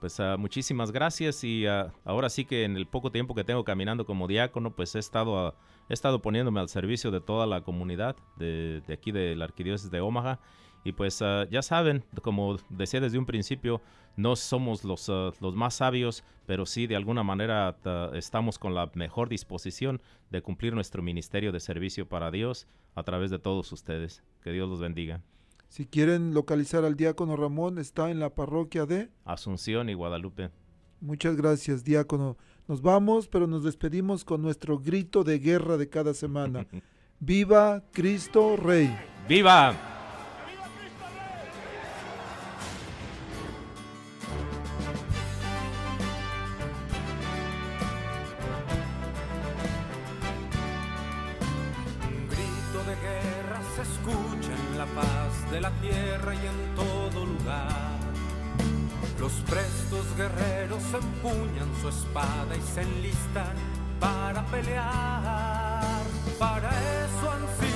Pues 0.00 0.18
ah, 0.18 0.36
muchísimas 0.36 0.90
gracias 0.90 1.44
y 1.44 1.66
ah, 1.66 1.92
ahora 2.04 2.28
sí 2.28 2.44
que 2.44 2.64
en 2.64 2.76
el 2.76 2.86
poco 2.86 3.12
tiempo 3.12 3.34
que 3.34 3.44
tengo 3.44 3.64
caminando 3.64 4.04
como 4.04 4.26
diácono, 4.26 4.74
pues 4.74 4.94
he 4.94 4.98
estado, 4.98 5.38
ah, 5.38 5.54
he 5.88 5.94
estado 5.94 6.20
poniéndome 6.20 6.60
al 6.60 6.68
servicio 6.68 7.10
de 7.10 7.20
toda 7.20 7.46
la 7.46 7.62
comunidad 7.62 8.16
de, 8.36 8.82
de 8.86 8.94
aquí 8.94 9.12
de 9.12 9.36
la 9.36 9.44
arquidiócesis 9.44 9.90
de 9.90 10.00
Omaha. 10.00 10.40
Y 10.86 10.92
pues 10.92 11.20
ah, 11.20 11.48
ya 11.50 11.62
saben, 11.62 12.04
como 12.22 12.58
decía 12.70 13.00
desde 13.00 13.18
un 13.18 13.26
principio, 13.26 13.80
no 14.16 14.36
somos 14.36 14.84
los, 14.84 15.08
ah, 15.08 15.32
los 15.40 15.56
más 15.56 15.74
sabios, 15.74 16.22
pero 16.46 16.64
sí 16.64 16.86
de 16.86 16.94
alguna 16.94 17.24
manera 17.24 17.76
estamos 18.14 18.56
con 18.60 18.72
la 18.72 18.88
mejor 18.94 19.28
disposición 19.28 20.00
de 20.30 20.42
cumplir 20.42 20.74
nuestro 20.74 21.02
ministerio 21.02 21.50
de 21.50 21.58
servicio 21.58 22.08
para 22.08 22.30
Dios 22.30 22.68
a 22.94 23.02
través 23.02 23.32
de 23.32 23.40
todos 23.40 23.72
ustedes. 23.72 24.22
Que 24.44 24.52
Dios 24.52 24.68
los 24.68 24.78
bendiga. 24.78 25.24
Si 25.68 25.86
quieren 25.86 26.34
localizar 26.34 26.84
al 26.84 26.94
diácono 26.94 27.34
Ramón, 27.34 27.78
está 27.78 28.12
en 28.12 28.20
la 28.20 28.32
parroquia 28.32 28.86
de... 28.86 29.10
Asunción 29.24 29.88
y 29.88 29.94
Guadalupe. 29.94 30.50
Muchas 31.00 31.34
gracias, 31.34 31.82
diácono. 31.82 32.36
Nos 32.68 32.80
vamos, 32.80 33.26
pero 33.26 33.48
nos 33.48 33.64
despedimos 33.64 34.24
con 34.24 34.40
nuestro 34.40 34.78
grito 34.78 35.24
de 35.24 35.40
guerra 35.40 35.78
de 35.78 35.88
cada 35.88 36.14
semana. 36.14 36.64
Viva 37.18 37.82
Cristo 37.90 38.56
Rey. 38.56 38.96
¡Viva! 39.28 39.95
Guerreros 60.16 60.82
empuñan 60.94 61.70
su 61.80 61.88
espada 61.90 62.56
y 62.56 62.62
se 62.74 62.82
enlistan 62.82 63.54
para 64.00 64.44
pelear. 64.46 66.02
Para 66.38 66.70
eso 66.70 67.30
han 67.30 67.46
sido 67.60 67.75